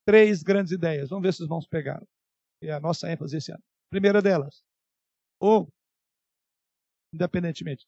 três 0.07 0.41
grandes 0.41 0.71
ideias. 0.71 1.09
Vamos 1.09 1.23
ver 1.23 1.33
se 1.33 1.41
os 1.41 1.45
irmãos 1.45 1.67
pegaram. 1.67 2.07
É 2.61 2.71
a 2.71 2.79
nossa 2.79 3.11
ênfase 3.11 3.37
esse 3.37 3.51
ano. 3.51 3.63
Primeira 3.89 4.21
delas, 4.21 4.63
ou, 5.39 5.67
independentemente, 7.13 7.85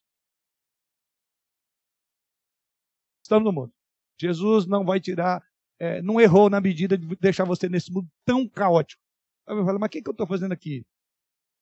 estamos 3.23 3.45
no 3.45 3.53
mundo. 3.53 3.73
Jesus 4.19 4.65
não 4.65 4.83
vai 4.83 4.99
tirar, 4.99 5.41
é, 5.79 6.01
não 6.01 6.19
errou 6.19 6.49
na 6.49 6.59
medida 6.59 6.97
de 6.97 7.15
deixar 7.15 7.45
você 7.45 7.69
nesse 7.69 7.91
mundo 7.91 8.09
tão 8.25 8.47
caótico. 8.49 9.01
Eu 9.47 9.63
falo, 9.65 9.79
mas 9.79 9.87
o 9.87 9.91
que, 9.91 10.01
que 10.01 10.09
eu 10.09 10.13
estou 10.13 10.27
fazendo 10.27 10.51
aqui? 10.51 10.85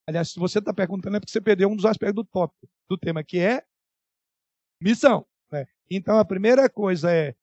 Aliás, 0.07 0.30
se 0.30 0.40
você 0.40 0.60
está 0.60 0.73
perguntando, 0.73 1.18
é 1.18 1.19
porque 1.19 1.32
você 1.32 1.41
perdeu 1.41 1.69
um 1.69 1.76
dos 1.76 1.86
aspectos 1.86 2.15
do 2.15 2.30
tópico, 2.30 2.68
do 2.90 2.98
tema, 2.98 3.23
que 3.23 3.40
é 3.40 3.65
missão. 4.82 5.26
Né? 5.52 5.68
Então, 5.90 6.18
a 6.18 6.26
primeira 6.26 6.69
coisa 6.69 7.11
é: 7.11 7.36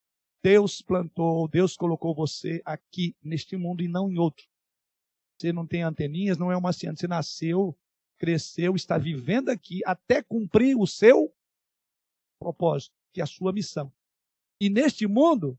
Deus 0.43 0.83
plantou, 0.83 1.49
Deus 1.49 1.77
colocou 1.77 2.15
você 2.15 2.61
aqui 2.65 3.17
neste 3.23 3.57
mundo 3.57 3.83
e 3.83 3.89
não 3.89 4.11
em 4.11 4.19
outro. 4.19 4.47
Você 5.39 5.53
não 5.53 5.67
tem 5.67 5.83
anteninhas, 5.83 6.37
não 6.37 6.51
é 6.51 6.57
uma 6.57 6.73
ciência. 6.73 7.03
Você 7.03 7.09
nasceu, 7.09 7.79
cresceu, 8.19 8.75
está 8.75 8.99
vivendo 8.99 9.51
aqui 9.51 9.81
até 9.87 10.23
cumprir 10.23 10.77
o 10.77 10.87
seu 10.87 11.33
propósito, 12.41 12.95
que 13.13 13.21
é 13.21 13.25
a 13.25 13.27
sua 13.27 13.53
missão. 13.53 13.93
E 14.61 14.69
neste 14.69 15.07
mundo, 15.07 15.59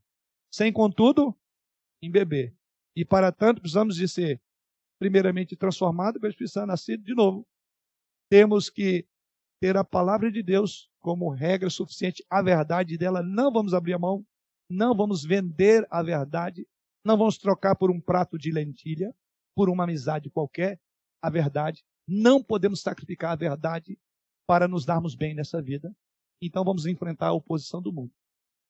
sem 0.52 0.70
contudo, 0.72 1.34
em 2.02 2.10
beber. 2.10 2.54
E 2.94 3.04
para 3.04 3.32
tanto, 3.32 3.60
precisamos 3.60 3.96
de 3.96 4.06
ser 4.06 4.40
primeiramente 5.00 5.56
transformado, 5.56 6.20
mas 6.22 6.36
precisar 6.36 6.66
nascer 6.66 6.98
de 6.98 7.14
novo. 7.14 7.46
Temos 8.30 8.68
que 8.68 9.08
ter 9.58 9.76
a 9.76 9.82
palavra 9.82 10.30
de 10.30 10.42
Deus 10.42 10.90
como 11.00 11.30
regra 11.30 11.70
suficiente, 11.70 12.24
a 12.28 12.42
verdade 12.42 12.98
dela, 12.98 13.22
não 13.22 13.50
vamos 13.50 13.72
abrir 13.72 13.94
a 13.94 13.98
mão 13.98 14.24
Não 14.70 14.94
vamos 14.94 15.24
vender 15.24 15.84
a 15.90 16.00
verdade, 16.00 16.64
não 17.04 17.16
vamos 17.16 17.38
trocar 17.38 17.74
por 17.74 17.90
um 17.90 18.00
prato 18.00 18.38
de 18.38 18.52
lentilha, 18.52 19.12
por 19.56 19.68
uma 19.68 19.82
amizade 19.82 20.30
qualquer, 20.30 20.78
a 21.20 21.28
verdade. 21.28 21.82
Não 22.06 22.40
podemos 22.40 22.80
sacrificar 22.80 23.32
a 23.32 23.36
verdade 23.36 23.98
para 24.46 24.68
nos 24.68 24.84
darmos 24.84 25.16
bem 25.16 25.34
nessa 25.34 25.60
vida. 25.60 25.92
Então 26.40 26.62
vamos 26.62 26.86
enfrentar 26.86 27.28
a 27.28 27.32
oposição 27.32 27.82
do 27.82 27.92
mundo. 27.92 28.12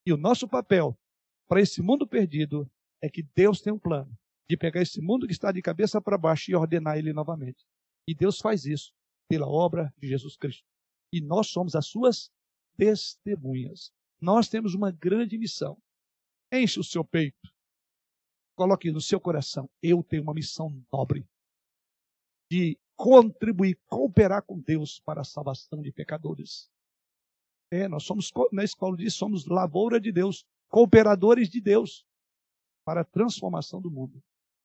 E 0.06 0.12
o 0.12 0.16
nosso 0.16 0.48
papel 0.48 0.98
para 1.46 1.60
esse 1.60 1.82
mundo 1.82 2.06
perdido 2.06 2.70
é 3.02 3.10
que 3.10 3.22
Deus 3.22 3.60
tem 3.60 3.72
um 3.72 3.78
plano 3.78 4.16
de 4.50 4.56
pegar 4.56 4.82
esse 4.82 5.00
mundo 5.00 5.28
que 5.28 5.32
está 5.32 5.52
de 5.52 5.62
cabeça 5.62 6.00
para 6.00 6.18
baixo 6.18 6.50
e 6.50 6.56
ordenar 6.56 6.98
ele 6.98 7.12
novamente. 7.12 7.64
E 8.04 8.12
Deus 8.12 8.40
faz 8.40 8.66
isso 8.66 8.92
pela 9.28 9.46
obra 9.46 9.94
de 9.96 10.08
Jesus 10.08 10.36
Cristo. 10.36 10.66
E 11.12 11.20
nós 11.20 11.46
somos 11.46 11.76
as 11.76 11.86
suas 11.86 12.32
testemunhas. 12.76 13.92
Nós 14.20 14.48
temos 14.48 14.74
uma 14.74 14.90
grande 14.90 15.38
missão. 15.38 15.80
Enche 16.52 16.80
o 16.80 16.84
seu 16.84 17.04
peito. 17.04 17.48
Coloque 18.56 18.90
no 18.90 19.00
seu 19.00 19.20
coração. 19.20 19.70
Eu 19.80 20.02
tenho 20.02 20.24
uma 20.24 20.34
missão 20.34 20.68
nobre 20.92 21.24
de 22.50 22.76
contribuir, 22.96 23.78
cooperar 23.86 24.42
com 24.42 24.58
Deus 24.58 24.98
para 24.98 25.20
a 25.20 25.24
salvação 25.24 25.80
de 25.80 25.92
pecadores. 25.92 26.68
É, 27.70 27.86
nós 27.86 28.02
somos, 28.02 28.32
na 28.50 28.64
escola 28.64 28.96
diz, 28.96 29.14
somos 29.14 29.46
lavoura 29.46 30.00
de 30.00 30.10
Deus, 30.10 30.44
cooperadores 30.68 31.48
de 31.48 31.60
Deus 31.60 32.04
para 32.84 33.02
a 33.02 33.04
transformação 33.04 33.80
do 33.80 33.88
mundo. 33.88 34.20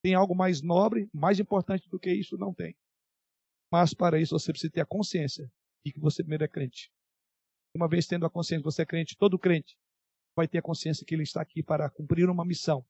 Tem 0.06 0.14
algo 0.14 0.36
mais 0.36 0.61
nobre, 0.61 1.10
mais 1.11 1.40
importante 1.40 1.90
do 1.90 1.99
que 1.99 2.14
isso? 2.14 2.38
Não 2.38 2.53
tem. 2.53 2.77
Mas 3.72 3.91
para 3.91 4.22
isso 4.22 4.38
você 4.38 4.52
precisa 4.52 4.72
ter 4.72 4.82
a 4.82 4.86
consciência 4.86 5.52
de 5.84 5.91
que 5.91 5.99
você 5.99 6.22
primeiro 6.22 6.44
é 6.44 6.48
crente. 6.48 6.91
Uma 7.76 7.90
vez 7.90 8.06
tendo 8.06 8.23
a 8.23 8.30
consciência 8.30 8.61
que 8.61 8.72
você 8.72 8.84
é 8.84 8.86
crente, 8.86 9.18
todo 9.18 9.40
crente 9.40 9.76
vai 10.38 10.48
ter 10.48 10.60
a 10.60 10.61
consciência 10.61 11.03
que 11.03 11.15
ele 11.15 11.23
está 11.23 11.41
aqui 11.41 11.64
para 11.64 11.90
cumprir 11.90 12.30
uma 12.30 12.45
missão, 12.45 12.86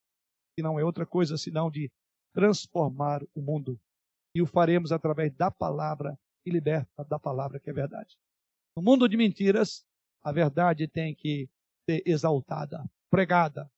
que 0.54 0.62
não 0.62 0.78
é 0.78 0.84
outra 0.84 1.06
coisa 1.06 1.38
senão 1.38 1.70
de 1.70 1.90
transformar 2.34 3.22
o 3.34 3.40
mundo. 3.40 3.80
E 4.34 4.42
o 4.42 4.46
faremos 4.46 4.92
através 4.92 5.34
da 5.34 5.50
palavra 5.50 6.18
e 6.44 6.50
liberta 6.50 7.02
da 7.02 7.18
palavra 7.18 7.58
que 7.58 7.70
é 7.70 7.72
verdade. 7.72 8.14
No 8.76 8.82
mundo 8.82 9.08
de 9.08 9.16
mentiras, 9.16 9.86
a 10.22 10.32
verdade 10.32 10.86
tem 10.86 11.14
que 11.14 11.48
ser 11.88 12.02
exaltada, 12.04 12.84
pregada, 13.08 13.72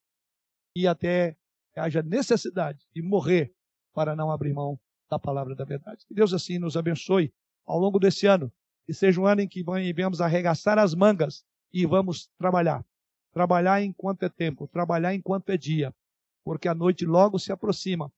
e 0.74 0.88
até 0.88 1.38
haja 1.78 2.02
necessidade 2.02 2.86
de 2.94 3.02
morrer 3.02 3.52
para 3.94 4.14
não 4.14 4.30
abrir 4.30 4.52
mão 4.52 4.78
da 5.10 5.18
palavra 5.18 5.54
da 5.54 5.64
verdade. 5.64 6.04
Que 6.06 6.14
Deus 6.14 6.32
assim 6.32 6.58
nos 6.58 6.76
abençoe 6.76 7.32
ao 7.66 7.78
longo 7.78 7.98
desse 7.98 8.26
ano, 8.26 8.52
e 8.88 8.94
seja 8.94 9.20
um 9.20 9.26
ano 9.26 9.42
em 9.42 9.48
que 9.48 9.62
venhamos 9.94 10.20
arregaçar 10.20 10.78
as 10.78 10.94
mangas 10.94 11.44
e 11.72 11.84
vamos 11.84 12.28
trabalhar. 12.38 12.84
Trabalhar 13.32 13.82
enquanto 13.82 14.22
é 14.22 14.28
tempo, 14.28 14.66
trabalhar 14.66 15.14
enquanto 15.14 15.50
é 15.50 15.56
dia, 15.56 15.94
porque 16.42 16.66
a 16.66 16.74
noite 16.74 17.04
logo 17.04 17.38
se 17.38 17.52
aproxima 17.52 18.10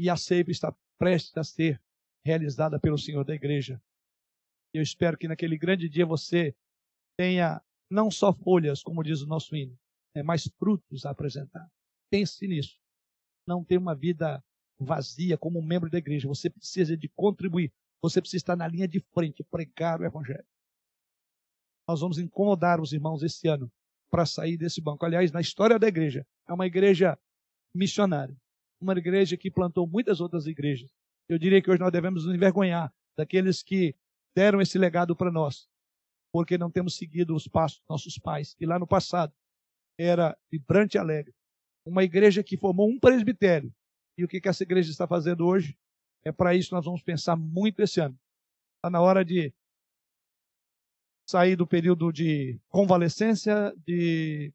e 0.00 0.08
a 0.08 0.16
ceia 0.16 0.44
está 0.48 0.74
prestes 0.98 1.36
a 1.36 1.44
ser 1.44 1.80
realizada 2.24 2.80
pelo 2.80 2.96
Senhor 2.96 3.24
da 3.24 3.34
igreja. 3.34 3.80
Eu 4.72 4.82
espero 4.82 5.18
que 5.18 5.28
naquele 5.28 5.58
grande 5.58 5.88
dia 5.88 6.06
você 6.06 6.56
tenha 7.16 7.60
não 7.90 8.10
só 8.10 8.32
folhas, 8.32 8.82
como 8.82 9.02
diz 9.02 9.20
o 9.20 9.26
nosso 9.26 9.54
hino, 9.54 9.78
né, 10.14 10.22
mas 10.22 10.48
frutos 10.58 11.04
a 11.04 11.10
apresentar. 11.10 11.70
Pense 12.12 12.46
nisso. 12.46 12.78
Não 13.48 13.64
ter 13.64 13.78
uma 13.78 13.94
vida 13.94 14.44
vazia 14.78 15.38
como 15.38 15.58
um 15.58 15.64
membro 15.64 15.88
da 15.88 15.96
igreja. 15.96 16.28
Você 16.28 16.50
precisa 16.50 16.94
de 16.94 17.08
contribuir. 17.08 17.72
Você 18.02 18.20
precisa 18.20 18.36
estar 18.36 18.54
na 18.54 18.68
linha 18.68 18.86
de 18.86 19.00
frente, 19.14 19.42
pregar 19.42 19.98
o 19.98 20.04
evangelho. 20.04 20.44
Nós 21.88 22.00
vamos 22.00 22.18
incomodar 22.18 22.82
os 22.82 22.92
irmãos 22.92 23.22
esse 23.22 23.48
ano 23.48 23.72
para 24.10 24.26
sair 24.26 24.58
desse 24.58 24.78
banco. 24.78 25.06
Aliás, 25.06 25.32
na 25.32 25.40
história 25.40 25.78
da 25.78 25.88
igreja, 25.88 26.26
é 26.46 26.52
uma 26.52 26.66
igreja 26.66 27.18
missionária. 27.74 28.36
Uma 28.78 28.92
igreja 28.92 29.34
que 29.38 29.50
plantou 29.50 29.86
muitas 29.86 30.20
outras 30.20 30.46
igrejas. 30.46 30.90
Eu 31.30 31.38
diria 31.38 31.62
que 31.62 31.70
hoje 31.70 31.80
nós 31.80 31.92
devemos 31.92 32.26
nos 32.26 32.34
envergonhar 32.34 32.92
daqueles 33.16 33.62
que 33.62 33.96
deram 34.36 34.60
esse 34.60 34.76
legado 34.76 35.16
para 35.16 35.32
nós, 35.32 35.66
porque 36.30 36.58
não 36.58 36.70
temos 36.70 36.94
seguido 36.94 37.34
os 37.34 37.48
passos 37.48 37.78
dos 37.78 37.88
nossos 37.88 38.18
pais, 38.18 38.52
que 38.52 38.66
lá 38.66 38.78
no 38.78 38.86
passado 38.86 39.32
era 39.98 40.36
vibrante 40.50 40.96
e 40.96 40.98
alegre. 40.98 41.34
Uma 41.84 42.04
igreja 42.04 42.42
que 42.42 42.56
formou 42.56 42.88
um 42.88 42.98
presbitério. 42.98 43.74
E 44.16 44.24
o 44.24 44.28
que, 44.28 44.40
que 44.40 44.48
essa 44.48 44.62
igreja 44.62 44.90
está 44.90 45.06
fazendo 45.06 45.46
hoje? 45.46 45.76
É 46.24 46.30
para 46.30 46.54
isso 46.54 46.68
que 46.68 46.74
nós 46.74 46.84
vamos 46.84 47.02
pensar 47.02 47.36
muito 47.36 47.82
esse 47.82 48.00
ano. 48.00 48.18
Está 48.76 48.90
na 48.90 49.00
hora 49.00 49.24
de 49.24 49.52
sair 51.26 51.56
do 51.56 51.66
período 51.66 52.12
de 52.12 52.60
convalescência, 52.68 53.74
de 53.86 54.52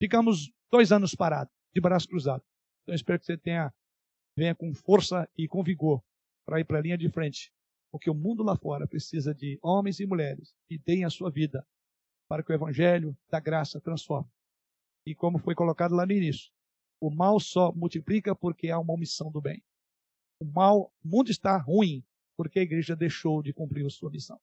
ficamos 0.00 0.52
dois 0.70 0.92
anos 0.92 1.14
parados, 1.14 1.52
de 1.74 1.80
braço 1.80 2.08
cruzado. 2.08 2.42
Então 2.82 2.94
espero 2.94 3.18
que 3.18 3.26
você 3.26 3.36
tenha 3.36 3.72
venha 4.36 4.54
com 4.54 4.72
força 4.74 5.28
e 5.36 5.46
com 5.46 5.62
vigor 5.62 6.02
para 6.46 6.60
ir 6.60 6.64
para 6.64 6.78
a 6.78 6.82
linha 6.82 6.96
de 6.96 7.08
frente, 7.10 7.52
porque 7.90 8.08
o 8.08 8.14
mundo 8.14 8.42
lá 8.42 8.56
fora 8.56 8.86
precisa 8.86 9.34
de 9.34 9.58
homens 9.62 10.00
e 10.00 10.06
mulheres 10.06 10.54
que 10.66 10.78
deem 10.78 11.04
a 11.04 11.10
sua 11.10 11.30
vida 11.30 11.66
para 12.28 12.42
que 12.42 12.50
o 12.50 12.54
evangelho 12.54 13.16
da 13.28 13.38
graça 13.38 13.80
transforme. 13.80 14.30
E 15.06 15.14
como 15.14 15.38
foi 15.38 15.54
colocado 15.54 15.94
lá 15.94 16.06
no 16.06 16.12
início, 16.12 16.52
o 17.00 17.10
mal 17.10 17.40
só 17.40 17.72
multiplica 17.72 18.34
porque 18.34 18.70
há 18.70 18.78
uma 18.78 18.94
omissão 18.94 19.30
do 19.30 19.40
bem. 19.40 19.62
O 20.40 20.44
mal, 20.44 20.92
o 21.04 21.08
mundo 21.08 21.30
está 21.30 21.56
ruim 21.56 22.04
porque 22.36 22.60
a 22.60 22.62
igreja 22.62 22.96
deixou 22.96 23.42
de 23.42 23.52
cumprir 23.52 23.84
a 23.86 23.90
sua 23.90 24.10
missão. 24.10 24.40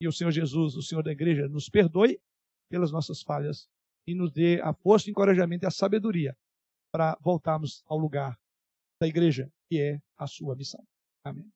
E 0.00 0.08
o 0.08 0.12
Senhor 0.12 0.30
Jesus, 0.30 0.74
o 0.76 0.82
Senhor 0.82 1.02
da 1.02 1.12
igreja, 1.12 1.48
nos 1.48 1.68
perdoe 1.68 2.20
pelas 2.68 2.90
nossas 2.90 3.22
falhas 3.22 3.68
e 4.06 4.14
nos 4.14 4.32
dê 4.32 4.60
a 4.60 4.72
força, 4.72 5.08
o 5.08 5.10
encorajamento 5.10 5.64
e 5.64 5.68
a 5.68 5.70
sabedoria 5.70 6.36
para 6.92 7.16
voltarmos 7.20 7.82
ao 7.86 7.98
lugar 7.98 8.38
da 9.00 9.06
igreja, 9.06 9.52
que 9.68 9.80
é 9.80 10.00
a 10.16 10.26
sua 10.26 10.54
missão. 10.54 10.82
Amém. 11.24 11.50